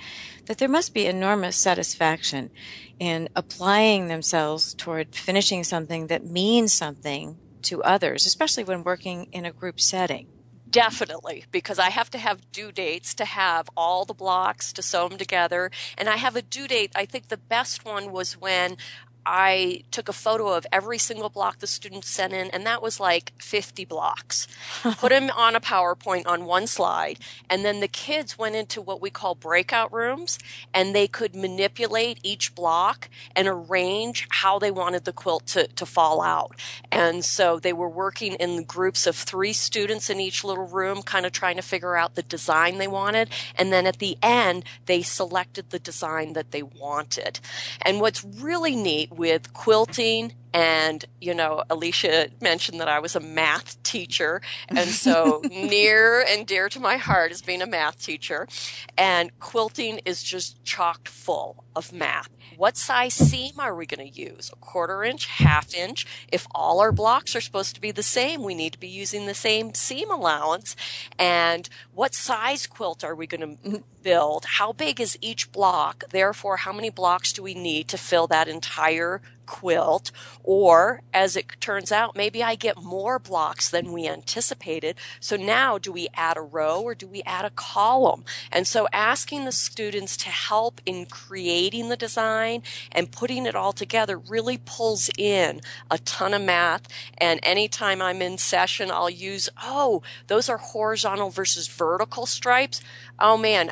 that 0.46 0.58
there 0.58 0.68
must 0.68 0.94
be 0.94 1.06
enormous 1.06 1.56
satisfaction 1.56 2.50
in 2.98 3.28
applying 3.36 4.08
themselves 4.08 4.74
toward 4.74 5.14
finishing 5.14 5.64
something 5.64 6.06
that 6.08 6.24
means 6.24 6.72
something 6.72 7.38
to 7.62 7.82
others, 7.82 8.26
especially 8.26 8.64
when 8.64 8.84
working 8.84 9.28
in 9.32 9.44
a 9.44 9.52
group 9.52 9.80
setting. 9.80 10.28
Definitely, 10.68 11.44
because 11.52 11.78
I 11.78 11.90
have 11.90 12.10
to 12.10 12.18
have 12.18 12.50
due 12.50 12.72
dates 12.72 13.14
to 13.14 13.24
have 13.24 13.68
all 13.76 14.04
the 14.04 14.12
blocks 14.12 14.72
to 14.74 14.82
sew 14.82 15.08
them 15.08 15.16
together. 15.16 15.70
And 15.96 16.08
I 16.08 16.16
have 16.16 16.36
a 16.36 16.42
due 16.42 16.66
date. 16.66 16.92
I 16.94 17.06
think 17.06 17.28
the 17.28 17.36
best 17.36 17.84
one 17.84 18.10
was 18.10 18.36
when 18.36 18.76
I 19.26 19.82
took 19.90 20.08
a 20.08 20.12
photo 20.12 20.52
of 20.52 20.66
every 20.70 20.98
single 20.98 21.28
block 21.28 21.58
the 21.58 21.66
students 21.66 22.08
sent 22.08 22.32
in, 22.32 22.48
and 22.50 22.64
that 22.64 22.80
was 22.80 23.00
like 23.00 23.32
50 23.38 23.84
blocks. 23.84 24.46
Put 24.82 25.10
them 25.10 25.30
on 25.30 25.56
a 25.56 25.60
PowerPoint 25.60 26.26
on 26.26 26.44
one 26.44 26.68
slide, 26.68 27.18
and 27.50 27.64
then 27.64 27.80
the 27.80 27.88
kids 27.88 28.38
went 28.38 28.54
into 28.54 28.80
what 28.80 29.02
we 29.02 29.10
call 29.10 29.34
breakout 29.34 29.92
rooms, 29.92 30.38
and 30.72 30.94
they 30.94 31.08
could 31.08 31.34
manipulate 31.34 32.20
each 32.22 32.54
block 32.54 33.08
and 33.34 33.48
arrange 33.48 34.28
how 34.30 34.60
they 34.60 34.70
wanted 34.70 35.04
the 35.04 35.12
quilt 35.12 35.46
to, 35.46 35.66
to 35.66 35.84
fall 35.84 36.22
out. 36.22 36.54
And 36.92 37.24
so 37.24 37.58
they 37.58 37.72
were 37.72 37.88
working 37.88 38.34
in 38.34 38.62
groups 38.62 39.08
of 39.08 39.16
three 39.16 39.52
students 39.52 40.08
in 40.08 40.20
each 40.20 40.44
little 40.44 40.68
room, 40.68 41.02
kind 41.02 41.26
of 41.26 41.32
trying 41.32 41.56
to 41.56 41.62
figure 41.62 41.96
out 41.96 42.14
the 42.14 42.22
design 42.22 42.78
they 42.78 42.86
wanted. 42.86 43.30
And 43.56 43.72
then 43.72 43.86
at 43.86 43.98
the 43.98 44.16
end, 44.22 44.64
they 44.86 45.02
selected 45.02 45.70
the 45.70 45.80
design 45.80 46.34
that 46.34 46.52
they 46.52 46.62
wanted. 46.62 47.40
And 47.82 48.00
what's 48.00 48.24
really 48.24 48.76
neat 48.76 49.15
with 49.16 49.52
quilting 49.52 50.32
And, 50.56 51.04
you 51.20 51.34
know, 51.34 51.64
Alicia 51.68 52.30
mentioned 52.40 52.80
that 52.80 52.88
I 52.88 52.98
was 52.98 53.14
a 53.14 53.20
math 53.20 53.82
teacher. 53.82 54.40
And 54.68 54.88
so 54.88 55.42
near 55.50 56.24
and 56.26 56.46
dear 56.46 56.70
to 56.70 56.80
my 56.80 56.96
heart 56.96 57.30
is 57.30 57.42
being 57.42 57.60
a 57.60 57.66
math 57.66 58.02
teacher. 58.02 58.48
And 58.96 59.38
quilting 59.38 60.00
is 60.06 60.22
just 60.22 60.64
chocked 60.64 61.08
full 61.08 61.64
of 61.74 61.92
math. 61.92 62.30
What 62.56 62.78
size 62.78 63.12
seam 63.12 63.60
are 63.60 63.74
we 63.74 63.84
going 63.84 64.10
to 64.10 64.18
use? 64.18 64.50
A 64.50 64.56
quarter 64.56 65.04
inch, 65.04 65.26
half 65.26 65.74
inch? 65.74 66.06
If 66.32 66.46
all 66.52 66.80
our 66.80 66.92
blocks 66.92 67.36
are 67.36 67.42
supposed 67.42 67.74
to 67.74 67.80
be 67.82 67.90
the 67.90 68.02
same, 68.02 68.42
we 68.42 68.54
need 68.54 68.72
to 68.72 68.78
be 68.78 68.88
using 68.88 69.26
the 69.26 69.34
same 69.34 69.74
seam 69.74 70.10
allowance. 70.10 70.74
And 71.18 71.68
what 71.92 72.14
size 72.14 72.66
quilt 72.66 73.04
are 73.04 73.14
we 73.14 73.26
going 73.26 73.40
to 73.42 73.46
mm-hmm. 73.68 73.76
Build? 74.06 74.44
How 74.44 74.72
big 74.72 75.00
is 75.00 75.18
each 75.20 75.50
block? 75.50 76.04
Therefore, 76.10 76.58
how 76.58 76.72
many 76.72 76.90
blocks 76.90 77.32
do 77.32 77.42
we 77.42 77.54
need 77.54 77.88
to 77.88 77.98
fill 77.98 78.28
that 78.28 78.46
entire 78.46 79.20
quilt, 79.46 80.10
or 80.42 81.00
as 81.14 81.36
it 81.36 81.46
turns 81.60 81.90
out, 81.90 82.16
maybe 82.16 82.42
I 82.42 82.56
get 82.56 82.82
more 82.82 83.18
blocks 83.18 83.70
than 83.70 83.92
we 83.92 84.06
anticipated. 84.06 84.96
So 85.20 85.36
now 85.36 85.78
do 85.78 85.92
we 85.92 86.08
add 86.14 86.36
a 86.36 86.42
row 86.42 86.82
or 86.82 86.94
do 86.94 87.06
we 87.06 87.22
add 87.22 87.44
a 87.44 87.50
column? 87.50 88.24
And 88.52 88.66
so 88.66 88.88
asking 88.92 89.44
the 89.44 89.52
students 89.52 90.16
to 90.18 90.28
help 90.28 90.80
in 90.84 91.06
creating 91.06 91.88
the 91.88 91.96
design 91.96 92.62
and 92.92 93.12
putting 93.12 93.46
it 93.46 93.54
all 93.54 93.72
together 93.72 94.18
really 94.18 94.58
pulls 94.58 95.08
in 95.16 95.60
a 95.90 95.98
ton 95.98 96.34
of 96.34 96.42
math. 96.42 96.88
And 97.16 97.40
anytime 97.42 98.02
I'm 98.02 98.20
in 98.20 98.38
session, 98.38 98.90
I'll 98.90 99.10
use, 99.10 99.48
oh, 99.62 100.02
those 100.26 100.48
are 100.48 100.58
horizontal 100.58 101.30
versus 101.30 101.68
vertical 101.68 102.26
stripes. 102.26 102.80
Oh 103.18 103.36
man, 103.36 103.70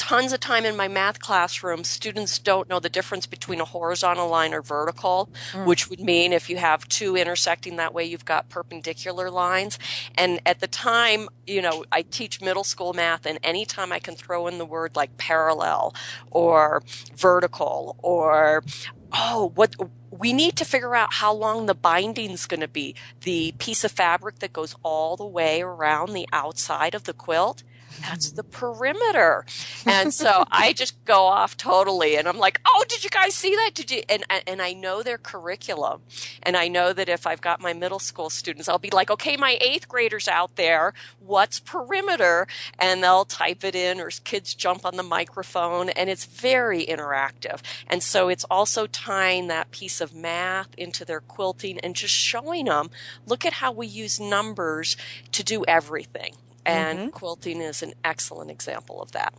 tons 0.00 0.32
of 0.32 0.40
time 0.40 0.64
in 0.64 0.78
my 0.78 0.88
math 0.88 1.20
classroom, 1.20 1.84
students 1.84 2.38
don't 2.38 2.70
know 2.70 2.80
the 2.80 2.88
difference 2.88 3.26
between 3.26 3.60
a 3.60 3.66
horizontal 3.66 4.30
line 4.30 4.54
or 4.54 4.62
vertical, 4.62 5.28
mm. 5.52 5.66
which 5.66 5.90
would 5.90 6.00
mean 6.00 6.32
if 6.32 6.48
you 6.48 6.56
have 6.56 6.88
two 6.88 7.16
intersecting 7.16 7.76
that 7.76 7.92
way, 7.92 8.02
you've 8.02 8.24
got 8.24 8.48
perpendicular 8.48 9.30
lines. 9.30 9.78
And 10.14 10.40
at 10.46 10.60
the 10.60 10.66
time, 10.66 11.28
you 11.46 11.60
know, 11.60 11.84
I 11.92 12.00
teach 12.00 12.40
middle 12.40 12.64
school 12.64 12.94
math, 12.94 13.26
and 13.26 13.38
anytime 13.44 13.92
I 13.92 13.98
can 13.98 14.14
throw 14.14 14.46
in 14.46 14.56
the 14.56 14.64
word 14.64 14.96
like 14.96 15.18
parallel 15.18 15.94
or 16.30 16.82
vertical 17.14 17.96
or 18.02 18.64
oh, 19.12 19.52
what 19.54 19.76
we 20.10 20.32
need 20.32 20.56
to 20.56 20.64
figure 20.64 20.94
out 20.94 21.12
how 21.14 21.34
long 21.34 21.66
the 21.66 21.74
binding's 21.74 22.46
going 22.46 22.60
to 22.60 22.68
be. 22.68 22.94
The 23.20 23.52
piece 23.58 23.84
of 23.84 23.92
fabric 23.92 24.38
that 24.38 24.54
goes 24.54 24.74
all 24.82 25.18
the 25.18 25.26
way 25.26 25.60
around 25.60 26.14
the 26.14 26.26
outside 26.32 26.94
of 26.94 27.04
the 27.04 27.12
quilt 27.12 27.62
that's 28.00 28.32
the 28.32 28.42
perimeter. 28.42 29.44
And 29.86 30.12
so 30.12 30.44
I 30.50 30.72
just 30.76 31.04
go 31.04 31.24
off 31.24 31.56
totally 31.56 32.16
and 32.16 32.28
I'm 32.28 32.38
like, 32.38 32.60
oh, 32.64 32.84
did 32.88 33.04
you 33.04 33.10
guys 33.10 33.34
see 33.34 33.54
that? 33.56 33.72
Did 33.74 33.90
you? 33.90 34.02
And, 34.08 34.24
and 34.46 34.62
I 34.62 34.72
know 34.72 35.02
their 35.02 35.18
curriculum. 35.18 36.02
And 36.42 36.56
I 36.56 36.68
know 36.68 36.92
that 36.92 37.08
if 37.08 37.26
I've 37.26 37.40
got 37.40 37.60
my 37.60 37.72
middle 37.72 37.98
school 37.98 38.30
students, 38.30 38.68
I'll 38.68 38.78
be 38.78 38.90
like, 38.90 39.10
okay, 39.10 39.36
my 39.36 39.58
eighth 39.60 39.88
graders 39.88 40.28
out 40.28 40.56
there, 40.56 40.94
what's 41.18 41.60
perimeter? 41.60 42.46
And 42.78 43.02
they'll 43.02 43.24
type 43.24 43.64
it 43.64 43.74
in 43.74 44.00
or 44.00 44.10
kids 44.24 44.54
jump 44.54 44.84
on 44.84 44.96
the 44.96 45.02
microphone 45.02 45.90
and 45.90 46.10
it's 46.10 46.24
very 46.24 46.84
interactive. 46.84 47.60
And 47.86 48.02
so 48.02 48.28
it's 48.28 48.44
also 48.50 48.86
tying 48.86 49.48
that 49.48 49.70
piece 49.70 50.00
of 50.00 50.14
math 50.14 50.68
into 50.76 51.04
their 51.04 51.20
quilting 51.20 51.78
and 51.80 51.94
just 51.94 52.14
showing 52.14 52.66
them, 52.66 52.90
look 53.26 53.44
at 53.44 53.54
how 53.54 53.72
we 53.72 53.86
use 53.86 54.18
numbers 54.18 54.96
to 55.32 55.42
do 55.42 55.64
everything 55.66 56.34
and 56.66 56.98
mm-hmm. 56.98 57.08
quilting 57.10 57.60
is 57.60 57.82
an 57.82 57.94
excellent 58.04 58.50
example 58.50 59.00
of 59.02 59.12
that. 59.12 59.34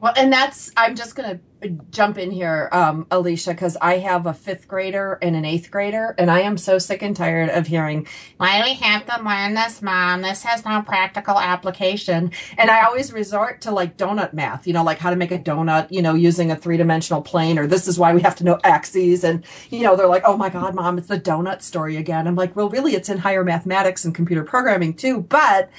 Well, 0.00 0.12
and 0.16 0.32
that's, 0.32 0.72
I'm 0.76 0.96
just 0.96 1.14
going 1.14 1.38
to 1.62 1.68
jump 1.92 2.18
in 2.18 2.32
here, 2.32 2.68
um, 2.72 3.06
Alicia, 3.12 3.50
because 3.50 3.76
I 3.80 3.98
have 3.98 4.26
a 4.26 4.34
fifth 4.34 4.66
grader 4.66 5.16
and 5.22 5.36
an 5.36 5.44
eighth 5.44 5.70
grader, 5.70 6.16
and 6.18 6.28
I 6.28 6.40
am 6.40 6.58
so 6.58 6.78
sick 6.78 7.02
and 7.02 7.14
tired 7.14 7.50
of 7.50 7.68
hearing, 7.68 8.08
why 8.36 8.58
do 8.58 8.64
we 8.68 8.74
have 8.74 9.06
to 9.06 9.22
learn 9.22 9.54
this, 9.54 9.80
mom? 9.80 10.22
This 10.22 10.42
has 10.42 10.64
no 10.64 10.82
practical 10.82 11.38
application. 11.38 12.32
And 12.58 12.68
I 12.68 12.84
always 12.84 13.12
resort 13.12 13.60
to 13.60 13.70
like 13.70 13.96
donut 13.96 14.32
math, 14.32 14.66
you 14.66 14.72
know, 14.72 14.82
like 14.82 14.98
how 14.98 15.10
to 15.10 15.14
make 15.14 15.30
a 15.30 15.38
donut, 15.38 15.86
you 15.92 16.02
know, 16.02 16.14
using 16.14 16.50
a 16.50 16.56
three 16.56 16.78
dimensional 16.78 17.22
plane, 17.22 17.56
or 17.56 17.68
this 17.68 17.86
is 17.86 17.96
why 17.96 18.12
we 18.12 18.22
have 18.22 18.34
to 18.36 18.44
know 18.44 18.58
axes. 18.64 19.22
And, 19.22 19.44
you 19.70 19.84
know, 19.84 19.94
they're 19.94 20.08
like, 20.08 20.24
oh 20.26 20.36
my 20.36 20.48
God, 20.48 20.74
mom, 20.74 20.98
it's 20.98 21.06
the 21.06 21.20
donut 21.20 21.62
story 21.62 21.96
again. 21.96 22.26
I'm 22.26 22.34
like, 22.34 22.56
well, 22.56 22.68
really, 22.68 22.96
it's 22.96 23.08
in 23.08 23.18
higher 23.18 23.44
mathematics 23.44 24.04
and 24.04 24.12
computer 24.12 24.42
programming 24.42 24.94
too. 24.94 25.20
But, 25.20 25.70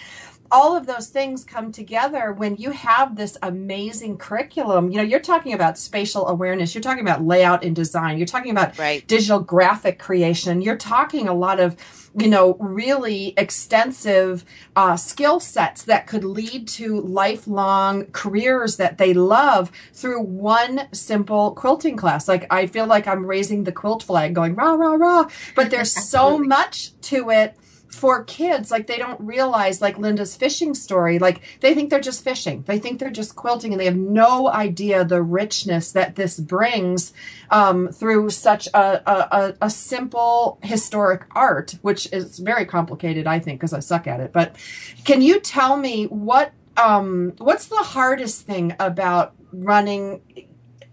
all 0.53 0.77
of 0.77 0.85
those 0.85 1.09
things 1.09 1.43
come 1.43 1.71
together 1.71 2.31
when 2.31 2.55
you 2.57 2.69
have 2.69 3.15
this 3.15 3.35
amazing 3.41 4.17
curriculum. 4.17 4.91
You 4.91 4.97
know, 4.97 5.03
you're 5.03 5.19
talking 5.19 5.53
about 5.53 5.79
spatial 5.79 6.27
awareness, 6.27 6.75
you're 6.75 6.81
talking 6.83 7.03
about 7.03 7.23
layout 7.23 7.63
and 7.63 7.75
design, 7.75 8.19
you're 8.19 8.27
talking 8.27 8.51
about 8.51 8.77
right. 8.77 9.05
digital 9.07 9.39
graphic 9.39 9.97
creation, 9.97 10.61
you're 10.61 10.77
talking 10.77 11.27
a 11.27 11.33
lot 11.33 11.59
of 11.59 11.75
you 12.15 12.27
know, 12.27 12.53
really 12.59 13.33
extensive 13.37 14.45
uh, 14.75 14.95
skill 14.95 15.39
sets 15.39 15.81
that 15.83 16.05
could 16.05 16.23
lead 16.23 16.67
to 16.67 17.01
lifelong 17.01 18.05
careers 18.11 18.77
that 18.77 18.99
they 18.99 19.15
love 19.15 19.71
through 19.93 20.21
one 20.21 20.87
simple 20.91 21.55
quilting 21.55 21.97
class. 21.97 22.27
Like, 22.27 22.45
I 22.51 22.67
feel 22.67 22.85
like 22.85 23.07
I'm 23.07 23.25
raising 23.25 23.63
the 23.63 23.71
quilt 23.71 24.03
flag 24.03 24.35
going 24.35 24.53
rah, 24.53 24.73
rah, 24.73 24.93
rah. 24.93 25.27
But 25.55 25.71
there's 25.71 25.91
so 25.91 26.37
much 26.37 26.91
to 27.01 27.31
it 27.31 27.57
for 27.95 28.23
kids, 28.23 28.71
like 28.71 28.87
they 28.87 28.97
don't 28.97 29.19
realize, 29.19 29.81
like 29.81 29.97
Linda's 29.97 30.35
fishing 30.35 30.73
story, 30.73 31.19
like 31.19 31.41
they 31.61 31.73
think 31.73 31.89
they're 31.89 31.99
just 31.99 32.23
fishing. 32.23 32.63
They 32.63 32.79
think 32.79 32.99
they're 32.99 33.09
just 33.09 33.35
quilting 33.35 33.71
and 33.71 33.79
they 33.79 33.85
have 33.85 33.95
no 33.95 34.47
idea 34.47 35.03
the 35.03 35.21
richness 35.21 35.91
that 35.91 36.15
this 36.15 36.39
brings 36.39 37.13
um, 37.49 37.89
through 37.89 38.29
such 38.29 38.67
a, 38.67 39.09
a, 39.09 39.55
a, 39.61 39.69
simple 39.69 40.59
historic 40.63 41.25
art, 41.31 41.75
which 41.81 42.11
is 42.11 42.39
very 42.39 42.65
complicated, 42.65 43.27
I 43.27 43.39
think, 43.39 43.59
because 43.59 43.73
I 43.73 43.79
suck 43.79 44.07
at 44.07 44.19
it. 44.19 44.33
But 44.33 44.55
can 45.03 45.21
you 45.21 45.39
tell 45.39 45.77
me 45.77 46.05
what 46.05 46.53
um, 46.77 47.33
what's 47.37 47.67
the 47.67 47.75
hardest 47.75 48.41
thing 48.47 48.75
about 48.79 49.35
running 49.51 50.21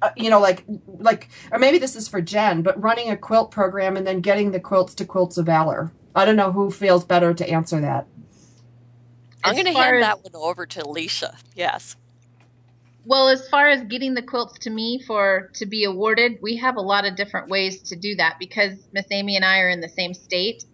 uh, 0.03 0.11
you 0.16 0.30
know, 0.30 0.40
like, 0.40 0.64
like, 0.86 1.28
or 1.53 1.59
maybe 1.59 1.78
this 1.78 1.94
is 1.94 2.09
for 2.09 2.22
Jen, 2.22 2.62
but 2.62 2.80
running 2.82 3.11
a 3.11 3.16
quilt 3.16 3.51
program 3.51 3.96
and 3.96 4.07
then 4.07 4.20
getting 4.20 4.51
the 4.51 4.61
quilts 4.61 4.94
to 4.94 5.05
Quilts 5.05 5.36
of 5.36 5.44
Valor. 5.46 5.92
I 6.14 6.24
don't 6.24 6.36
know 6.36 6.52
who 6.52 6.70
feels 6.70 7.04
better 7.04 7.32
to 7.34 7.48
answer 7.48 7.80
that. 7.80 8.06
I'm 9.44 9.54
going 9.54 9.66
to 9.66 9.72
hand 9.72 9.96
as, 9.96 10.02
that 10.02 10.22
one 10.22 10.34
over 10.34 10.66
to 10.66 10.84
Alicia. 10.84 11.36
Yes. 11.54 11.96
Well, 13.04 13.28
as 13.28 13.48
far 13.48 13.68
as 13.68 13.82
getting 13.84 14.14
the 14.14 14.22
quilts 14.22 14.58
to 14.61 14.70
me 14.70 15.02
for 15.06 15.50
to 15.54 15.66
be 15.66 15.84
awarded, 15.84 16.38
we 16.42 16.56
have 16.56 16.76
a 16.76 16.80
lot 16.80 17.06
of 17.06 17.16
different 17.16 17.48
ways 17.48 17.80
to 17.82 17.96
do 17.96 18.14
that 18.16 18.36
because 18.38 18.74
Miss 18.92 19.06
Amy 19.11 19.36
and 19.36 19.44
I 19.44 19.61
are 19.61 19.70
in 19.70 19.80
the 19.80 19.88
same 19.88 20.12
state. 20.12 20.64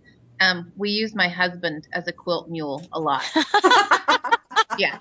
Um, 0.41 0.73
we 0.77 0.91
use 0.91 1.15
my 1.15 1.29
husband 1.29 1.87
as 1.93 2.09
a 2.09 2.13
quilt 2.13 2.51
mule 2.51 2.87
a 2.93 3.01
lot. 3.01 3.25
yeah, 4.79 4.99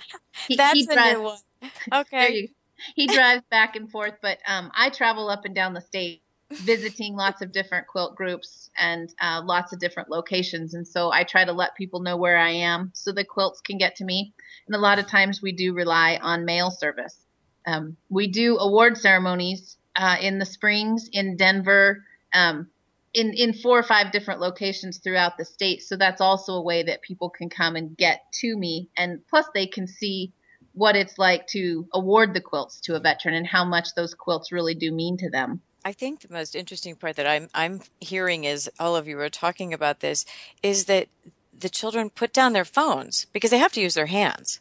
he, 0.47 0.55
that's 0.55 0.73
he 0.73 0.85
drives, 0.85 0.99
a 0.99 1.13
new 1.13 1.23
one. 1.23 1.37
Okay, 1.93 2.51
he 2.95 3.07
drives 3.07 3.43
back 3.49 3.75
and 3.75 3.89
forth, 3.89 4.13
but 4.21 4.37
um, 4.47 4.71
I 4.75 4.89
travel 4.89 5.29
up 5.29 5.45
and 5.45 5.55
down 5.55 5.73
the 5.73 5.81
state 5.81 6.21
visiting 6.51 7.15
lots 7.15 7.41
of 7.41 7.51
different 7.51 7.87
quilt 7.87 8.15
groups 8.15 8.69
and 8.77 9.13
uh, 9.19 9.41
lots 9.43 9.73
of 9.73 9.79
different 9.79 10.09
locations. 10.09 10.73
And 10.73 10.87
so 10.87 11.11
I 11.11 11.23
try 11.23 11.43
to 11.43 11.51
let 11.51 11.75
people 11.75 12.01
know 12.01 12.17
where 12.17 12.37
I 12.37 12.51
am 12.51 12.91
so 12.93 13.11
the 13.11 13.25
quilts 13.25 13.61
can 13.61 13.77
get 13.77 13.95
to 13.97 14.05
me. 14.05 14.33
And 14.67 14.75
a 14.75 14.79
lot 14.79 14.99
of 14.99 15.07
times 15.07 15.41
we 15.41 15.51
do 15.51 15.73
rely 15.73 16.19
on 16.21 16.45
mail 16.45 16.69
service. 16.69 17.17
Um, 17.65 17.97
we 18.09 18.27
do 18.27 18.57
award 18.57 18.97
ceremonies 18.97 19.77
uh, 19.95 20.17
in 20.21 20.37
the 20.37 20.45
springs 20.45 21.09
in 21.11 21.35
Denver, 21.35 22.03
um, 22.33 22.67
in, 23.13 23.33
in 23.33 23.53
four 23.53 23.79
or 23.79 23.83
five 23.83 24.11
different 24.11 24.39
locations 24.39 24.99
throughout 24.99 25.37
the 25.37 25.45
state. 25.45 25.81
So 25.81 25.95
that's 25.95 26.21
also 26.21 26.53
a 26.53 26.61
way 26.61 26.83
that 26.83 27.01
people 27.01 27.29
can 27.29 27.49
come 27.49 27.75
and 27.75 27.97
get 27.97 28.21
to 28.41 28.55
me. 28.55 28.89
And 28.95 29.25
plus, 29.27 29.45
they 29.53 29.65
can 29.65 29.87
see 29.87 30.33
what 30.73 30.95
it's 30.95 31.17
like 31.17 31.47
to 31.47 31.87
award 31.93 32.33
the 32.33 32.41
quilts 32.41 32.81
to 32.81 32.95
a 32.95 32.99
veteran 32.99 33.33
and 33.33 33.47
how 33.47 33.63
much 33.63 33.95
those 33.95 34.13
quilts 34.13 34.51
really 34.51 34.75
do 34.75 34.91
mean 34.91 35.17
to 35.17 35.29
them. 35.29 35.61
I 35.87 35.91
think 35.91 36.21
the 36.21 36.33
most 36.33 36.55
interesting 36.55 36.95
part 36.95 37.15
that 37.15 37.27
I'm 37.27 37.47
I'm 37.53 37.81
hearing 38.01 38.43
is 38.43 38.67
all 38.79 38.95
of 38.95 39.07
you 39.07 39.19
are 39.19 39.29
talking 39.29 39.71
about 39.71 39.99
this 39.99 40.25
is 40.63 40.85
that 40.85 41.09
the 41.57 41.69
children 41.69 42.09
put 42.09 42.33
down 42.33 42.53
their 42.53 42.65
phones 42.65 43.27
because 43.31 43.51
they 43.51 43.59
have 43.59 43.71
to 43.73 43.81
use 43.81 43.93
their 43.93 44.07
hands 44.07 44.59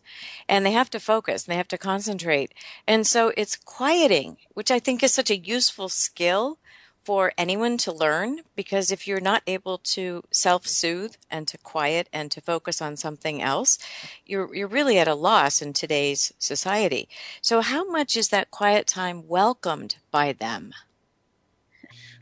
and 0.51 0.65
they 0.65 0.73
have 0.73 0.91
to 0.91 1.01
focus 1.01 1.45
and 1.45 1.53
they 1.53 1.57
have 1.57 1.69
to 1.69 1.79
concentrate. 1.79 2.53
And 2.87 3.07
so 3.07 3.33
it's 3.39 3.57
quieting, 3.57 4.37
which 4.53 4.71
I 4.71 4.79
think 4.79 5.03
is 5.03 5.15
such 5.15 5.31
a 5.31 5.39
useful 5.39 5.89
skill 5.89 6.59
for 7.03 7.33
anyone 7.39 7.79
to 7.79 7.93
learn 7.93 8.41
because 8.55 8.93
if 8.93 9.09
you're 9.09 9.21
not 9.21 9.43
able 9.47 9.79
to 9.79 10.23
self-soothe 10.31 11.15
and 11.31 11.49
to 11.49 11.59
quiet 11.59 12.09
and 12.13 12.31
to 12.31 12.41
focus 12.43 12.83
on 12.83 12.99
something 12.99 13.41
else, 13.41 13.79
you're 14.27 14.55
you're 14.55 14.69
really 14.69 14.99
at 14.99 15.09
a 15.09 15.15
loss 15.15 15.63
in 15.63 15.73
today's 15.73 16.35
society. 16.39 17.09
So 17.41 17.63
how 17.63 17.83
much 17.91 18.15
is 18.15 18.29
that 18.29 18.51
quiet 18.51 18.87
time 18.87 19.27
welcomed 19.27 19.97
by 20.11 20.33
them? 20.33 20.75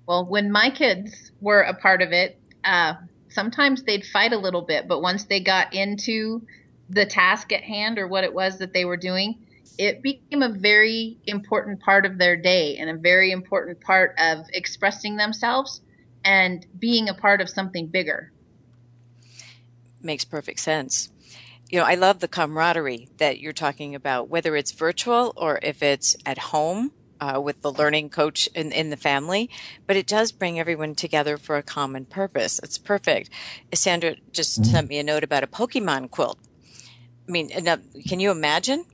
Well, 0.06 0.26
when 0.26 0.50
my 0.50 0.70
kids 0.70 1.30
were 1.40 1.60
a 1.60 1.74
part 1.74 2.02
of 2.02 2.12
it, 2.12 2.38
uh, 2.64 2.94
sometimes 3.28 3.82
they'd 3.82 4.04
fight 4.04 4.32
a 4.32 4.38
little 4.38 4.62
bit, 4.62 4.88
but 4.88 5.00
once 5.00 5.24
they 5.24 5.40
got 5.40 5.74
into 5.74 6.46
the 6.90 7.06
task 7.06 7.52
at 7.52 7.62
hand 7.62 7.98
or 7.98 8.06
what 8.06 8.24
it 8.24 8.34
was 8.34 8.58
that 8.58 8.72
they 8.72 8.84
were 8.84 8.96
doing, 8.96 9.46
it 9.78 10.02
became 10.02 10.42
a 10.42 10.48
very 10.48 11.18
important 11.24 11.80
part 11.80 12.04
of 12.04 12.18
their 12.18 12.36
day 12.36 12.76
and 12.76 12.90
a 12.90 12.96
very 12.96 13.30
important 13.30 13.80
part 13.80 14.14
of 14.18 14.46
expressing 14.52 15.16
themselves. 15.16 15.80
and 16.24 16.64
being 16.78 17.08
a 17.08 17.14
part 17.14 17.40
of 17.40 17.50
something 17.50 17.88
bigger. 17.88 18.30
Makes 20.00 20.24
perfect 20.24 20.60
sense. 20.60 21.10
You 21.68 21.80
know, 21.80 21.84
I 21.84 21.94
love 21.94 22.20
the 22.20 22.28
camaraderie 22.28 23.08
that 23.18 23.40
you're 23.40 23.52
talking 23.52 23.96
about, 23.96 24.28
whether 24.28 24.54
it's 24.54 24.72
virtual 24.72 25.32
or 25.36 25.58
if 25.62 25.82
it's 25.82 26.16
at 26.24 26.38
home 26.38 26.92
uh, 27.22 27.40
with 27.40 27.62
the 27.62 27.70
learning 27.70 28.10
coach 28.10 28.48
in, 28.48 28.72
in 28.72 28.90
the 28.90 28.96
family, 28.96 29.48
but 29.86 29.96
it 29.96 30.08
does 30.08 30.32
bring 30.32 30.58
everyone 30.58 30.96
together 30.96 31.36
for 31.36 31.56
a 31.56 31.62
common 31.62 32.04
purpose. 32.04 32.58
It's 32.64 32.78
perfect. 32.78 33.30
Sandra 33.72 34.16
just 34.32 34.60
mm-hmm. 34.60 34.72
sent 34.72 34.88
me 34.88 34.98
a 34.98 35.04
note 35.04 35.22
about 35.22 35.44
a 35.44 35.46
Pokemon 35.46 36.10
quilt. 36.10 36.38
I 37.28 37.30
mean, 37.30 37.50
can 38.08 38.18
you 38.18 38.32
imagine? 38.32 38.86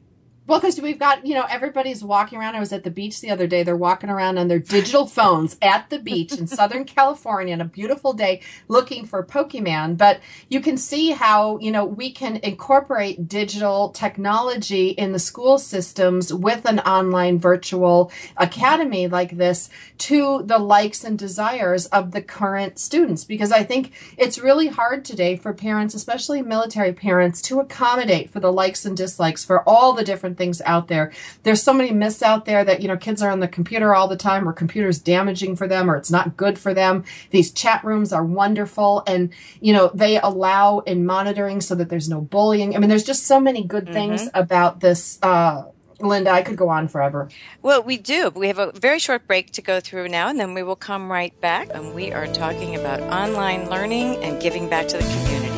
Well, 0.49 0.61
because 0.61 0.81
we've 0.81 0.99
got, 0.99 1.27
you 1.27 1.35
know, 1.35 1.45
everybody's 1.51 2.03
walking 2.03 2.39
around. 2.39 2.57
I 2.57 2.61
was 2.61 2.73
at 2.73 2.83
the 2.83 2.91
beach 2.91 3.21
the 3.21 3.29
other 3.29 3.47
day. 3.47 3.63
They're 3.63 3.77
walking 3.77 4.09
around 4.09 4.39
on 4.39 4.49
their 4.49 4.59
digital 4.59 5.07
phones 5.07 5.59
at 5.61 5.91
the 5.91 5.99
beach 5.99 6.33
in 6.33 6.47
Southern 6.47 6.85
California 6.87 7.53
on 7.53 7.61
a 7.61 7.67
beautiful 7.67 8.15
day 8.15 8.41
looking 8.67 9.05
for 9.05 9.23
Pokemon. 9.23 9.99
But 9.99 10.21
you 10.49 10.61
can 10.61 10.79
see 10.79 11.11
how, 11.11 11.59
you 11.59 11.71
know, 11.71 11.85
we 11.85 12.11
can 12.11 12.37
incorporate 12.39 13.29
digital 13.29 13.91
technology 13.91 14.89
in 14.89 15.13
the 15.13 15.19
school 15.19 15.59
systems 15.59 16.33
with 16.33 16.65
an 16.65 16.79
online 16.79 17.39
virtual 17.39 18.11
academy 18.39 19.07
like 19.07 19.37
this 19.37 19.69
to 19.99 20.43
the 20.45 20.59
likes 20.59 21.05
and 21.05 21.19
desires 21.19 21.85
of 21.89 22.13
the 22.13 22.23
current 22.23 22.79
students. 22.79 23.23
Because 23.23 23.53
I 23.53 23.65
think 23.65 23.93
it's 24.17 24.39
really 24.39 24.69
hard 24.69 25.05
today 25.05 25.37
for 25.37 25.53
parents, 25.53 25.95
especially 25.95 26.41
military 26.41 26.95
parents, 26.95 27.43
to 27.43 27.61
accommodate 27.61 28.31
for 28.31 28.41
the 28.41 28.51
likes 28.51 28.87
and 28.87 28.97
dislikes 28.97 29.45
for 29.45 29.63
all 29.69 29.93
the 29.93 30.05
different 30.05 30.38
things 30.39 30.63
out 30.63 30.89
there. 30.89 31.13
There's 31.43 31.63
so 31.63 31.75
many 31.75 31.91
myths 31.91 32.23
out 32.23 32.47
there 32.47 32.65
that, 32.65 32.81
you 32.81 32.89
know, 32.89 32.97
kids 32.97 33.21
are 33.21 33.31
on 33.31 33.41
the 33.41 33.49
computer 33.49 33.95
all 33.95 34.09
the 34.09 34.17
time 34.17 34.49
or 34.49 34.53
computers 34.53 34.99
damaging 34.99 35.57
for 35.57 35.69
them 35.69 35.91
or 35.91 35.97
it's 35.97 36.11
not 36.11 36.37
good 36.37 36.59
for 36.59 36.73
them. 36.73 37.05
These 37.31 37.53
chat 37.53 37.85
rooms 37.85 38.13
are 38.13 38.25
wonderful 38.25 39.03
and, 39.07 39.31
you 39.61 39.73
know, 39.73 39.91
they 39.93 40.19
allow 40.19 40.79
in 40.81 41.05
monitoring 41.05 41.61
so 41.61 41.75
that 41.75 41.91
there's 41.91 42.09
no 42.09 42.21
bullying. 42.21 42.75
I 42.75 42.79
mean, 42.79 42.89
there's 42.89 43.05
just 43.05 43.27
so 43.27 43.41
many 43.41 43.65
good 43.65 43.85
mm-hmm. 43.85 43.95
things 43.95 44.29
about 44.33 44.81
this, 44.81 45.19
uh, 45.23 45.65
Linda, 46.01 46.31
I 46.31 46.43
could 46.43 46.57
go 46.57 46.69
on 46.69 46.87
forever. 46.87 47.29
Well, 47.61 47.83
we 47.83 47.97
do. 47.97 48.31
We 48.31 48.47
have 48.47 48.61
a 48.61 48.71
very 48.71 49.01
short 49.01 49.27
break 49.27 49.51
to 49.55 49.63
go 49.63 49.81
through 49.81 50.09
now, 50.09 50.29
and 50.29 50.39
then 50.39 50.55
we 50.55 50.63
will 50.63 50.77
come 50.77 51.11
right 51.11 51.39
back. 51.41 51.71
And 51.75 51.93
we 51.93 52.13
are 52.13 52.29
talking 52.29 52.77
about 52.77 53.01
online 53.01 53.69
learning 53.69 54.23
and 54.23 54.41
giving 54.41 54.69
back 54.69 54.87
to 54.89 54.99
the 54.99 55.03
community. 55.03 55.58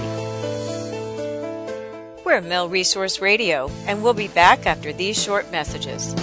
We're 2.30 2.40
Mill 2.40 2.68
Resource 2.68 3.20
Radio, 3.20 3.68
and 3.88 4.04
we'll 4.04 4.14
be 4.14 4.28
back 4.28 4.64
after 4.64 4.92
these 4.92 5.20
short 5.20 5.50
messages. 5.50 6.14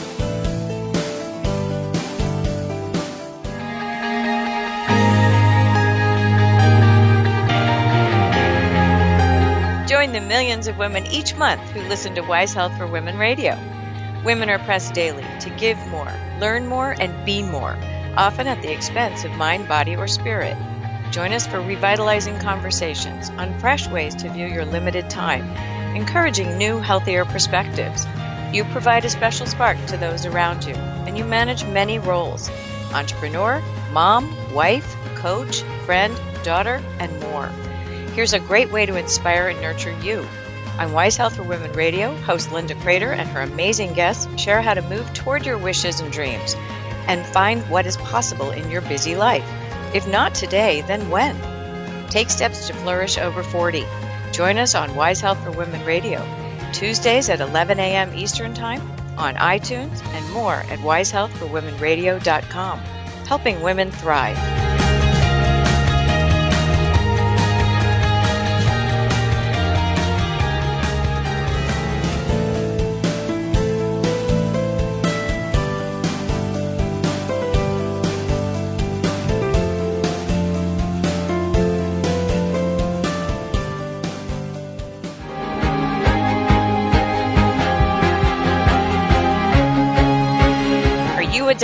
Join 9.90 10.14
the 10.14 10.24
millions 10.26 10.68
of 10.68 10.78
women 10.78 11.06
each 11.08 11.36
month 11.36 11.60
who 11.72 11.82
listen 11.90 12.16
to 12.16 12.22
Wise 12.22 12.54
Health 12.54 12.78
for 12.78 12.88
Women 12.88 13.18
Radio. 13.18 13.60
Women 14.24 14.50
are 14.50 14.60
pressed 14.60 14.94
daily 14.94 15.26
to 15.42 15.50
give 15.58 15.78
more, 15.88 16.14
learn 16.40 16.68
more, 16.68 16.96
and 16.98 17.26
be 17.26 17.44
more, 17.44 17.76
often 18.16 18.48
at 18.48 18.62
the 18.62 18.72
expense 18.72 19.26
of 19.26 19.32
mind, 19.34 19.68
body, 19.68 19.98
or 19.98 20.08
spirit. 20.08 20.56
Join 21.12 21.34
us 21.34 21.46
for 21.46 21.60
revitalizing 21.60 22.40
conversations 22.40 23.30
on 23.32 23.60
fresh 23.60 23.90
ways 23.90 24.16
to 24.16 24.30
view 24.30 24.48
your 24.48 24.64
limited 24.64 25.10
time 25.10 25.77
encouraging 25.98 26.60
new, 26.60 26.78
healthier 26.78 27.26
perspectives. 27.26 28.06
You 28.54 28.64
provide 28.66 29.04
a 29.04 29.10
special 29.10 29.48
spark 29.48 29.84
to 29.88 29.98
those 29.98 30.28
around 30.28 30.64
you, 30.64 30.76
and 30.76 31.18
you 31.18 31.26
manage 31.26 31.66
many 31.66 31.98
roles 31.98 32.52
entrepreneur, 32.94 33.62
mom, 33.92 34.54
wife, 34.54 34.96
coach, 35.16 35.64
friend, 35.86 36.16
daughter, 36.44 36.82
and 37.00 37.20
more. 37.20 37.48
Here's 38.14 38.34
a 38.34 38.40
great 38.40 38.72
way 38.72 38.86
to 38.86 38.96
inspire 38.96 39.50
and 39.50 39.60
nurture 39.60 40.00
you. 40.02 40.26
On 40.78 40.94
Wise 40.94 41.18
Health 41.18 41.36
for 41.36 41.44
Women 41.44 41.74
Radio, 41.74 42.16
host 42.18 42.52
Linda 42.52 42.76
Kreter 42.76 43.12
and 43.12 43.28
her 43.30 43.42
amazing 43.42 43.94
guests 43.94 44.28
share 44.40 44.62
how 44.62 44.76
to 44.76 44.84
move 44.84 45.12
toward 45.16 45.48
your 45.48 45.58
wishes 45.58 46.00
and 46.00 46.12
dreams 46.12 46.56
and 47.08 47.26
find 47.26 47.68
what 47.70 47.88
is 47.88 47.98
possible 47.98 48.52
in 48.52 48.70
your 48.70 48.82
busy 48.82 49.16
life. 49.16 49.48
If 49.96 50.08
not 50.08 50.36
today, 50.36 50.82
then 50.82 51.10
when? 51.10 51.36
Take 52.10 52.30
steps 52.30 52.68
to 52.68 52.74
flourish 52.74 53.18
over 53.18 53.42
40. 53.42 53.84
Join 54.32 54.58
us 54.58 54.76
on 54.76 54.96
Wise 54.96 55.22
Health 55.22 55.44
for 55.44 55.52
Women 55.52 55.84
Radio, 55.86 56.26
Tuesdays 56.74 57.30
at 57.30 57.42
11 57.42 57.80
a.m. 57.80 58.14
Eastern 58.14 58.54
Time, 58.54 58.82
on 59.18 59.36
iTunes, 59.36 60.04
and 60.06 60.32
more 60.32 60.56
at 60.56 60.80
wisehealthforwomenradio.com, 60.80 62.80
helping 63.26 63.62
women 63.62 63.92
thrive. 63.92 64.77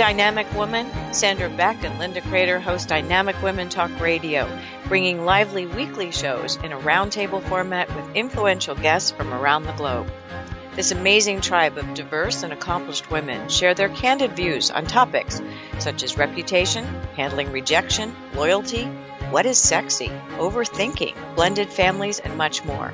Dynamic 0.04 0.52
woman? 0.52 0.86
Sandra 1.14 1.48
Beck 1.48 1.82
and 1.82 1.98
Linda 1.98 2.20
Kreter 2.20 2.60
host 2.60 2.88
Dynamic 2.88 3.42
Women 3.42 3.70
Talk 3.70 3.90
Radio, 3.98 4.46
bringing 4.86 5.24
lively 5.24 5.64
weekly 5.64 6.10
shows 6.10 6.56
in 6.56 6.72
a 6.72 6.78
roundtable 6.78 7.42
format 7.42 7.88
with 7.96 8.14
influential 8.14 8.74
guests 8.74 9.12
from 9.12 9.32
around 9.32 9.62
the 9.62 9.72
globe. 9.72 10.12
This 10.76 10.90
amazing 10.90 11.40
tribe 11.40 11.78
of 11.78 11.94
diverse 11.94 12.42
and 12.42 12.52
accomplished 12.52 13.10
women 13.10 13.48
share 13.48 13.72
their 13.72 13.88
candid 13.88 14.36
views 14.36 14.70
on 14.70 14.84
topics 14.84 15.40
such 15.78 16.02
as 16.02 16.18
reputation, 16.18 16.84
handling 17.16 17.50
rejection, 17.50 18.14
loyalty, 18.34 18.84
what 19.30 19.46
is 19.46 19.56
sexy, 19.58 20.12
overthinking, 20.36 21.14
blended 21.34 21.70
families, 21.70 22.18
and 22.18 22.36
much 22.36 22.62
more. 22.62 22.92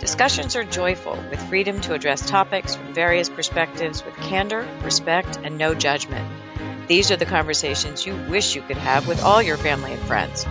Discussions 0.00 0.54
are 0.56 0.64
joyful, 0.64 1.16
with 1.30 1.48
freedom 1.48 1.80
to 1.80 1.94
address 1.94 2.28
topics 2.28 2.74
from 2.74 2.92
various 2.92 3.30
perspectives 3.30 4.04
with 4.04 4.16
candor, 4.16 4.68
respect, 4.82 5.38
and 5.44 5.56
no 5.56 5.74
judgment. 5.74 6.41
These 6.88 7.10
are 7.10 7.16
the 7.16 7.26
conversations 7.26 8.04
you 8.04 8.16
wish 8.28 8.56
you 8.56 8.62
could 8.62 8.76
have 8.76 9.06
with 9.06 9.22
all 9.22 9.42
your 9.42 9.56
family 9.56 9.92
and 9.92 10.02
friends. 10.02 10.44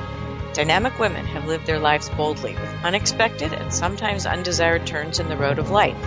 Dynamic 0.53 0.97
women 0.99 1.25
have 1.25 1.45
lived 1.45 1.65
their 1.65 1.79
lives 1.79 2.09
boldly 2.09 2.53
with 2.53 2.83
unexpected 2.83 3.53
and 3.53 3.73
sometimes 3.73 4.25
undesired 4.25 4.87
turns 4.87 5.19
in 5.19 5.29
the 5.29 5.37
road 5.37 5.59
of 5.59 5.71
life. 5.71 5.97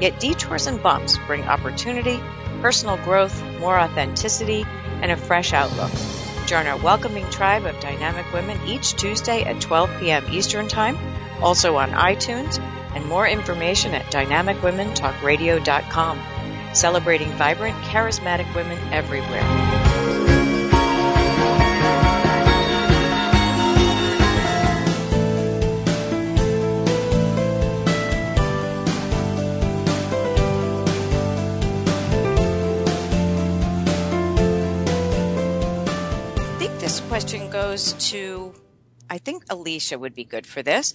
Yet 0.00 0.20
detours 0.20 0.66
and 0.66 0.82
bumps 0.82 1.18
bring 1.26 1.44
opportunity, 1.44 2.20
personal 2.60 2.96
growth, 2.98 3.42
more 3.60 3.78
authenticity, 3.78 4.66
and 5.02 5.10
a 5.10 5.16
fresh 5.16 5.52
outlook. 5.52 5.90
Join 6.46 6.66
our 6.66 6.78
welcoming 6.78 7.28
tribe 7.30 7.66
of 7.66 7.78
dynamic 7.80 8.32
women 8.32 8.58
each 8.66 8.94
Tuesday 8.94 9.42
at 9.42 9.60
12 9.60 10.00
p.m. 10.00 10.24
Eastern 10.30 10.68
Time, 10.68 10.96
also 11.42 11.76
on 11.76 11.90
iTunes 11.90 12.58
and 12.94 13.04
more 13.06 13.28
information 13.28 13.92
at 13.94 14.06
dynamicwomentalkradio.com. 14.06 16.18
Celebrating 16.74 17.30
vibrant, 17.32 17.76
charismatic 17.84 18.52
women 18.54 18.78
everywhere. 18.92 19.42
I 36.40 36.58
think 36.58 36.78
this 36.80 37.00
question 37.00 37.50
goes 37.50 37.92
to 38.10 38.54
I 39.10 39.18
think 39.18 39.44
Alicia 39.48 39.98
would 39.98 40.14
be 40.14 40.24
good 40.24 40.46
for 40.46 40.62
this 40.62 40.92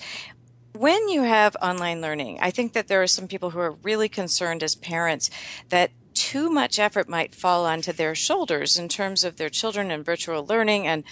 when 0.73 1.07
you 1.07 1.23
have 1.23 1.55
online 1.61 2.01
learning, 2.01 2.39
I 2.41 2.51
think 2.51 2.73
that 2.73 2.87
there 2.87 3.01
are 3.01 3.07
some 3.07 3.27
people 3.27 3.51
who 3.51 3.59
are 3.59 3.71
really 3.71 4.09
concerned 4.09 4.63
as 4.63 4.75
parents 4.75 5.29
that 5.69 5.91
too 6.13 6.49
much 6.49 6.79
effort 6.79 7.09
might 7.09 7.35
fall 7.35 7.65
onto 7.65 7.91
their 7.91 8.15
shoulders 8.15 8.77
in 8.77 8.87
terms 8.87 9.23
of 9.23 9.37
their 9.37 9.49
children 9.49 9.91
and 9.91 10.05
virtual 10.05 10.45
learning 10.45 10.87
and 10.87 11.03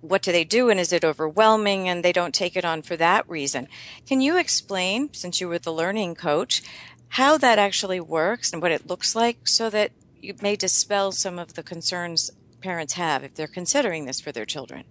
what 0.00 0.22
do 0.22 0.32
they 0.32 0.44
do 0.44 0.70
and 0.70 0.80
is 0.80 0.92
it 0.92 1.04
overwhelming 1.04 1.88
and 1.88 2.04
they 2.04 2.12
don't 2.12 2.34
take 2.34 2.56
it 2.56 2.64
on 2.64 2.82
for 2.82 2.96
that 2.96 3.28
reason. 3.28 3.68
Can 4.06 4.20
you 4.20 4.36
explain, 4.36 5.12
since 5.12 5.40
you 5.40 5.48
were 5.48 5.58
the 5.58 5.72
learning 5.72 6.14
coach, 6.14 6.62
how 7.08 7.36
that 7.38 7.58
actually 7.58 8.00
works 8.00 8.52
and 8.52 8.62
what 8.62 8.72
it 8.72 8.86
looks 8.86 9.14
like 9.14 9.46
so 9.46 9.68
that 9.70 9.92
you 10.20 10.34
may 10.40 10.56
dispel 10.56 11.12
some 11.12 11.38
of 11.38 11.54
the 11.54 11.62
concerns 11.62 12.30
parents 12.60 12.94
have 12.94 13.24
if 13.24 13.34
they're 13.34 13.46
considering 13.46 14.06
this 14.06 14.20
for 14.20 14.32
their 14.32 14.46
children? 14.46 14.84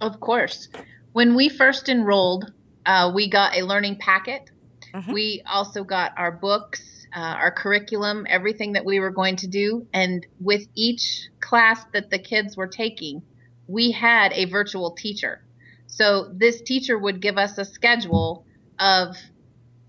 Of 0.00 0.20
course. 0.20 0.68
When 1.12 1.34
we 1.34 1.48
first 1.48 1.88
enrolled 1.88 2.52
uh, 2.86 3.12
we 3.14 3.28
got 3.28 3.56
a 3.56 3.62
learning 3.62 3.96
packet. 3.96 4.50
Mm-hmm. 4.94 5.12
We 5.12 5.42
also 5.46 5.84
got 5.84 6.12
our 6.16 6.32
books, 6.32 7.06
uh, 7.14 7.20
our 7.20 7.50
curriculum, 7.50 8.26
everything 8.28 8.72
that 8.72 8.84
we 8.84 9.00
were 9.00 9.10
going 9.10 9.36
to 9.36 9.46
do. 9.46 9.86
And 9.92 10.26
with 10.40 10.66
each 10.74 11.28
class 11.40 11.84
that 11.92 12.10
the 12.10 12.18
kids 12.18 12.56
were 12.56 12.66
taking, 12.66 13.22
we 13.66 13.92
had 13.92 14.32
a 14.32 14.46
virtual 14.46 14.92
teacher. 14.92 15.42
So 15.86 16.30
this 16.32 16.60
teacher 16.62 16.98
would 16.98 17.20
give 17.20 17.36
us 17.36 17.58
a 17.58 17.64
schedule 17.64 18.44
of 18.78 19.16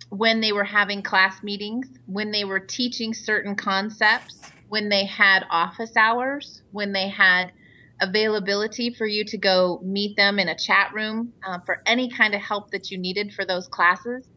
when 0.09 0.41
they 0.41 0.51
were 0.51 0.63
having 0.63 1.01
class 1.01 1.41
meetings, 1.41 1.87
when 2.05 2.31
they 2.31 2.43
were 2.43 2.59
teaching 2.59 3.13
certain 3.13 3.55
concepts, 3.55 4.41
when 4.67 4.89
they 4.89 5.05
had 5.05 5.45
office 5.49 5.95
hours, 5.95 6.61
when 6.71 6.91
they 6.91 7.07
had 7.07 7.51
availability 8.01 8.93
for 8.93 9.05
you 9.05 9.23
to 9.25 9.37
go 9.37 9.79
meet 9.83 10.17
them 10.17 10.39
in 10.39 10.49
a 10.49 10.57
chat 10.57 10.91
room 10.93 11.33
uh, 11.45 11.59
for 11.65 11.81
any 11.85 12.09
kind 12.09 12.33
of 12.33 12.41
help 12.41 12.71
that 12.71 12.89
you 12.91 12.97
needed 12.97 13.33
for 13.33 13.45
those 13.45 13.67
classes. 13.67 14.27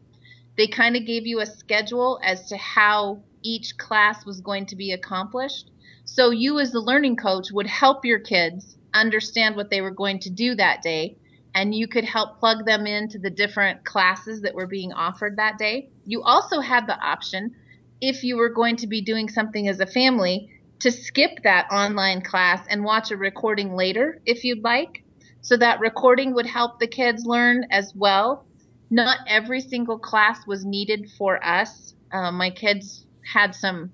They 0.55 0.67
kind 0.67 0.95
of 0.95 1.05
gave 1.05 1.25
you 1.25 1.41
a 1.41 1.45
schedule 1.45 2.19
as 2.23 2.47
to 2.49 2.57
how 2.57 3.23
each 3.43 3.77
class 3.77 4.25
was 4.25 4.39
going 4.39 4.67
to 4.67 4.75
be 4.75 4.91
accomplished. 4.93 5.71
So 6.05 6.29
you, 6.29 6.59
as 6.59 6.71
the 6.71 6.79
learning 6.79 7.17
coach, 7.17 7.51
would 7.51 7.67
help 7.67 8.05
your 8.05 8.19
kids 8.19 8.77
understand 8.93 9.55
what 9.55 9.69
they 9.69 9.81
were 9.81 9.91
going 9.91 10.19
to 10.19 10.29
do 10.29 10.55
that 10.55 10.81
day, 10.81 11.17
and 11.53 11.73
you 11.73 11.87
could 11.87 12.05
help 12.05 12.39
plug 12.39 12.65
them 12.65 12.85
into 12.85 13.17
the 13.17 13.29
different 13.29 13.83
classes 13.83 14.41
that 14.41 14.55
were 14.55 14.67
being 14.67 14.93
offered 14.93 15.37
that 15.37 15.57
day. 15.57 15.89
You 16.05 16.21
also 16.21 16.59
had 16.59 16.87
the 16.87 16.97
option, 16.97 17.55
if 17.99 18.23
you 18.23 18.37
were 18.37 18.49
going 18.49 18.77
to 18.77 18.87
be 18.87 19.01
doing 19.01 19.27
something 19.27 19.67
as 19.67 19.79
a 19.79 19.87
family, 19.87 20.49
to 20.85 20.91
skip 20.91 21.41
that 21.41 21.67
online 21.71 22.21
class 22.21 22.63
and 22.69 22.83
watch 22.83 23.09
a 23.09 23.17
recording 23.17 23.73
later 23.73 24.21
if 24.23 24.43
you'd 24.43 24.63
like. 24.63 25.03
So 25.41 25.57
that 25.57 25.79
recording 25.79 26.35
would 26.35 26.45
help 26.45 26.77
the 26.77 26.85
kids 26.85 27.25
learn 27.25 27.65
as 27.71 27.91
well. 27.95 28.45
Not 28.91 29.17
every 29.27 29.61
single 29.61 29.97
class 29.97 30.45
was 30.45 30.63
needed 30.63 31.09
for 31.17 31.43
us. 31.43 31.95
Uh, 32.11 32.31
my 32.31 32.51
kids 32.51 33.07
had 33.33 33.55
some, 33.55 33.93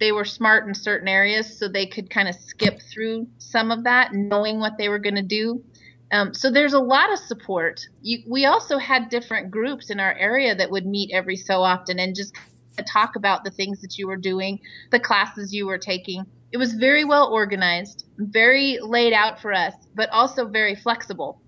they 0.00 0.10
were 0.10 0.24
smart 0.24 0.66
in 0.66 0.74
certain 0.74 1.08
areas, 1.08 1.58
so 1.58 1.68
they 1.68 1.84
could 1.84 2.08
kind 2.08 2.26
of 2.26 2.36
skip 2.36 2.80
through 2.90 3.26
some 3.36 3.70
of 3.70 3.84
that, 3.84 4.14
knowing 4.14 4.60
what 4.60 4.78
they 4.78 4.88
were 4.88 4.98
going 4.98 5.16
to 5.16 5.22
do. 5.22 5.62
Um, 6.10 6.32
so 6.32 6.50
there's 6.50 6.72
a 6.72 6.80
lot 6.80 7.12
of 7.12 7.18
support. 7.18 7.86
You, 8.00 8.20
we 8.26 8.46
also 8.46 8.78
had 8.78 9.10
different 9.10 9.50
groups 9.50 9.90
in 9.90 10.00
our 10.00 10.14
area 10.14 10.54
that 10.54 10.70
would 10.70 10.86
meet 10.86 11.10
every 11.12 11.36
so 11.36 11.60
often 11.60 11.98
and 11.98 12.16
just 12.16 12.34
talk 12.86 13.16
about 13.16 13.44
the 13.44 13.50
things 13.50 13.80
that 13.80 13.98
you 13.98 14.06
were 14.06 14.16
doing, 14.16 14.60
the 14.90 15.00
classes 15.00 15.52
you 15.52 15.66
were 15.66 15.78
taking. 15.78 16.24
It 16.52 16.56
was 16.56 16.72
very 16.74 17.04
well 17.04 17.28
organized, 17.32 18.04
very 18.18 18.78
laid 18.80 19.12
out 19.12 19.40
for 19.40 19.52
us, 19.52 19.74
but 19.94 20.08
also 20.10 20.48
very 20.48 20.74
flexible. 20.74 21.40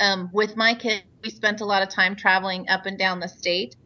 Um, 0.00 0.30
with 0.32 0.56
my 0.56 0.74
kids, 0.74 1.04
we 1.22 1.30
spent 1.30 1.60
a 1.60 1.66
lot 1.66 1.82
of 1.82 1.90
time 1.90 2.16
traveling 2.16 2.68
up 2.68 2.86
and 2.86 2.98
down 2.98 3.20
the 3.20 3.28
state, 3.28 3.76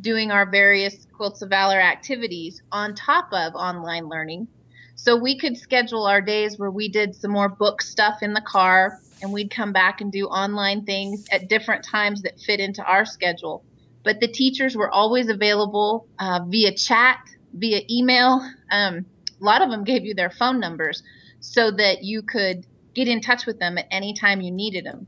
doing 0.00 0.32
our 0.32 0.50
various 0.50 1.06
Quilts 1.12 1.42
of 1.42 1.50
Valor 1.50 1.80
activities 1.80 2.62
on 2.72 2.94
top 2.94 3.28
of 3.32 3.54
online 3.54 4.08
learning. 4.08 4.48
So 4.96 5.16
we 5.16 5.38
could 5.38 5.56
schedule 5.56 6.06
our 6.06 6.20
days 6.20 6.58
where 6.58 6.70
we 6.70 6.88
did 6.88 7.14
some 7.14 7.30
more 7.30 7.48
book 7.48 7.80
stuff 7.80 8.22
in 8.22 8.32
the 8.32 8.40
car 8.40 8.98
and 9.22 9.32
we'd 9.32 9.50
come 9.50 9.72
back 9.72 10.00
and 10.00 10.10
do 10.10 10.26
online 10.26 10.84
things 10.84 11.26
at 11.30 11.48
different 11.48 11.84
times 11.84 12.22
that 12.22 12.40
fit 12.40 12.60
into 12.60 12.82
our 12.84 13.04
schedule 13.04 13.64
but 14.02 14.20
the 14.20 14.28
teachers 14.28 14.76
were 14.76 14.90
always 14.90 15.28
available 15.28 16.06
uh, 16.18 16.40
via 16.46 16.74
chat, 16.74 17.18
via 17.52 17.82
email. 17.90 18.40
Um, 18.70 19.06
a 19.40 19.44
lot 19.44 19.62
of 19.62 19.70
them 19.70 19.84
gave 19.84 20.04
you 20.04 20.14
their 20.14 20.30
phone 20.30 20.60
numbers 20.60 21.02
so 21.40 21.70
that 21.70 22.02
you 22.02 22.22
could 22.22 22.66
get 22.94 23.08
in 23.08 23.20
touch 23.20 23.46
with 23.46 23.58
them 23.58 23.78
at 23.78 23.86
any 23.90 24.14
time 24.14 24.40
you 24.40 24.50
needed 24.50 24.84
them. 24.84 25.06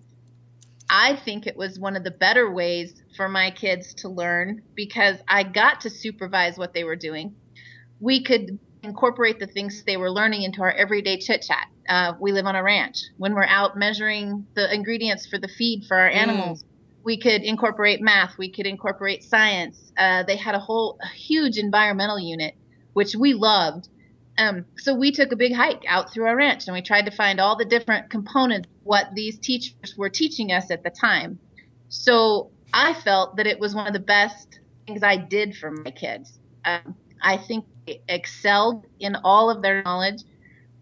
I 0.89 1.17
think 1.17 1.47
it 1.47 1.57
was 1.57 1.79
one 1.79 1.97
of 1.97 2.05
the 2.05 2.11
better 2.11 2.53
ways 2.53 3.03
for 3.17 3.29
my 3.29 3.51
kids 3.51 3.95
to 3.95 4.09
learn 4.09 4.63
because 4.75 5.17
I 5.27 5.43
got 5.43 5.83
to 5.83 5.91
supervise 5.91 6.59
what 6.59 6.75
they 6.75 6.85
were 6.85 6.97
doing. 6.97 7.35
We 8.01 8.23
could 8.23 8.59
incorporate 8.83 9.39
the 9.39 9.47
things 9.47 9.85
they 9.87 9.97
were 9.97 10.11
learning 10.11 10.43
into 10.43 10.61
our 10.61 10.73
everyday 10.73 11.19
chit 11.19 11.43
chat. 11.49 11.69
Uh, 11.89 12.15
we 12.21 12.33
live 12.33 12.47
on 12.47 12.57
a 12.57 12.63
ranch. 12.63 12.99
When 13.17 13.35
we're 13.35 13.47
out 13.47 13.77
measuring 13.77 14.47
the 14.55 14.73
ingredients 14.73 15.27
for 15.27 15.39
the 15.39 15.49
feed 15.49 15.85
for 15.87 15.97
our 15.97 16.11
mm. 16.11 16.65
We 17.05 17.17
could 17.19 17.43
incorporate 17.43 18.01
math, 18.01 18.39
we 18.39 18.51
could 18.51 18.67
incorporate 18.67 19.25
science. 19.25 19.93
Uh, 19.97 20.23
they 20.23 20.37
had 20.37 20.55
a 20.55 20.59
whole 20.59 20.99
a 21.03 21.09
huge 21.09 21.59
environmental 21.59 22.19
unit, 22.19 22.55
which 22.93 23.15
we 23.15 23.35
loved. 23.35 23.89
Um, 24.39 24.65
so 24.79 24.95
we 24.95 25.13
took 25.13 25.33
a 25.33 25.37
big 25.37 25.55
hike 25.55 25.85
out 25.87 26.13
through 26.13 26.27
our 26.27 26.37
ranch 26.37 26.67
and 26.67 26.75
we 26.75 26.83
tried 26.83 27.05
to 27.07 27.11
find 27.11 27.39
all 27.39 27.57
the 27.57 27.65
different 27.65 28.09
components 28.09 28.69
what 28.83 29.15
these 29.15 29.39
teachers 29.39 29.95
were 29.97 30.09
teaching 30.09 30.53
us 30.53 30.71
at 30.71 30.83
the 30.83 30.91
time. 30.91 31.39
So 31.89 32.51
I 32.73 32.95
felt 32.95 33.37
that 33.37 33.47
it 33.47 33.61
was 33.61 33.75
one 33.75 33.87
of 33.87 33.93
the 33.93 34.01
best 34.01 34.61
things 34.87 35.03
I 35.03 35.17
did 35.17 35.57
for 35.57 35.71
my 35.71 35.91
kids. 35.91 36.39
Um, 36.65 36.97
I 37.21 37.37
think 37.37 37.67
they 37.87 38.01
excelled 38.09 38.87
in 38.99 39.17
all 39.23 39.51
of 39.51 39.63
their 39.63 39.83
knowledge. 39.83 40.23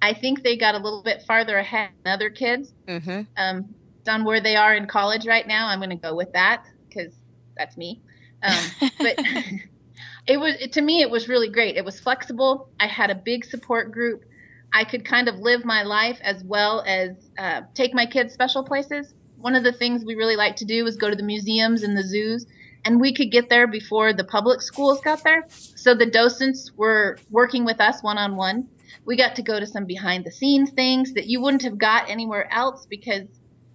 I 0.01 0.15
think 0.15 0.43
they 0.43 0.57
got 0.57 0.75
a 0.75 0.79
little 0.79 1.03
bit 1.03 1.23
farther 1.27 1.59
ahead 1.59 1.91
than 2.05 2.13
other 2.13 2.31
kids. 2.31 2.73
Mm-hmm. 2.87 3.23
Um, 3.37 3.75
on 4.11 4.25
where 4.25 4.41
they 4.41 4.57
are 4.57 4.75
in 4.75 4.87
college 4.87 5.27
right 5.27 5.47
now. 5.47 5.69
I'm 5.69 5.79
going 5.79 5.91
to 5.91 5.97
go 5.97 6.15
with 6.15 6.33
that 6.33 6.65
because 6.89 7.15
that's 7.57 7.77
me. 7.77 8.03
Um, 8.43 8.65
but 8.99 9.19
it 10.27 10.39
was 10.39 10.57
to 10.73 10.81
me 10.81 11.01
it 11.01 11.11
was 11.11 11.29
really 11.29 11.49
great. 11.49 11.77
It 11.77 11.85
was 11.85 12.01
flexible. 12.01 12.69
I 12.79 12.87
had 12.87 13.11
a 13.11 13.15
big 13.15 13.45
support 13.45 13.93
group. 13.93 14.25
I 14.73 14.85
could 14.85 15.05
kind 15.05 15.29
of 15.29 15.37
live 15.37 15.65
my 15.65 15.83
life 15.83 16.19
as 16.23 16.45
well 16.45 16.85
as 16.87 17.11
uh, 17.39 17.63
take 17.75 17.93
my 17.95 18.07
kids 18.07 18.33
special 18.33 18.63
places. 18.63 19.15
One 19.39 19.55
of 19.55 19.65
the 19.65 19.73
things 19.73 20.05
we 20.05 20.15
really 20.15 20.37
like 20.37 20.57
to 20.57 20.65
do 20.65 20.87
is 20.87 20.97
go 20.97 21.11
to 21.11 21.17
the 21.17 21.23
museums 21.23 21.83
and 21.83 21.97
the 21.97 22.05
zoos, 22.05 22.47
and 22.85 23.01
we 23.01 23.13
could 23.13 23.33
get 23.33 23.49
there 23.49 23.67
before 23.67 24.13
the 24.13 24.25
public 24.25 24.61
schools 24.61 25.01
got 25.01 25.25
there. 25.25 25.45
So 25.49 25.95
the 25.95 26.07
docents 26.07 26.71
were 26.77 27.19
working 27.31 27.65
with 27.65 27.81
us 27.81 28.03
one 28.03 28.19
on 28.19 28.37
one. 28.37 28.69
We 29.07 29.17
got 29.17 29.35
to 29.37 29.43
go 29.43 29.59
to 29.59 29.67
some 29.67 29.87
behind 29.87 30.25
the 30.25 30.31
scenes 30.31 30.71
things 30.71 31.15
that 31.15 31.27
you 31.27 31.41
wouldn't 31.41 31.63
have 31.63 31.79
got 31.79 32.09
anywhere 32.09 32.53
else 32.53 32.87
because 32.87 33.27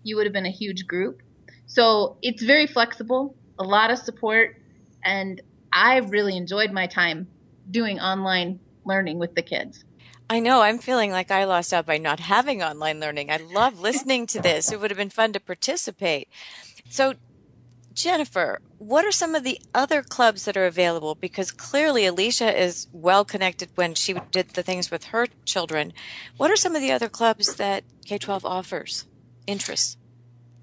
you 0.05 0.15
would 0.15 0.25
have 0.25 0.33
been 0.33 0.45
a 0.45 0.51
huge 0.51 0.87
group. 0.87 1.21
So 1.65 2.17
it's 2.21 2.43
very 2.43 2.67
flexible, 2.67 3.35
a 3.57 3.63
lot 3.63 3.89
of 3.91 3.97
support, 3.97 4.61
and 5.03 5.41
I 5.73 5.97
really 5.97 6.37
enjoyed 6.37 6.71
my 6.71 6.87
time 6.87 7.27
doing 7.69 7.99
online 7.99 8.59
learning 8.85 9.17
with 9.17 9.33
the 9.35 9.41
kids. 9.41 9.83
I 10.29 10.39
know 10.39 10.61
I'm 10.61 10.77
feeling 10.77 11.11
like 11.11 11.31
I 11.31 11.43
lost 11.43 11.73
out 11.73 11.85
by 11.85 11.97
not 11.97 12.19
having 12.19 12.61
online 12.61 12.99
learning. 12.99 13.31
I 13.31 13.37
love 13.37 13.79
listening 13.79 14.27
to 14.27 14.41
this. 14.41 14.71
It 14.71 14.79
would 14.79 14.91
have 14.91 14.97
been 14.97 15.09
fun 15.09 15.33
to 15.33 15.39
participate. 15.39 16.29
So, 16.89 17.15
Jennifer, 17.93 18.59
what 18.77 19.05
are 19.05 19.11
some 19.11 19.35
of 19.35 19.43
the 19.43 19.59
other 19.73 20.03
clubs 20.03 20.45
that 20.45 20.57
are 20.57 20.65
available? 20.65 21.15
Because 21.15 21.51
clearly 21.51 22.05
Alicia 22.05 22.59
is 22.59 22.87
well 22.91 23.25
connected 23.25 23.69
when 23.75 23.95
she 23.95 24.15
did 24.31 24.49
the 24.49 24.63
things 24.63 24.91
with 24.91 25.05
her 25.05 25.27
children. 25.45 25.93
What 26.37 26.51
are 26.51 26.55
some 26.55 26.75
of 26.75 26.81
the 26.81 26.91
other 26.91 27.09
clubs 27.09 27.55
that 27.55 27.83
K 28.05 28.17
12 28.17 28.45
offers? 28.45 29.05
Interests? 29.47 29.97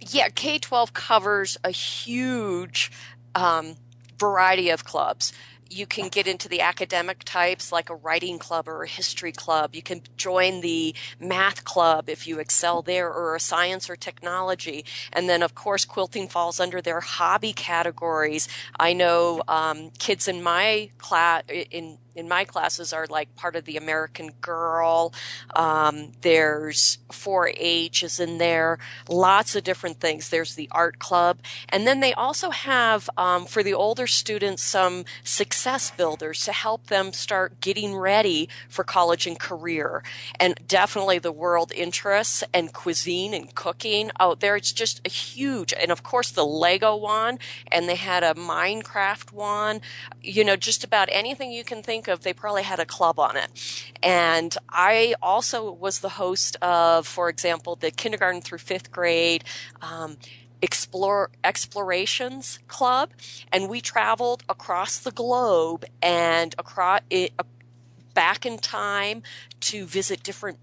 Yeah, 0.00 0.28
K 0.28 0.58
12 0.58 0.92
covers 0.92 1.58
a 1.62 1.70
huge 1.70 2.90
um, 3.34 3.76
variety 4.18 4.70
of 4.70 4.84
clubs 4.84 5.32
you 5.72 5.86
can 5.86 6.08
get 6.08 6.26
into 6.26 6.48
the 6.48 6.60
academic 6.60 7.24
types 7.24 7.72
like 7.72 7.88
a 7.88 7.94
writing 7.94 8.38
club 8.38 8.68
or 8.68 8.82
a 8.82 8.88
history 8.88 9.32
club. 9.32 9.74
You 9.74 9.82
can 9.82 10.02
join 10.16 10.60
the 10.60 10.94
math 11.18 11.64
club 11.64 12.08
if 12.08 12.26
you 12.26 12.38
excel 12.38 12.82
there 12.82 13.10
or 13.10 13.34
a 13.34 13.40
science 13.40 13.88
or 13.88 13.96
technology. 13.96 14.84
And 15.12 15.28
then, 15.28 15.42
of 15.42 15.54
course, 15.54 15.84
quilting 15.84 16.28
falls 16.28 16.60
under 16.60 16.80
their 16.80 17.00
hobby 17.00 17.52
categories. 17.52 18.48
I 18.78 18.92
know 18.92 19.42
um, 19.48 19.90
kids 19.98 20.28
in 20.28 20.42
my 20.42 20.90
class, 20.98 21.42
in 21.48 21.98
in 22.14 22.28
my 22.28 22.44
classes 22.44 22.92
are 22.92 23.06
like 23.06 23.34
part 23.36 23.56
of 23.56 23.64
the 23.64 23.76
American 23.76 24.32
Girl. 24.40 25.12
Um, 25.54 26.12
there's 26.22 26.98
4-H 27.10 28.02
is 28.02 28.20
in 28.20 28.38
there. 28.38 28.78
Lots 29.08 29.56
of 29.56 29.64
different 29.64 30.00
things. 30.00 30.28
There's 30.28 30.54
the 30.54 30.68
art 30.72 30.98
club, 30.98 31.38
and 31.68 31.86
then 31.86 32.00
they 32.00 32.12
also 32.12 32.50
have 32.50 33.08
um, 33.16 33.46
for 33.46 33.62
the 33.62 33.74
older 33.74 34.06
students 34.06 34.62
some 34.62 35.04
success 35.24 35.90
builders 35.90 36.44
to 36.44 36.52
help 36.52 36.86
them 36.86 37.12
start 37.12 37.60
getting 37.60 37.96
ready 37.96 38.48
for 38.68 38.84
college 38.84 39.26
and 39.26 39.38
career. 39.38 40.02
And 40.38 40.54
definitely 40.66 41.18
the 41.18 41.32
world 41.32 41.72
interests 41.74 42.44
and 42.52 42.72
cuisine 42.72 43.34
and 43.34 43.54
cooking 43.54 44.10
out 44.18 44.40
there. 44.40 44.56
It's 44.56 44.72
just 44.72 45.00
a 45.04 45.10
huge, 45.10 45.72
and 45.72 45.90
of 45.90 46.02
course 46.02 46.30
the 46.30 46.46
Lego 46.46 46.96
one, 46.96 47.38
and 47.70 47.88
they 47.88 47.96
had 47.96 48.22
a 48.22 48.34
Minecraft 48.34 49.32
one. 49.32 49.80
You 50.20 50.44
know, 50.44 50.56
just 50.56 50.84
about 50.84 51.08
anything 51.10 51.52
you 51.52 51.64
can 51.64 51.82
think 51.82 52.01
think 52.02 52.08
of, 52.12 52.22
they 52.22 52.32
probably 52.32 52.62
had 52.62 52.80
a 52.80 52.86
club 52.86 53.18
on 53.18 53.36
it. 53.36 53.50
And 54.02 54.56
I 54.68 55.14
also 55.22 55.70
was 55.70 56.00
the 56.00 56.10
host 56.10 56.56
of, 56.62 57.06
for 57.06 57.28
example, 57.28 57.76
the 57.76 57.90
kindergarten 57.90 58.40
through 58.40 58.58
fifth 58.58 58.90
grade. 58.90 59.44
Um, 59.80 60.16
explore 60.64 61.28
explorations 61.42 62.60
club 62.68 63.10
and 63.50 63.68
we 63.68 63.80
traveled 63.80 64.44
across 64.48 64.96
the 64.96 65.10
globe 65.10 65.84
and 66.00 66.54
across 66.56 67.00
it, 67.10 67.32
back 68.14 68.46
in 68.46 68.58
time 68.58 69.24
to 69.58 69.84
visit 69.84 70.22
different 70.22 70.60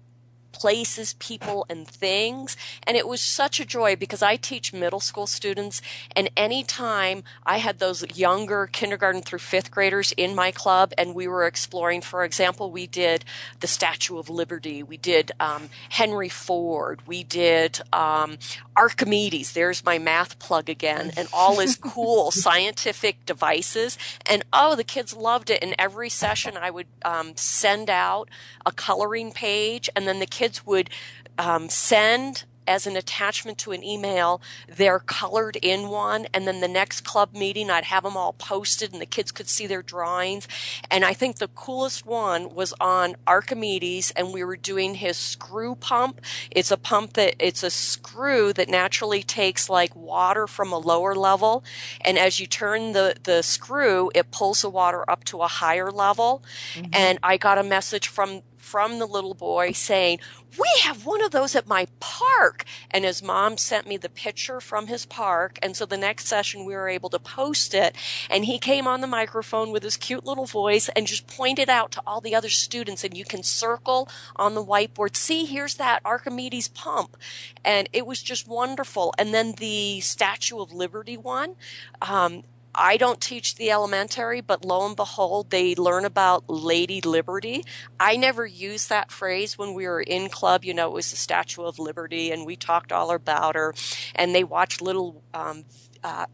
places, 0.52 1.14
people, 1.14 1.66
and 1.68 1.86
things. 1.86 2.56
And 2.84 2.96
it 2.96 3.06
was 3.06 3.20
such 3.20 3.60
a 3.60 3.64
joy 3.64 3.96
because 3.96 4.22
I 4.22 4.36
teach 4.36 4.72
middle 4.72 5.00
school 5.00 5.26
students, 5.26 5.82
and 6.14 6.30
anytime 6.36 7.22
I 7.44 7.58
had 7.58 7.78
those 7.78 8.04
younger 8.16 8.66
kindergarten 8.66 9.22
through 9.22 9.38
fifth 9.40 9.70
graders 9.70 10.12
in 10.16 10.34
my 10.34 10.50
club, 10.50 10.92
and 10.96 11.14
we 11.14 11.28
were 11.28 11.46
exploring, 11.46 12.00
for 12.00 12.24
example, 12.24 12.70
we 12.70 12.86
did 12.86 13.24
the 13.60 13.66
Statue 13.66 14.18
of 14.18 14.28
Liberty, 14.28 14.82
we 14.82 14.96
did 14.96 15.32
um, 15.40 15.68
Henry 15.90 16.28
Ford, 16.28 17.00
we 17.06 17.22
did 17.22 17.80
um, 17.92 18.38
Archimedes. 18.76 19.52
There's 19.52 19.84
my 19.84 19.98
math 19.98 20.38
plug 20.38 20.68
again, 20.70 21.12
and 21.16 21.28
all 21.32 21.58
his 21.58 21.76
cool 21.80 22.30
scientific 22.30 23.26
devices. 23.26 23.98
And 24.26 24.42
oh, 24.52 24.74
the 24.74 24.84
kids 24.84 25.14
loved 25.14 25.50
it. 25.50 25.62
In 25.62 25.74
every 25.78 26.08
session, 26.08 26.56
I 26.56 26.70
would 26.70 26.86
um, 27.04 27.36
send 27.36 27.90
out 27.90 28.28
a 28.64 28.72
coloring 28.72 29.32
page, 29.32 29.90
and 29.94 30.08
then 30.08 30.18
the 30.18 30.26
kids 30.26 30.39
would 30.66 30.90
um, 31.38 31.68
send 31.68 32.44
as 32.70 32.86
an 32.86 32.96
attachment 32.96 33.58
to 33.58 33.72
an 33.72 33.82
email 33.82 34.40
their 34.68 35.00
colored 35.00 35.56
in 35.56 35.88
one 35.88 36.26
and 36.32 36.46
then 36.46 36.60
the 36.60 36.68
next 36.68 37.00
club 37.00 37.34
meeting 37.34 37.68
I'd 37.68 37.84
have 37.84 38.04
them 38.04 38.16
all 38.16 38.32
posted 38.34 38.92
and 38.92 39.02
the 39.02 39.06
kids 39.06 39.32
could 39.32 39.48
see 39.48 39.66
their 39.66 39.82
drawings. 39.82 40.46
And 40.88 41.04
I 41.04 41.12
think 41.12 41.36
the 41.36 41.48
coolest 41.48 42.06
one 42.06 42.54
was 42.54 42.72
on 42.80 43.16
Archimedes 43.26 44.12
and 44.12 44.32
we 44.32 44.44
were 44.44 44.56
doing 44.56 44.94
his 44.94 45.16
screw 45.16 45.74
pump. 45.74 46.20
It's 46.50 46.70
a 46.70 46.76
pump 46.76 47.14
that 47.14 47.34
it's 47.40 47.64
a 47.64 47.70
screw 47.70 48.52
that 48.52 48.68
naturally 48.68 49.24
takes 49.24 49.68
like 49.68 49.94
water 49.96 50.46
from 50.46 50.72
a 50.72 50.78
lower 50.78 51.16
level 51.16 51.64
and 52.02 52.18
as 52.18 52.38
you 52.38 52.46
turn 52.46 52.92
the 52.92 53.16
the 53.24 53.42
screw 53.42 54.12
it 54.14 54.30
pulls 54.30 54.62
the 54.62 54.70
water 54.70 55.08
up 55.10 55.24
to 55.24 55.42
a 55.42 55.48
higher 55.48 55.90
level. 55.90 56.42
Mm-hmm. 56.74 56.90
and 56.92 57.18
I 57.22 57.36
got 57.36 57.58
a 57.58 57.62
message 57.62 58.06
from 58.06 58.42
from 58.70 59.00
the 59.00 59.06
little 59.06 59.34
boy 59.34 59.72
saying, 59.72 60.20
we 60.56 60.68
have 60.82 61.04
one 61.04 61.22
of 61.22 61.32
those 61.32 61.56
at 61.56 61.66
my 61.66 61.88
park. 61.98 62.64
And 62.88 63.04
his 63.04 63.20
mom 63.20 63.58
sent 63.58 63.88
me 63.88 63.96
the 63.96 64.08
picture 64.08 64.60
from 64.60 64.86
his 64.86 65.04
park. 65.06 65.58
And 65.60 65.76
so 65.76 65.86
the 65.86 65.96
next 65.96 66.28
session 66.28 66.64
we 66.64 66.74
were 66.74 66.88
able 66.88 67.10
to 67.10 67.18
post 67.18 67.74
it. 67.74 67.96
And 68.30 68.44
he 68.44 68.58
came 68.58 68.86
on 68.86 69.00
the 69.00 69.08
microphone 69.08 69.72
with 69.72 69.82
his 69.82 69.96
cute 69.96 70.24
little 70.24 70.46
voice 70.46 70.88
and 70.90 71.08
just 71.08 71.26
pointed 71.26 71.68
out 71.68 71.90
to 71.92 72.02
all 72.06 72.20
the 72.20 72.36
other 72.36 72.48
students. 72.48 73.02
And 73.02 73.16
you 73.16 73.24
can 73.24 73.42
circle 73.42 74.08
on 74.36 74.54
the 74.54 74.64
whiteboard, 74.64 75.16
see, 75.16 75.46
here's 75.46 75.74
that 75.74 76.00
Archimedes 76.04 76.68
pump. 76.68 77.16
And 77.64 77.88
it 77.92 78.06
was 78.06 78.22
just 78.22 78.46
wonderful. 78.46 79.12
And 79.18 79.34
then 79.34 79.54
the 79.58 79.98
Statue 80.00 80.60
of 80.60 80.72
Liberty 80.72 81.16
one, 81.16 81.56
um, 82.00 82.44
I 82.80 82.96
don't 82.96 83.20
teach 83.20 83.56
the 83.56 83.70
elementary, 83.70 84.40
but 84.40 84.64
lo 84.64 84.86
and 84.86 84.96
behold, 84.96 85.50
they 85.50 85.74
learn 85.74 86.06
about 86.06 86.48
Lady 86.48 87.02
Liberty. 87.02 87.62
I 88.00 88.16
never 88.16 88.46
used 88.46 88.88
that 88.88 89.12
phrase 89.12 89.58
when 89.58 89.74
we 89.74 89.86
were 89.86 90.00
in 90.00 90.30
club. 90.30 90.64
You 90.64 90.72
know, 90.72 90.88
it 90.88 90.94
was 90.94 91.10
the 91.10 91.16
Statue 91.18 91.62
of 91.64 91.78
Liberty, 91.78 92.30
and 92.30 92.46
we 92.46 92.56
talked 92.56 92.90
all 92.90 93.10
about 93.10 93.54
her. 93.54 93.74
And 94.14 94.34
they 94.34 94.44
watched 94.44 94.80
little 94.80 95.22
um, 95.34 95.64
uh, 96.02 96.24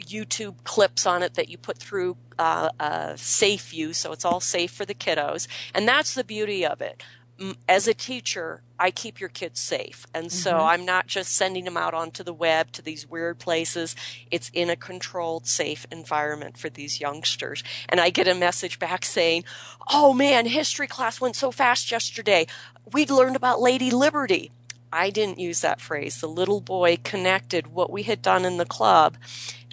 YouTube 0.00 0.62
clips 0.62 1.06
on 1.06 1.24
it 1.24 1.34
that 1.34 1.48
you 1.48 1.58
put 1.58 1.78
through 1.78 2.16
uh, 2.38 3.16
safe 3.16 3.70
view, 3.70 3.92
so 3.92 4.12
it's 4.12 4.24
all 4.24 4.40
safe 4.40 4.70
for 4.70 4.84
the 4.84 4.94
kiddos. 4.94 5.48
And 5.74 5.88
that's 5.88 6.14
the 6.14 6.24
beauty 6.24 6.64
of 6.64 6.80
it 6.80 7.02
as 7.68 7.86
a 7.86 7.94
teacher, 7.94 8.62
I 8.78 8.90
keep 8.90 9.20
your 9.20 9.28
kids 9.28 9.60
safe. 9.60 10.06
And 10.14 10.32
so 10.32 10.52
mm-hmm. 10.52 10.66
I'm 10.66 10.84
not 10.84 11.06
just 11.06 11.32
sending 11.32 11.64
them 11.64 11.76
out 11.76 11.94
onto 11.94 12.22
the 12.22 12.32
web 12.32 12.72
to 12.72 12.82
these 12.82 13.08
weird 13.08 13.38
places. 13.38 13.94
It's 14.30 14.50
in 14.52 14.70
a 14.70 14.76
controlled, 14.76 15.46
safe 15.46 15.86
environment 15.90 16.56
for 16.56 16.68
these 16.68 17.00
youngsters. 17.00 17.62
And 17.88 18.00
I 18.00 18.10
get 18.10 18.28
a 18.28 18.34
message 18.34 18.78
back 18.78 19.04
saying, 19.04 19.44
Oh 19.88 20.12
man, 20.12 20.46
history 20.46 20.86
class 20.86 21.20
went 21.20 21.36
so 21.36 21.50
fast 21.50 21.90
yesterday. 21.90 22.46
We 22.92 23.06
learned 23.06 23.36
about 23.36 23.60
Lady 23.60 23.90
Liberty. 23.90 24.50
I 24.92 25.10
didn't 25.10 25.38
use 25.38 25.60
that 25.60 25.80
phrase. 25.80 26.20
The 26.20 26.28
little 26.28 26.60
boy 26.60 26.98
connected 27.02 27.66
what 27.66 27.90
we 27.90 28.04
had 28.04 28.22
done 28.22 28.44
in 28.44 28.56
the 28.56 28.64
club 28.64 29.16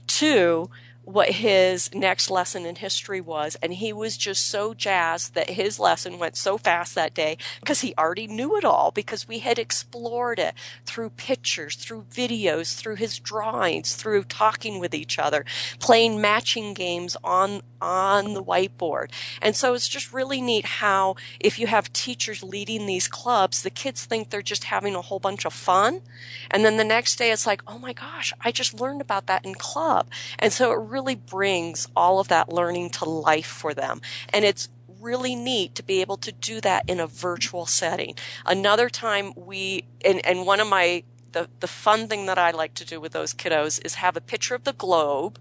to 0.07 0.69
what 1.03 1.29
his 1.31 1.93
next 1.93 2.29
lesson 2.29 2.65
in 2.65 2.75
history 2.75 3.19
was. 3.19 3.57
And 3.61 3.73
he 3.73 3.91
was 3.91 4.17
just 4.17 4.47
so 4.47 4.73
jazzed 4.73 5.33
that 5.33 5.51
his 5.51 5.79
lesson 5.79 6.17
went 6.17 6.37
so 6.37 6.57
fast 6.57 6.95
that 6.95 7.13
day 7.13 7.37
because 7.59 7.81
he 7.81 7.93
already 7.97 8.27
knew 8.27 8.55
it 8.57 8.63
all 8.63 8.91
because 8.91 9.27
we 9.27 9.39
had 9.39 9.59
explored 9.59 10.39
it 10.39 10.53
through 10.85 11.09
pictures, 11.11 11.75
through 11.75 12.03
videos, 12.03 12.75
through 12.75 12.95
his 12.95 13.19
drawings, 13.19 13.95
through 13.95 14.23
talking 14.23 14.79
with 14.79 14.93
each 14.93 15.19
other, 15.19 15.45
playing 15.79 16.21
matching 16.21 16.73
games 16.73 17.17
on, 17.23 17.61
on 17.81 18.33
the 18.33 18.43
whiteboard. 18.43 19.11
And 19.41 19.55
so 19.55 19.73
it's 19.73 19.89
just 19.89 20.13
really 20.13 20.41
neat 20.41 20.65
how 20.65 21.15
if 21.39 21.59
you 21.59 21.67
have 21.67 21.91
teachers 21.91 22.43
leading 22.43 22.85
these 22.85 23.07
clubs, 23.09 23.61
the 23.61 23.69
kids 23.69 24.05
think 24.05 24.29
they're 24.29 24.41
just 24.41 24.65
having 24.65 24.95
a 24.95 25.01
whole 25.01 25.19
bunch 25.19 25.45
of 25.45 25.53
fun. 25.53 26.01
And 26.49 26.63
then 26.63 26.77
the 26.77 26.83
next 26.83 27.17
day 27.17 27.31
it's 27.31 27.45
like, 27.45 27.61
oh 27.67 27.77
my 27.77 27.91
gosh, 27.91 28.33
I 28.41 28.51
just 28.51 28.79
learned 28.79 29.01
about 29.01 29.27
that 29.27 29.45
in 29.45 29.55
club. 29.55 30.07
And 30.39 30.53
so 30.53 30.71
it 30.71 30.92
really 30.93 31.15
brings 31.15 31.87
all 31.95 32.19
of 32.19 32.27
that 32.27 32.53
learning 32.53 32.91
to 32.91 33.09
life 33.09 33.47
for 33.47 33.73
them. 33.73 33.99
And 34.29 34.45
it's 34.45 34.69
really 35.01 35.35
neat 35.35 35.75
to 35.75 35.83
be 35.83 35.99
able 35.99 36.17
to 36.17 36.31
do 36.31 36.61
that 36.61 36.87
in 36.87 36.99
a 36.99 37.07
virtual 37.07 37.65
setting. 37.65 38.15
Another 38.45 38.89
time 38.89 39.33
we, 39.35 39.85
and, 40.05 40.25
and 40.25 40.45
one 40.45 40.59
of 40.61 40.67
my 40.67 41.03
the, 41.33 41.49
the 41.61 41.67
fun 41.67 42.07
thing 42.07 42.27
that 42.27 42.37
I 42.37 42.51
like 42.51 42.75
to 42.75 42.85
do 42.85 43.01
with 43.01 43.11
those 43.11 43.33
kiddos 43.33 43.83
is 43.83 43.95
have 43.95 44.15
a 44.15 44.21
picture 44.21 44.53
of 44.53 44.65
the 44.65 44.73
globe 44.73 45.39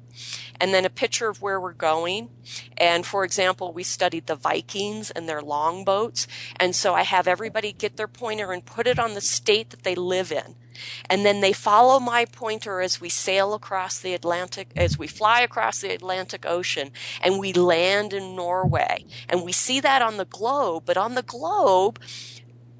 and 0.58 0.72
then 0.72 0.86
a 0.86 0.90
picture 0.90 1.28
of 1.28 1.42
where 1.42 1.60
we're 1.60 1.74
going. 1.74 2.30
And 2.78 3.06
for 3.06 3.24
example, 3.24 3.74
we 3.74 3.82
studied 3.82 4.26
the 4.26 4.34
Vikings 4.34 5.10
and 5.10 5.28
their 5.28 5.42
longboats. 5.42 6.26
And 6.56 6.74
so 6.74 6.94
I 6.94 7.02
have 7.02 7.28
everybody 7.28 7.72
get 7.72 7.98
their 7.98 8.08
pointer 8.08 8.52
and 8.52 8.64
put 8.64 8.86
it 8.86 8.98
on 8.98 9.12
the 9.12 9.20
state 9.20 9.68
that 9.68 9.82
they 9.82 9.94
live 9.94 10.32
in. 10.32 10.56
And 11.08 11.24
then 11.24 11.40
they 11.40 11.52
follow 11.52 12.00
my 12.00 12.24
pointer 12.24 12.80
as 12.80 13.00
we 13.00 13.08
sail 13.08 13.54
across 13.54 13.98
the 13.98 14.14
Atlantic, 14.14 14.70
as 14.76 14.98
we 14.98 15.06
fly 15.06 15.40
across 15.40 15.80
the 15.80 15.94
Atlantic 15.94 16.44
Ocean 16.46 16.90
and 17.20 17.38
we 17.38 17.52
land 17.52 18.12
in 18.12 18.36
Norway. 18.36 19.04
And 19.28 19.42
we 19.42 19.52
see 19.52 19.80
that 19.80 20.02
on 20.02 20.16
the 20.16 20.24
globe, 20.24 20.84
but 20.86 20.96
on 20.96 21.14
the 21.14 21.22
globe, 21.22 21.98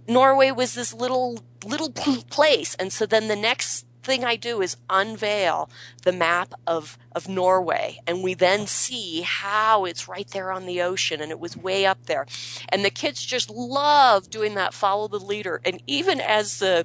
Norway 0.08 0.50
was 0.50 0.74
this 0.74 0.92
little, 0.92 1.38
little 1.64 1.90
place. 2.30 2.74
And 2.76 2.92
so 2.92 3.06
then 3.06 3.28
the 3.28 3.36
next 3.36 3.86
thing 4.02 4.24
I 4.24 4.36
do 4.36 4.60
is 4.60 4.76
unveil 4.90 5.70
the 6.02 6.12
map 6.12 6.52
of, 6.66 6.98
of 7.12 7.28
Norway. 7.28 8.00
And 8.06 8.22
we 8.22 8.34
then 8.34 8.66
see 8.66 9.22
how 9.22 9.84
it's 9.84 10.08
right 10.08 10.28
there 10.28 10.50
on 10.50 10.66
the 10.66 10.82
ocean 10.82 11.20
and 11.20 11.30
it 11.30 11.40
was 11.40 11.56
way 11.56 11.86
up 11.86 12.06
there. 12.06 12.26
And 12.68 12.84
the 12.84 12.90
kids 12.90 13.24
just 13.24 13.50
love 13.50 14.30
doing 14.30 14.54
that 14.54 14.74
follow 14.74 15.08
the 15.08 15.18
leader. 15.18 15.60
And 15.64 15.82
even 15.86 16.20
as 16.20 16.58
the, 16.58 16.84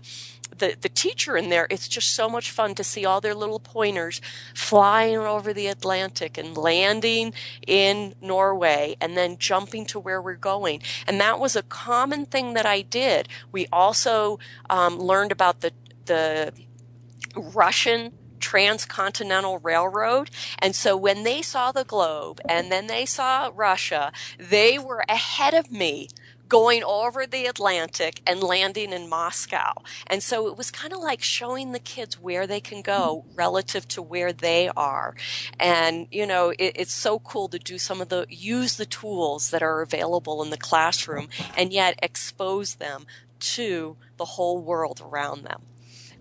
the, 0.59 0.75
the 0.79 0.89
teacher 0.89 1.37
in 1.37 1.49
there, 1.49 1.67
it's 1.69 1.87
just 1.87 2.13
so 2.13 2.29
much 2.29 2.51
fun 2.51 2.75
to 2.75 2.83
see 2.83 3.05
all 3.05 3.21
their 3.21 3.35
little 3.35 3.59
pointers 3.59 4.21
flying 4.53 5.17
over 5.17 5.53
the 5.53 5.67
Atlantic 5.67 6.37
and 6.37 6.57
landing 6.57 7.33
in 7.65 8.15
Norway 8.21 8.95
and 8.99 9.17
then 9.17 9.37
jumping 9.37 9.85
to 9.87 9.99
where 9.99 10.21
we're 10.21 10.35
going. 10.35 10.81
And 11.05 11.19
that 11.19 11.39
was 11.39 11.55
a 11.55 11.63
common 11.63 12.25
thing 12.25 12.53
that 12.53 12.65
I 12.65 12.81
did. 12.81 13.27
We 13.51 13.67
also 13.71 14.39
um, 14.69 14.99
learned 14.99 15.31
about 15.31 15.61
the, 15.61 15.71
the 16.05 16.53
Russian 17.35 18.13
transcontinental 18.39 19.59
railroad. 19.59 20.29
And 20.59 20.75
so 20.75 20.95
when 20.95 21.23
they 21.23 21.41
saw 21.41 21.71
the 21.71 21.83
globe 21.83 22.39
and 22.47 22.71
then 22.71 22.87
they 22.87 23.05
saw 23.05 23.51
Russia, 23.53 24.11
they 24.37 24.77
were 24.77 25.03
ahead 25.09 25.53
of 25.53 25.71
me 25.71 26.09
going 26.47 26.83
over 26.83 27.25
the 27.25 27.45
Atlantic 27.45 28.21
and 28.25 28.41
landing 28.41 28.93
in 28.93 29.09
Moscow. 29.09 29.73
And 30.07 30.23
so 30.23 30.47
it 30.47 30.57
was 30.57 30.71
kind 30.71 30.93
of 30.93 30.99
like 30.99 31.21
showing 31.21 31.71
the 31.71 31.79
kids 31.79 32.19
where 32.19 32.47
they 32.47 32.59
can 32.59 32.81
go 32.81 33.25
relative 33.35 33.87
to 33.89 34.01
where 34.01 34.33
they 34.33 34.69
are. 34.75 35.15
And, 35.59 36.07
you 36.11 36.25
know, 36.25 36.49
it, 36.51 36.73
it's 36.75 36.93
so 36.93 37.19
cool 37.19 37.47
to 37.49 37.59
do 37.59 37.77
some 37.77 38.01
of 38.01 38.09
the, 38.09 38.25
use 38.29 38.77
the 38.77 38.85
tools 38.85 39.49
that 39.51 39.63
are 39.63 39.81
available 39.81 40.43
in 40.43 40.49
the 40.49 40.57
classroom 40.57 41.29
and 41.55 41.73
yet 41.73 41.99
expose 42.01 42.75
them 42.75 43.05
to 43.39 43.97
the 44.17 44.25
whole 44.25 44.59
world 44.59 45.01
around 45.03 45.43
them. 45.43 45.61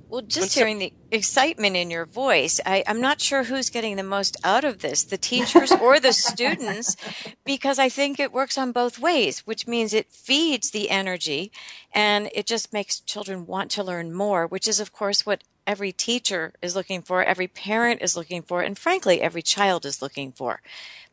Well, 0.09 0.23
just 0.23 0.53
so, 0.53 0.61
hearing 0.61 0.79
the 0.79 0.93
excitement 1.11 1.75
in 1.75 1.91
your 1.91 2.07
voice, 2.07 2.61
I, 2.65 2.85
am 2.87 3.01
not 3.01 3.21
sure 3.21 3.45
who's 3.45 3.71
getting 3.71 3.97
the 3.97 4.05
most 4.05 4.37
out 4.45 4.65
of 4.65 4.79
this, 4.79 5.03
the 5.03 5.19
teachers 5.19 5.73
or 5.73 5.99
the 5.99 6.13
students, 6.15 6.97
because 7.45 7.79
I 7.79 7.89
think 7.89 8.21
it 8.21 8.33
works 8.33 8.57
on 8.57 8.71
both 8.71 9.01
ways, 9.01 9.41
which 9.41 9.67
means 9.67 9.93
it 9.93 10.13
feeds 10.13 10.71
the 10.71 10.91
energy 10.91 11.51
and 11.93 12.31
it 12.35 12.47
just 12.47 12.73
makes 12.73 13.01
children 13.01 13.47
want 13.47 13.71
to 13.73 13.83
learn 13.83 14.13
more, 14.13 14.47
which 14.47 14.69
is, 14.69 14.79
of 14.79 14.93
course, 14.93 15.27
what 15.27 15.43
every 15.67 15.91
teacher 15.91 16.53
is 16.63 16.77
looking 16.77 17.03
for, 17.03 17.25
every 17.25 17.49
parent 17.49 18.01
is 18.01 18.17
looking 18.17 18.43
for, 18.43 18.63
and 18.63 18.79
frankly, 18.79 19.21
every 19.21 19.43
child 19.43 19.85
is 19.85 20.01
looking 20.01 20.31
for. 20.31 20.61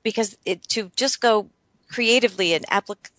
Because 0.04 0.38
it, 0.46 0.68
to 0.70 0.91
just 0.96 1.20
go 1.20 1.50
creatively 1.94 2.54
and 2.54 2.66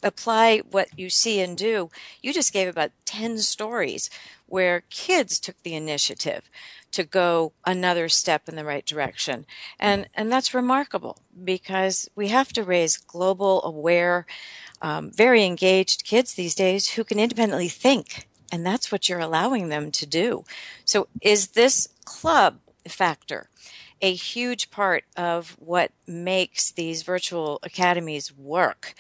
apply 0.03 0.59
what 0.71 0.89
you 0.99 1.09
see 1.09 1.41
and 1.41 1.57
do, 1.57 1.91
you 2.21 2.33
just 2.33 2.53
gave 2.53 2.67
about 2.69 2.91
10 3.05 3.39
stories 3.39 4.11
where 4.47 4.83
kids 4.91 5.39
took 5.39 5.63
the 5.63 5.75
initiative 5.75 6.51
to 6.91 7.05
go 7.05 7.53
another 7.65 8.09
step 8.09 8.49
in 8.49 8.57
the 8.57 8.65
right 8.65 8.85
direction. 8.85 9.47
And, 9.79 10.09
and 10.15 10.31
that's 10.31 10.55
remarkable 10.55 11.19
because 11.45 12.09
we 12.17 12.29
have 12.29 12.53
to 12.55 12.65
raise 12.65 12.97
global, 12.97 13.63
aware, 13.65 14.27
um, 14.83 15.13
very 15.13 15.45
engaged 15.45 16.05
kids 16.05 16.35
these 16.35 16.55
days 16.55 16.91
who 16.91 17.05
can 17.05 17.21
independently 17.21 17.69
think 17.69 18.27
And 18.53 18.65
that's 18.65 18.93
what 18.93 19.09
you're 19.09 19.21
allowing 19.21 19.69
them 19.69 19.91
to 19.93 20.07
do. 20.07 20.45
So 20.85 21.09
is 21.21 21.49
this 21.49 21.89
club 22.05 22.59
factor 22.87 23.49
a 24.05 24.13
huge 24.13 24.71
part 24.71 25.03
of 25.17 25.57
what 25.59 25.91
makes 26.07 26.71
these 26.71 27.03
virtual 27.03 27.59
academies 27.63 28.31
work 28.37 28.93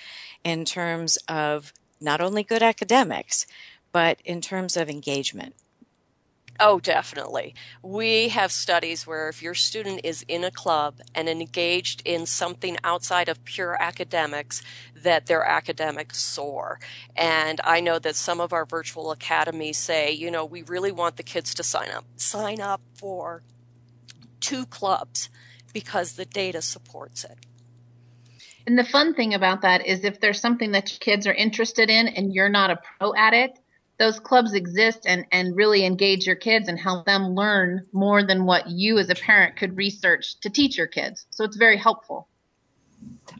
in 0.42 0.64
terms 0.64 1.18
of 1.28 1.74
not 2.00 2.22
only 2.22 2.42
good 2.42 2.62
academics, 2.62 3.46
but 3.92 4.18
in 4.24 4.40
terms 4.40 4.78
of 4.78 4.88
engagement? 4.88 5.55
Oh, 6.59 6.80
definitely. 6.80 7.55
We 7.82 8.28
have 8.28 8.50
studies 8.50 9.07
where 9.07 9.28
if 9.28 9.42
your 9.42 9.52
student 9.52 10.00
is 10.05 10.24
in 10.26 10.42
a 10.42 10.50
club 10.50 11.00
and 11.14 11.28
engaged 11.28 12.00
in 12.07 12.24
something 12.24 12.78
outside 12.82 13.28
of 13.28 13.44
pure 13.44 13.76
academics, 13.78 14.62
that 14.96 15.26
their 15.26 15.44
academics 15.44 16.18
soar. 16.18 16.80
And 17.14 17.61
I 17.62 17.80
know 17.80 17.98
that 17.98 18.16
some 18.16 18.40
of 18.40 18.55
our 18.55 18.64
virtual 18.64 19.11
academies 19.11 19.76
say, 19.76 20.12
you 20.12 20.30
know, 20.30 20.46
we 20.46 20.62
really 20.62 20.92
want 20.92 21.18
the 21.18 21.22
kids 21.22 21.52
to 21.57 21.62
sign 21.62 21.90
up, 21.90 22.07
sign 22.16 22.62
up 22.62 22.80
for 22.94 23.42
two 24.45 24.66
clubs 24.66 25.30
because 25.72 26.12
the 26.12 26.26
data 26.26 26.61
supports 26.61 27.24
it. 27.24 27.38
And 28.66 28.78
the 28.78 28.84
fun 28.84 29.14
thing 29.14 29.32
about 29.32 29.62
that 29.62 29.86
is 29.86 30.05
if 30.05 30.20
there's 30.20 30.40
something 30.40 30.72
that 30.72 30.90
your 30.90 30.99
kids 30.99 31.26
are 31.26 31.34
interested 31.34 31.88
in 31.88 32.09
and 32.09 32.32
you're 32.32 32.51
not 32.51 32.70
a 32.70 32.78
pro 32.99 33.14
at 33.14 33.32
it, 33.32 33.59
those 33.99 34.20
clubs 34.20 34.53
exist 34.53 35.07
and, 35.07 35.24
and 35.32 35.57
really 35.57 35.84
engage 35.84 36.26
your 36.26 36.36
kids 36.36 36.68
and 36.68 36.78
help 36.78 37.07
them 37.07 37.34
learn 37.34 37.86
more 37.92 38.22
than 38.22 38.45
what 38.45 38.68
you 38.68 38.99
as 38.99 39.09
a 39.09 39.14
parent 39.14 39.57
could 39.57 39.76
research 39.76 40.38
to 40.40 40.51
teach 40.51 40.76
your 40.76 40.86
kids. 40.86 41.26
So 41.30 41.45
it's 41.45 41.57
very 41.57 41.76
helpful. 41.76 42.28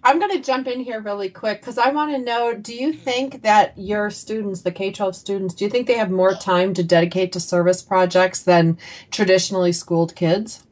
I'm 0.03 0.19
going 0.19 0.31
to 0.33 0.43
jump 0.43 0.67
in 0.69 0.81
here 0.81 1.01
really 1.01 1.31
quick 1.31 1.61
because 1.61 1.79
I 1.79 1.91
want 1.91 2.13
to 2.13 2.19
know 2.19 2.55
do 2.55 2.75
you 2.75 2.93
think 2.93 3.43
that 3.43 3.77
your 3.77 4.11
students, 4.11 4.63
the 4.63 4.73
K 4.73 4.91
12 4.91 5.17
students, 5.17 5.55
do 5.55 5.65
you 5.65 5.71
think 5.71 5.87
they 5.87 5.99
have 5.99 6.11
more 6.11 6.35
time 6.35 6.75
to 6.75 6.83
dedicate 6.83 7.33
to 7.33 7.41
service 7.41 7.83
projects 7.83 8.43
than 8.43 8.79
traditionally 9.11 9.73
schooled 9.73 10.15
kids? 10.15 10.65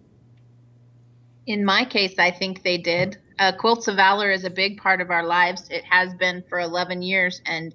In 1.47 1.64
my 1.64 1.84
case, 1.84 2.18
I 2.18 2.30
think 2.30 2.62
they 2.62 2.78
did. 2.78 3.18
Uh, 3.38 3.53
Quilts 3.59 3.88
of 3.88 3.97
Valor 3.97 4.30
is 4.30 4.45
a 4.45 4.51
big 4.51 4.78
part 4.78 5.01
of 5.01 5.11
our 5.11 5.24
lives. 5.24 5.68
It 5.70 5.84
has 5.84 6.14
been 6.14 6.45
for 6.49 6.61
11 6.61 7.03
years, 7.03 7.40
and 7.45 7.74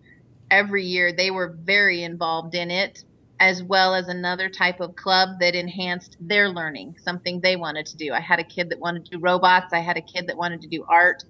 every 0.50 0.86
year 0.86 1.12
they 1.12 1.32
were 1.32 1.58
very 1.60 2.04
involved 2.04 2.56
in 2.56 2.72
it, 2.72 3.04
as 3.40 3.62
well 3.62 3.94
as 3.94 4.08
another 4.08 4.50
type 4.50 4.80
of 4.80 4.96
club 4.96 5.40
that 5.42 5.56
enhanced 5.56 6.16
their 6.22 6.50
learning, 6.50 6.96
something 7.04 7.42
they 7.42 7.58
wanted 7.58 7.86
to 7.88 7.98
do. 7.98 8.14
I 8.14 8.22
had 8.22 8.40
a 8.40 8.44
kid 8.44 8.70
that 8.70 8.80
wanted 8.80 9.04
to 9.06 9.12
do 9.12 9.20
robots, 9.20 9.74
I 9.74 9.80
had 9.80 9.98
a 9.98 10.02
kid 10.02 10.28
that 10.28 10.38
wanted 10.38 10.62
to 10.62 10.68
do 10.68 10.86
art. 10.88 11.24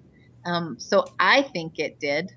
Um, 0.44 0.78
so 0.78 1.04
I 1.18 1.42
think 1.42 1.78
it 1.78 1.98
did. 1.98 2.32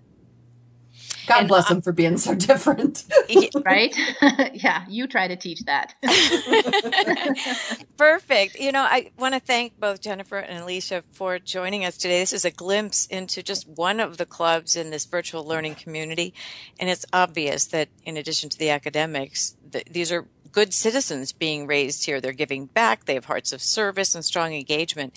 God 1.28 1.40
and 1.40 1.48
bless 1.48 1.66
uh, 1.66 1.76
them 1.76 1.82
for 1.82 1.92
being 1.92 2.18
so 2.18 2.36
different. 2.36 3.04
right? 3.66 3.96
yeah, 4.54 4.86
you 4.88 5.08
try 5.08 5.28
to 5.28 5.36
teach 5.36 5.62
that. 5.66 5.94
Perfect. 7.98 8.60
You 8.60 8.72
know, 8.72 8.82
I 8.82 9.12
want 9.18 9.34
to 9.34 9.40
thank 9.40 9.80
both 9.80 10.02
Jennifer 10.02 10.38
and 10.38 10.64
Alicia 10.64 11.04
for 11.12 11.40
joining 11.40 11.86
us 11.86 11.98
today. 11.98 12.20
This 12.20 12.34
is 12.34 12.46
a 12.46 12.52
glimpse 12.52 13.06
into 13.08 13.44
just 13.44 13.68
one 13.68 14.00
of 14.00 14.18
the 14.18 14.26
clubs 14.26 14.76
in 14.76 14.90
this 14.90 15.06
virtual 15.06 15.46
learning 15.46 15.76
community. 15.76 16.34
And 16.80 16.90
it's 16.90 17.06
obvious 17.14 17.66
that 17.66 17.90
in 18.06 18.18
addition 18.18 18.50
to 18.50 18.58
the 18.58 18.70
academics, 18.70 19.56
the, 19.70 19.84
these 19.90 20.12
are 20.12 20.28
good 20.52 20.74
citizens 20.74 21.32
being 21.32 21.68
raised 21.68 22.06
here. 22.06 22.20
They're 22.20 22.34
giving 22.34 22.66
back, 22.66 23.06
they 23.06 23.14
have 23.14 23.26
hearts 23.26 23.54
of 23.54 23.62
service 23.62 24.16
and 24.16 24.24
strong 24.24 24.54
engagement. 24.54 25.16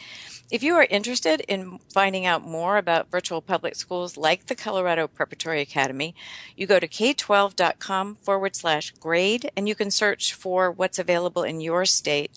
If 0.55 0.63
you 0.63 0.77
are 0.77 0.87
interested 0.89 1.41
in 1.49 1.81
finding 1.93 2.27
out 2.27 2.47
more 2.47 2.77
about 2.77 3.11
virtual 3.11 3.43
public 3.43 3.75
schools 3.75 4.17
like 4.17 4.47
the 4.47 4.55
Colorado 4.55 5.09
Preparatory 5.09 5.61
Academy, 5.61 6.15
you 6.57 6.69
go 6.69 6.79
to 6.79 6.87
k12.com 6.87 8.15
forward 8.23 8.55
slash 8.55 8.93
grade 8.93 9.51
and 9.57 9.67
you 9.67 9.75
can 9.75 9.91
search 9.91 10.33
for 10.33 10.71
what's 10.71 11.01
available 11.01 11.43
in 11.43 11.61
your 11.61 11.85
state. 11.85 12.31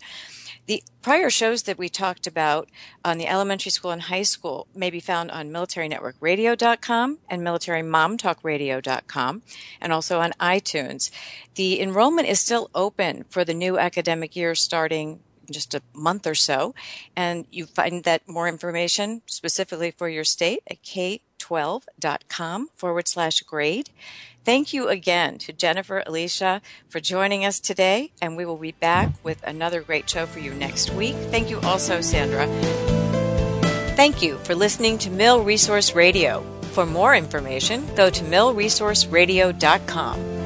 The 0.66 0.82
prior 1.04 1.30
shows 1.30 1.62
that 1.64 1.78
we 1.78 1.90
talked 1.90 2.26
about 2.26 2.70
on 3.06 3.20
the 3.20 3.28
elementary 3.28 3.70
school 3.70 3.92
and 3.92 4.02
high 4.02 4.24
school 4.24 4.66
may 4.74 4.90
be 4.90 5.00
found 5.00 5.30
on 5.30 5.52
militarynetworkradio.com 5.52 7.20
and 7.30 7.42
militarymomtalkradio.com 7.44 9.42
and 9.80 9.94
also 9.94 10.20
on 10.20 10.34
iTunes. 10.40 11.12
The 11.54 11.80
enrollment 11.80 12.28
is 12.28 12.40
still 12.40 12.72
open 12.74 13.26
for 13.30 13.46
the 13.46 13.54
new 13.54 13.78
academic 13.78 14.36
year 14.36 14.56
starting 14.56 15.20
just 15.52 15.74
a 15.74 15.82
month 15.94 16.28
or 16.28 16.36
so. 16.36 16.76
And 17.16 17.46
you 17.52 17.66
find 17.66 18.04
that 18.04 18.28
more 18.28 18.48
information 18.48 19.22
specifically 19.26 19.92
for 19.92 20.10
your 20.10 20.24
state 20.24 20.62
at 20.70 20.84
k12.com 20.84 22.70
forward 22.76 23.08
slash 23.08 23.42
grade. 23.42 23.90
Thank 24.48 24.74
you 24.74 24.88
again 24.88 25.38
to 25.40 25.52
Jennifer 25.52 26.02
Alicia 26.06 26.62
for 26.88 27.02
joining 27.02 27.44
us 27.44 27.60
today, 27.60 28.14
and 28.22 28.38
we 28.38 28.46
will 28.46 28.56
be 28.56 28.72
back 28.72 29.10
with 29.22 29.44
another 29.44 29.82
great 29.82 30.10
show 30.10 30.26
for 30.26 30.40
you 30.40 30.54
next 30.54 30.94
week. 30.94 31.16
Thank 31.32 31.50
you 31.50 31.60
also, 31.62 32.00
Sandra. 32.00 32.48
Thank 33.98 34.22
you 34.22 34.38
for 34.46 34.56
listening 34.56 35.00
to 35.00 35.10
Mill 35.10 35.44
Resource 35.44 35.96
Radio. 35.96 36.46
For 36.72 36.86
more 36.86 37.14
information, 37.14 37.94
go 37.96 38.10
to 38.10 38.24
millresourceradio.com. 38.24 40.37